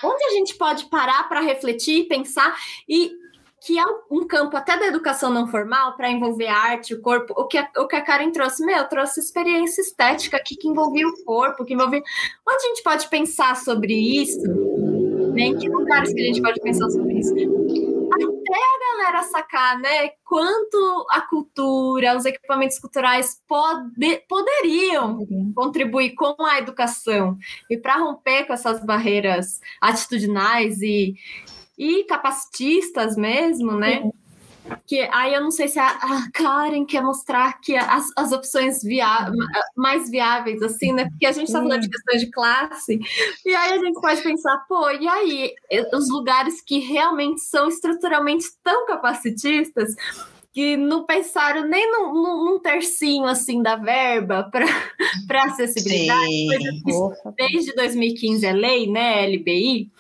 [0.02, 2.56] onde a gente pode parar para refletir, pensar
[2.88, 3.12] e
[3.60, 7.34] que é um campo até da educação não formal para envolver a arte, o corpo.
[7.36, 11.06] O que a, o que a Karen trouxe, meu, trouxe experiência estética aqui que envolvia
[11.06, 12.02] o corpo, que envolvia.
[12.48, 14.40] Onde a gente pode pensar sobre isso?
[15.34, 15.42] Né?
[15.42, 17.34] Em que lugares que a gente pode pensar sobre isso?
[17.34, 20.10] Até a galera sacar, né?
[20.24, 25.18] Quanto a cultura, os equipamentos culturais pode, poderiam
[25.54, 27.38] contribuir com a educação
[27.68, 31.14] e para romper com essas barreiras atitudinais e
[31.80, 34.10] e capacitistas mesmo, né?
[34.86, 38.82] Que aí eu não sei se a, a Karen quer mostrar que as, as opções
[38.82, 39.32] via,
[39.74, 41.08] mais viáveis, assim, né?
[41.08, 43.00] Porque a gente está falando de questões de classe,
[43.46, 45.54] e aí a gente pode pensar, pô, e aí
[45.94, 49.94] os lugares que realmente são estruturalmente tão capacitistas
[50.52, 54.66] que não pensaram nem num, num, num tercinho assim da verba para
[55.44, 56.28] acessibilidade.
[57.38, 59.26] Desde 2015 é lei, né?
[59.26, 59.90] LBI.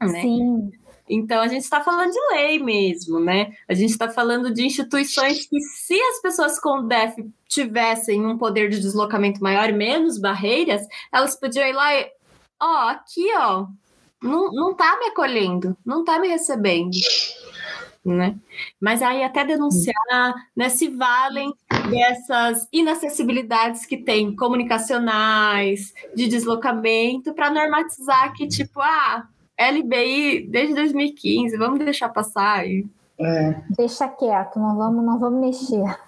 [0.00, 0.22] Né?
[0.22, 0.70] Sim.
[1.10, 3.52] Então, a gente está falando de lei mesmo, né?
[3.68, 7.16] A gente está falando de instituições que, se as pessoas com DEF
[7.48, 12.08] tivessem um poder de deslocamento maior e menos barreiras, elas podiam ir lá e,
[12.62, 13.66] ó, aqui, ó,
[14.22, 16.96] não, não tá me acolhendo, não tá me recebendo.
[18.04, 18.36] Né?
[18.80, 21.52] Mas aí até denunciar, né, se valem
[21.90, 29.28] dessas inacessibilidades que tem comunicacionais, de deslocamento, para normatizar que, tipo, ah,
[29.60, 32.86] LBI desde 2015, vamos deixar passar aí.
[33.18, 33.54] É.
[33.76, 35.98] Deixa quieto, não vamos, não vamos mexer.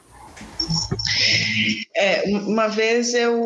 [1.95, 3.39] É, uma vez eu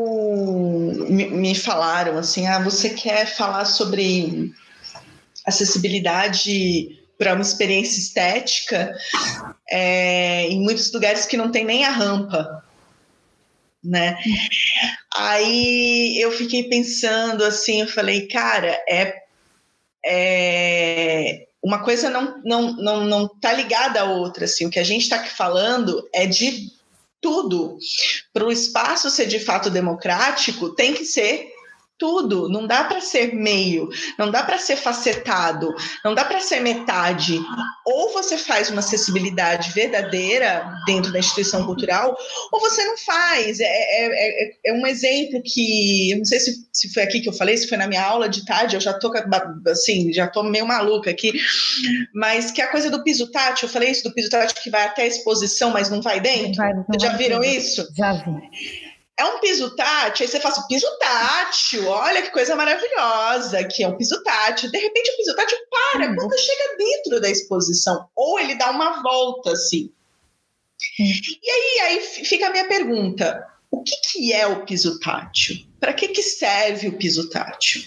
[1.08, 4.52] me, me falaram assim, ah, você quer falar sobre
[5.44, 8.92] acessibilidade para uma experiência estética
[9.68, 12.62] é, em muitos lugares que não tem nem a rampa,
[13.82, 14.18] né?
[15.16, 19.25] Aí eu fiquei pensando assim, eu falei, cara, é
[20.06, 24.84] é, uma coisa não não não não está ligada à outra assim o que a
[24.84, 26.70] gente está falando é de
[27.20, 27.78] tudo.
[28.32, 31.52] Para o espaço ser de fato democrático, tem que ser
[31.98, 35.74] tudo, não dá para ser meio, não dá para ser facetado,
[36.04, 37.40] não dá para ser metade.
[37.86, 42.16] Ou você faz uma acessibilidade verdadeira dentro da instituição cultural,
[42.52, 43.60] ou você não faz.
[43.60, 47.28] É, é, é, é um exemplo que, eu não sei se, se foi aqui que
[47.28, 49.10] eu falei, se foi na minha aula de tarde, eu já tô
[49.66, 51.32] assim, já tô meio maluca aqui,
[52.14, 54.84] mas que a coisa do piso tátil, eu falei isso do piso tátil que vai
[54.84, 56.48] até a exposição, mas não vai dentro.
[56.48, 57.86] Não vai, não já viram isso?
[57.96, 58.85] Já vi.
[59.18, 63.82] É um piso tátil, aí você fala assim, piso tátil, olha que coisa maravilhosa, que
[63.82, 64.70] é um piso tátil.
[64.70, 66.16] De repente o piso tátil para uhum.
[66.16, 69.90] quando chega dentro da exposição, ou ele dá uma volta assim.
[71.00, 71.06] Uhum.
[71.42, 75.64] E aí, aí fica a minha pergunta: o que, que é o piso tátil?
[75.80, 77.84] Para que, que serve o piso tátil?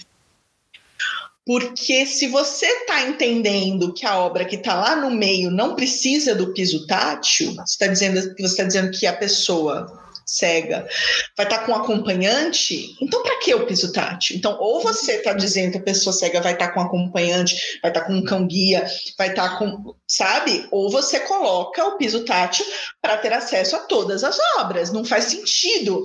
[1.46, 6.34] Porque se você está entendendo que a obra que está lá no meio não precisa
[6.34, 10.88] do piso tátil, você está dizendo você está dizendo que a pessoa cega,
[11.36, 14.36] vai estar tá com acompanhante, então para que o piso tátil?
[14.36, 17.90] Então, ou você está dizendo que a pessoa cega vai estar tá com acompanhante, vai
[17.90, 18.86] estar tá com um cão guia,
[19.16, 20.66] vai estar com, sabe?
[20.70, 22.64] Ou você coloca o piso tátil
[23.00, 24.92] para ter acesso a todas as obras.
[24.92, 26.02] Não faz sentido.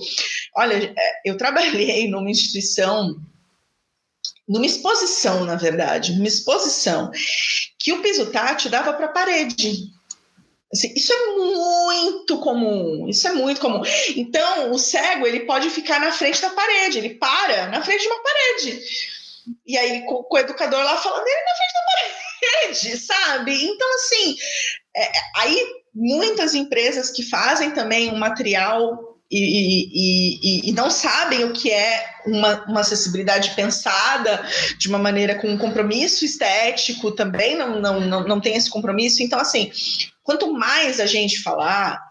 [0.56, 3.16] Olha, é, eu trabalhei numa instituição
[4.48, 7.10] numa exposição, na verdade, numa exposição,
[7.80, 9.94] que o piso tátil dava para a parede.
[10.74, 13.82] Assim, isso é muito comum, isso é muito comum.
[14.16, 18.08] Então, o cego ele pode ficar na frente da parede, ele para na frente de
[18.08, 18.82] uma parede.
[19.66, 23.66] E aí, com, com o educador lá falando, ele na frente da parede, sabe?
[23.66, 24.36] Então, assim,
[24.96, 31.54] é, aí muitas empresas que fazem também um material e, e, e, não sabem o
[31.54, 34.46] que é uma, uma, acessibilidade pensada
[34.78, 39.24] de uma maneira com um compromisso estético também não, não, não, não tem esse compromisso.
[39.24, 39.72] Então, assim,
[40.26, 42.02] quanto mais a gente falar,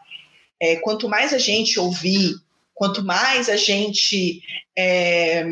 [0.58, 2.36] é, quanto mais a gente ouvir,
[2.72, 4.40] quanto mais a gente
[4.76, 5.44] é,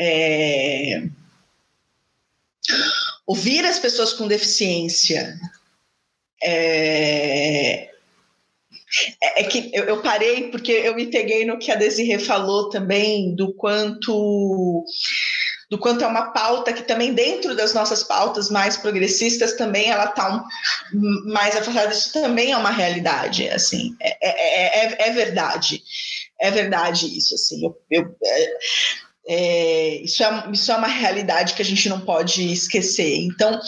[0.00, 1.02] é,
[3.26, 5.38] ouvir as pessoas com deficiência,
[6.42, 7.90] é,
[9.22, 12.70] é, é, que eu, eu, parei porque eu me peguei no que a Desirê falou
[12.70, 14.84] também do quanto
[15.70, 20.06] do quanto é uma pauta que também dentro das nossas pautas mais progressistas também ela
[20.06, 20.44] está
[20.92, 21.92] um, mais afastada.
[21.92, 25.80] Isso também é uma realidade, assim, é, é, é, é verdade,
[26.40, 27.64] é verdade isso, assim.
[27.64, 28.16] Eu, eu
[29.28, 33.18] é, isso, é, isso é uma realidade que a gente não pode esquecer.
[33.18, 33.60] Então,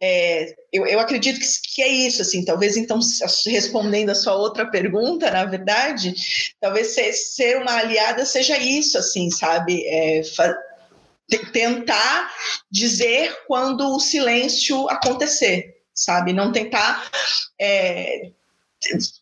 [0.00, 2.98] é, eu, eu, acredito que, que, é isso, assim, talvez então,
[3.46, 6.14] respondendo a sua outra pergunta, na verdade,
[6.60, 9.84] talvez ser, ser uma aliada seja isso, assim, sabe?
[9.86, 10.22] É,
[11.52, 12.32] tentar
[12.70, 16.32] dizer quando o silêncio acontecer, sabe?
[16.32, 17.10] Não tentar.
[17.58, 18.30] É,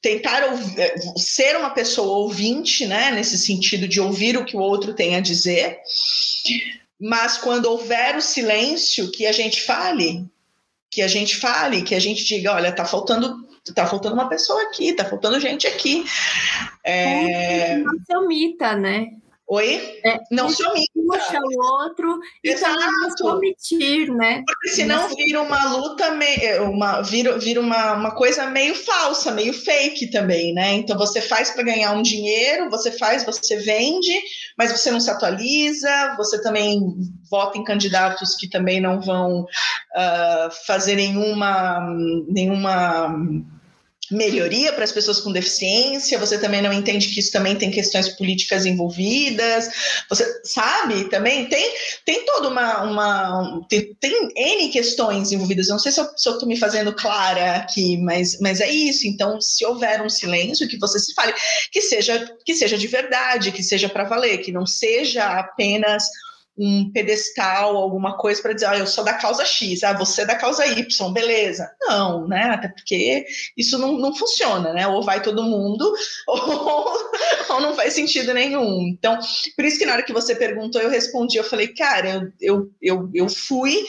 [0.03, 4.93] tentar ouvir, ser uma pessoa ouvinte, né, nesse sentido de ouvir o que o outro
[4.93, 5.79] tem a dizer,
[7.01, 10.27] mas quando houver o silêncio, que a gente fale,
[10.91, 14.63] que a gente fale, que a gente diga, olha, tá faltando tá faltando uma pessoa
[14.65, 16.05] aqui, tá faltando gente aqui.
[16.83, 17.79] É...
[17.79, 19.13] Não se omita, né?
[19.47, 20.01] Oi?
[20.05, 20.93] É, não se omita.
[20.95, 24.43] Puxa o outro e também não se omitir, né?
[24.47, 26.17] Porque senão vira uma luta,
[26.63, 30.73] uma, vira, vira uma, uma coisa meio falsa, meio fake também, né?
[30.73, 34.19] Então você faz para ganhar um dinheiro, você faz, você vende,
[34.57, 36.81] mas você não se atualiza, você também
[37.31, 41.81] vota em candidatos que também não vão uh, fazer nenhuma,
[42.29, 43.15] nenhuma
[44.11, 48.09] melhoria para as pessoas com deficiência, você também não entende que isso também tem questões
[48.11, 49.69] políticas envolvidas,
[50.09, 51.73] você sabe, também tem,
[52.05, 56.57] tem toda uma, uma tem, tem N questões envolvidas, não sei se eu estou me
[56.57, 61.15] fazendo clara aqui, mas, mas é isso, então se houver um silêncio, que você se
[61.15, 61.33] fale,
[61.71, 66.05] que seja, que seja de verdade, que seja para valer, que não seja apenas
[66.57, 70.27] um pedestal, alguma coisa para dizer, ah, eu sou da causa X, ah, você é
[70.27, 71.69] da causa Y, beleza.
[71.83, 72.45] Não, né?
[72.45, 73.25] Até porque
[73.57, 74.87] isso não, não funciona, né?
[74.87, 75.93] Ou vai todo mundo,
[76.29, 76.95] ou,
[77.51, 78.87] ou não faz sentido nenhum.
[78.89, 79.19] Então,
[79.57, 83.11] por isso que na hora que você perguntou, eu respondi, eu falei, cara, eu, eu,
[83.13, 83.85] eu fui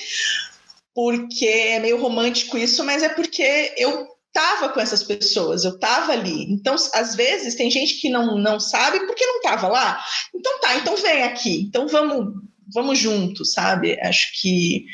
[0.94, 6.12] porque é meio romântico isso, mas é porque eu estava com essas pessoas, eu estava
[6.12, 6.52] ali.
[6.52, 10.04] Então, às vezes, tem gente que não, não sabe porque não estava lá.
[10.34, 11.62] Então tá, então vem aqui.
[11.62, 12.34] Então vamos
[12.74, 14.00] vamos juntos, sabe?
[14.02, 14.86] Acho que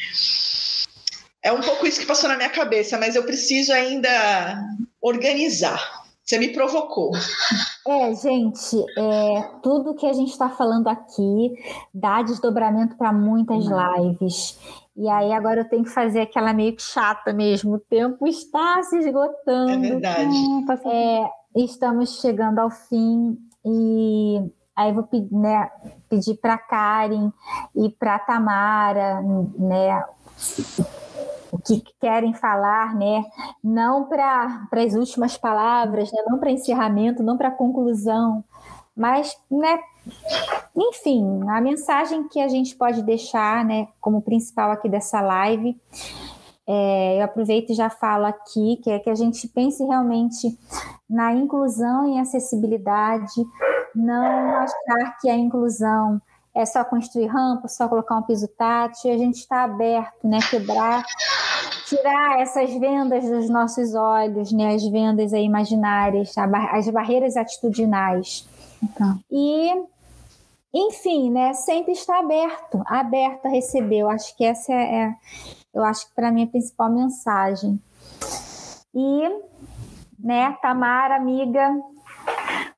[1.43, 4.09] é um pouco isso que passou na minha cabeça, mas eu preciso ainda
[5.01, 6.01] organizar.
[6.23, 7.11] Você me provocou.
[7.87, 11.51] É, gente, é, tudo que a gente está falando aqui
[11.93, 14.57] dá desdobramento para muitas lives.
[14.95, 17.73] E aí agora eu tenho que fazer aquela meio que chata mesmo.
[17.73, 19.71] O tempo está se esgotando.
[19.71, 20.37] É verdade.
[20.85, 21.29] É,
[21.63, 23.35] estamos chegando ao fim
[23.65, 24.39] e
[24.75, 25.69] aí vou né,
[26.09, 27.31] pedir para Karen
[27.75, 30.03] e para Tamara, né,
[31.51, 33.25] o que querem falar, né?
[33.61, 36.23] Não para as últimas palavras, né?
[36.25, 38.43] não para encerramento, não para conclusão,
[38.95, 39.79] mas, né?
[40.75, 45.79] Enfim, a mensagem que a gente pode deixar, né, como principal aqui dessa live,
[46.67, 50.57] é, eu aproveito e já falo aqui que é que a gente pense realmente
[51.09, 53.45] na inclusão e acessibilidade,
[53.95, 56.21] não achar que a inclusão
[56.53, 60.39] é só construir rampa, só colocar um piso tátil, a gente está aberto, né?
[60.49, 61.03] Quebrar,
[61.85, 64.75] tirar essas vendas dos nossos olhos, né?
[64.75, 66.33] As vendas imaginárias,
[66.71, 68.47] as barreiras atitudinais.
[68.83, 69.17] Então.
[69.31, 69.71] E,
[70.73, 71.53] enfim, né?
[71.53, 73.99] Sempre está aberto, aberto a receber.
[73.99, 75.15] Eu acho que essa é, é
[75.73, 77.79] eu acho que para mim é a principal mensagem.
[78.93, 79.29] E,
[80.19, 81.71] né, Tamara, amiga.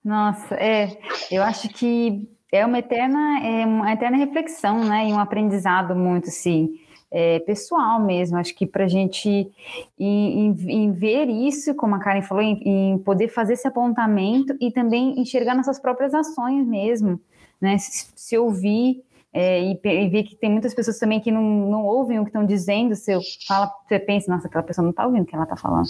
[0.03, 0.97] Nossa, é,
[1.31, 5.09] eu acho que é uma eterna, é uma eterna reflexão, né?
[5.09, 6.79] E um aprendizado muito, assim,
[7.11, 8.37] é, pessoal mesmo.
[8.37, 9.51] Acho que para a gente
[9.99, 14.55] em, em, em, ver isso, como a Karen falou, em, em, poder fazer esse apontamento
[14.61, 17.19] e também enxergar nossas próprias ações mesmo,
[17.59, 17.77] né?
[17.77, 19.03] Se, se ouvir
[19.33, 22.29] é, e, e, ver que tem muitas pessoas também que não, não ouvem o que
[22.29, 25.45] estão dizendo, você fala, você pensa, nossa, aquela pessoa não está ouvindo o que ela
[25.45, 25.87] está falando.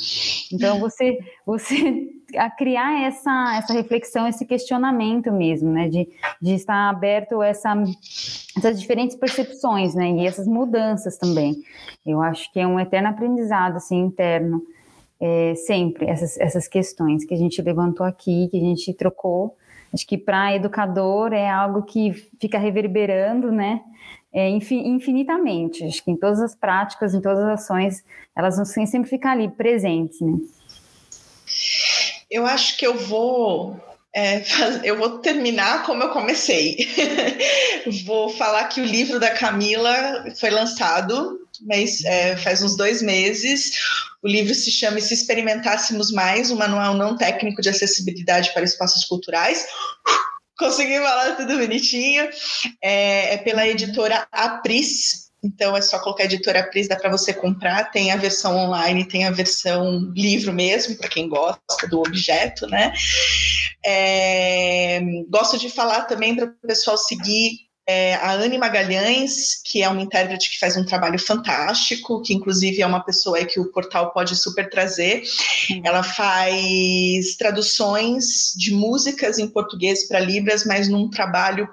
[0.53, 2.07] Então você, você
[2.37, 6.07] a criar essa, essa reflexão, esse questionamento mesmo, né, de,
[6.41, 7.73] de estar aberto a essa,
[8.57, 11.61] essas diferentes percepções, né, e essas mudanças também.
[12.05, 14.63] Eu acho que é um eterno aprendizado, assim, interno,
[15.19, 19.57] é, sempre, essas, essas questões que a gente levantou aqui, que a gente trocou,
[19.93, 23.81] Acho que para educador é algo que fica reverberando, né?
[24.33, 25.85] É, infinitamente.
[25.85, 28.03] Acho que em todas as práticas, em todas as ações,
[28.35, 30.37] elas vão sempre ficar ali presentes, né?
[32.31, 33.79] Eu acho que eu vou
[34.15, 34.43] é,
[34.83, 36.77] eu vou terminar como eu comecei.
[38.05, 43.71] vou falar que o livro da Camila foi lançado mas é, faz uns dois meses.
[44.21, 49.05] O livro se chama Se Experimentássemos Mais, um manual não técnico de acessibilidade para espaços
[49.05, 49.65] culturais.
[50.57, 52.29] Consegui falar tudo bonitinho.
[52.81, 57.91] É, é pela editora Apris, então é só colocar editora Apris, dá para você comprar.
[57.91, 62.93] Tem a versão online, tem a versão livro mesmo, para quem gosta do objeto, né?
[63.85, 69.89] É, gosto de falar também para o pessoal seguir é, a Anne Magalhães, que é
[69.89, 74.11] uma intérprete que faz um trabalho fantástico, que inclusive é uma pessoa que o portal
[74.13, 75.23] pode super trazer.
[75.83, 81.67] Ela faz traduções de músicas em português para Libras, mas num trabalho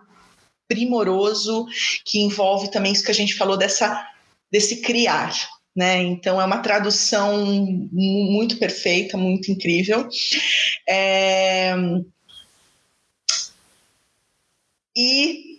[0.66, 1.66] primoroso
[2.04, 4.06] que envolve também isso que a gente falou dessa
[4.50, 5.32] desse criar,
[5.76, 6.02] né?
[6.02, 7.46] Então é uma tradução
[7.92, 10.08] muito perfeita, muito incrível.
[10.88, 11.72] É...
[14.96, 15.49] E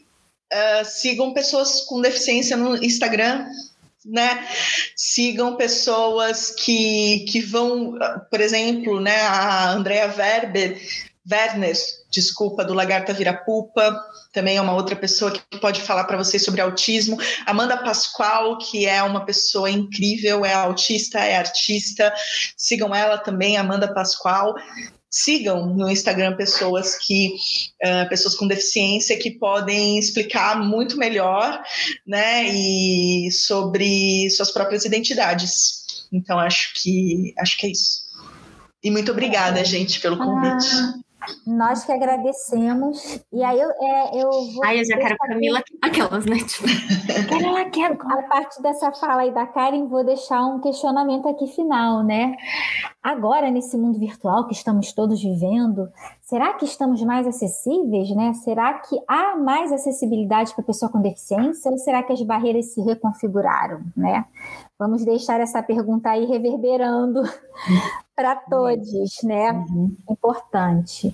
[0.51, 3.45] Uh, sigam pessoas com deficiência no Instagram,
[4.05, 4.47] né?
[4.95, 7.97] Sigam pessoas que, que vão,
[8.29, 9.21] por exemplo, né?
[9.21, 10.77] A Andrea Werber,
[11.29, 11.75] Werner,
[12.09, 13.97] desculpa, do Lagarta Virapupa,
[14.33, 17.17] também é uma outra pessoa que pode falar para vocês sobre autismo.
[17.45, 22.13] Amanda Pascoal, que é uma pessoa incrível, é autista, é artista.
[22.57, 24.55] Sigam ela também, Amanda Pascoal
[25.11, 27.35] sigam no Instagram pessoas que
[27.83, 31.61] uh, pessoas com deficiência que podem explicar muito melhor,
[32.07, 36.07] né, e sobre suas próprias identidades.
[36.11, 38.01] Então acho que acho que é isso.
[38.83, 40.67] E muito obrigada, gente, pelo convite.
[40.73, 40.93] Ah.
[41.45, 43.19] Nós que agradecemos.
[43.31, 44.63] E aí eu, é, eu vou.
[44.63, 46.37] Ai, eu já quero Camila aquelas, né?
[46.37, 46.67] Tipo...
[47.71, 52.35] quero, A parte dessa fala aí da Karen, vou deixar um questionamento aqui final, né?
[53.01, 55.89] Agora, nesse mundo virtual que estamos todos vivendo,
[56.31, 58.31] será que estamos mais acessíveis, né?
[58.35, 62.73] Será que há mais acessibilidade para a pessoa com deficiência ou será que as barreiras
[62.73, 64.23] se reconfiguraram, né?
[64.79, 67.21] Vamos deixar essa pergunta aí reverberando
[68.15, 69.51] para todos, né?
[69.51, 69.93] Uhum.
[70.09, 71.13] Importante.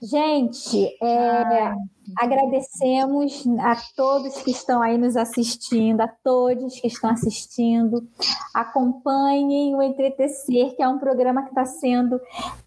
[0.00, 1.74] Gente, é,
[2.16, 8.06] agradecemos a todos que estão aí nos assistindo, a todos que estão assistindo.
[8.54, 12.20] Acompanhem o Entretecer, que é um programa que está sendo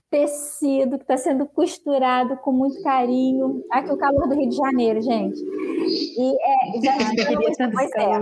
[0.09, 3.63] tecido, que está sendo costurado com muito carinho.
[3.71, 5.39] Aqui o calor do Rio de Janeiro, gente.
[5.39, 6.97] E é, já
[7.49, 8.19] estamos, é,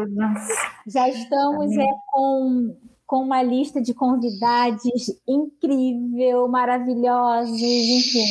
[0.87, 2.75] já estamos é, com
[3.07, 4.83] com uma lista de convidados
[5.25, 8.25] incrível, maravilhosos, enfim.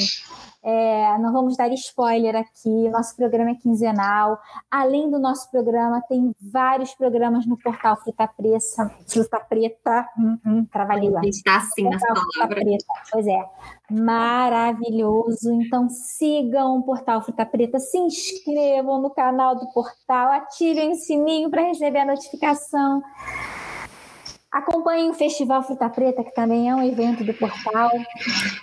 [0.68, 2.90] É, não vamos dar spoiler aqui.
[2.90, 4.36] Nosso programa é quinzenal.
[4.68, 8.90] Além do nosso programa, tem vários programas no portal Fruta Preta.
[9.06, 10.08] Fruta Preta.
[10.18, 12.84] Hum, hum, trabalhei Está assim nas palavras.
[13.12, 13.48] Pois é.
[13.88, 15.52] Maravilhoso.
[15.52, 21.48] Então sigam o portal Fruta Preta, se inscrevam no canal do portal, ativem o sininho
[21.48, 23.00] para receber a notificação.
[24.56, 27.90] Acompanhem o Festival Fruta Preta, que também é um evento do portal.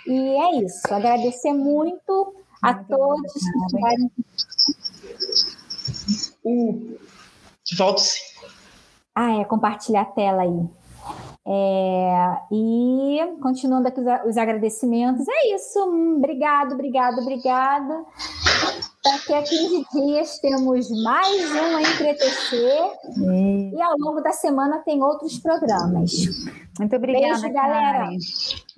[0.04, 0.92] E é isso.
[0.92, 4.10] Agradecer muito a muito todos que estiveram.
[6.44, 6.98] Uh,
[7.76, 8.20] volto sim.
[9.14, 10.68] Ah, é, compartilhar a tela aí.
[11.46, 15.78] É, e continuando aqui os agradecimentos, é isso.
[16.16, 18.04] Obrigado, obrigado, obrigada.
[19.04, 22.90] Daqui a 15 dias temos mais um Entretecer.
[23.76, 26.10] E ao longo da semana tem outros programas.
[26.78, 28.08] Muito obrigada, Beijo, galera.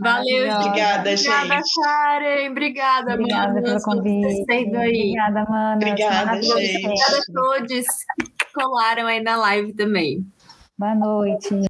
[0.01, 1.31] Valeu, obrigada, gente.
[1.31, 2.51] Obrigada, Karen.
[2.51, 3.63] Obrigada, obrigada mano.
[3.63, 4.43] pelo convite.
[4.43, 5.77] Obrigada, mano.
[5.77, 6.87] Obrigada, gente.
[6.87, 7.87] Obrigada a todos
[8.19, 10.27] que colaram aí na live também.
[10.77, 11.67] Boa noite.